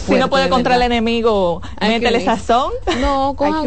[0.05, 2.71] Si no puede de contra el enemigo, métele sazón.
[2.99, 3.61] No, coja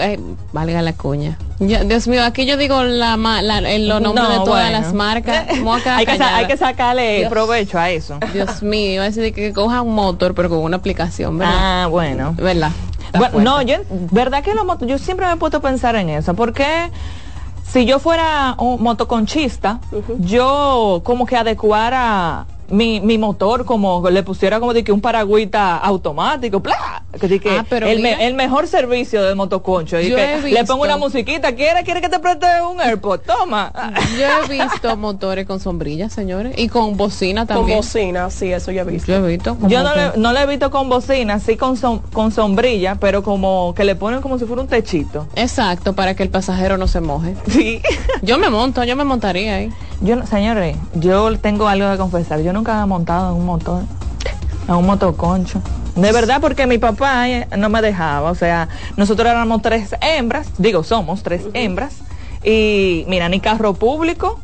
[0.00, 0.18] ay,
[0.52, 1.38] valga la cuña.
[1.58, 4.80] Ya, Dios mío, aquí yo digo la, la- el- los nombres No, de todas bueno.
[4.80, 5.46] las marcas.
[5.86, 7.30] Hay, que hay sacarle Dios.
[7.30, 8.18] provecho a eso.
[8.32, 11.54] Dios mío, a decir que coja un motor, pero con una aplicación, ¿verdad?
[11.84, 12.34] Ah, bueno.
[12.36, 12.70] ¿Verdad?
[13.16, 13.76] Bueno, no, yo,
[14.10, 16.66] verdad que los motos, yo siempre me he puesto a pensar en eso, porque
[17.70, 19.80] si yo fuera un motoconchista,
[20.18, 25.76] yo como que adecuara mi, mi motor, como le pusiera como de que un paragüita
[25.76, 27.04] automático, ¡plá!
[27.20, 28.24] que, de que Ah, pero el, me- mira.
[28.26, 32.18] el mejor servicio de motoconcho, Yo que le pongo una musiquita, ¿quiere, quiere que te
[32.18, 33.20] preste un AirPod?
[33.20, 33.70] Toma.
[34.18, 37.76] Yo he visto motores con sombrillas, señores, y con bocina Con también.
[37.78, 39.12] bocina, sí, eso yo he visto.
[39.12, 39.56] Yo he visto.
[39.68, 43.22] Yo no le, no le he visto con bocina, sí con, som- con sombrilla, pero
[43.22, 45.26] como que le ponen como si fuera un techito.
[45.36, 47.36] Exacto, para que el pasajero no se moje.
[47.48, 47.82] Sí.
[48.22, 49.70] Yo me monto, yo me montaría ahí.
[50.00, 52.40] Yo, no- señores, yo tengo algo que confesar.
[52.40, 53.82] Yo nunca he montado en un motor,
[54.68, 55.60] en un motoconcho.
[55.96, 58.30] De verdad, porque mi papá eh, no me dejaba.
[58.30, 61.96] O sea, nosotros éramos tres hembras, digo, somos tres hembras.
[62.44, 64.40] Y mira, ni carro público,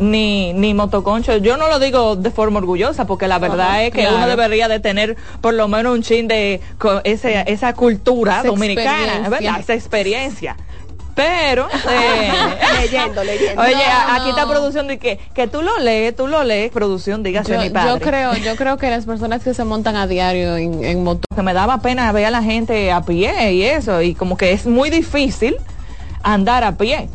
[0.00, 1.36] ni, ni motoconcho.
[1.36, 4.16] Yo no lo digo de forma orgullosa, porque la verdad Ajá, es que claro.
[4.16, 6.60] uno debería de tener por lo menos un chin de
[7.04, 9.28] ese, esa cultura Esa dominicana.
[9.28, 9.60] ¿verdad?
[9.60, 10.56] Esa experiencia.
[11.14, 12.30] Pero, eh,
[12.80, 13.60] leyendo, leyendo.
[13.62, 14.28] Oye, No, aquí no.
[14.30, 17.70] está producción de que, que tú lo lees, tú lo lees, producción, dígase Yo, mi
[17.70, 17.90] padre.
[17.90, 21.24] yo creo, yo creo que las personas que se montan a diario en, en motor.
[21.34, 24.52] que me daba pena ver a la gente a pie y eso, y como que
[24.52, 25.56] es muy difícil
[26.22, 27.08] andar a pie.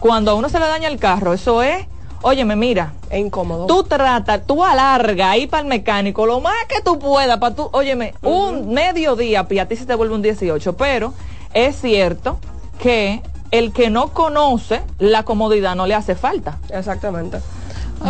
[0.00, 1.86] Cuando a uno se le daña el carro, eso es,
[2.22, 3.66] óyeme, mira, Es incómodo.
[3.66, 7.68] tú trata, tú alarga ahí para el mecánico lo más que tú puedas para tú,
[7.72, 11.14] óyeme, un mediodía a ti se te vuelve un 18, pero
[11.54, 12.38] es cierto
[12.80, 13.20] que
[13.52, 16.58] el que no conoce la comodidad no le hace falta.
[16.70, 17.38] Exactamente.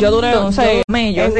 [0.01, 0.82] Yo duré No, 11
[1.14, 1.35] yo-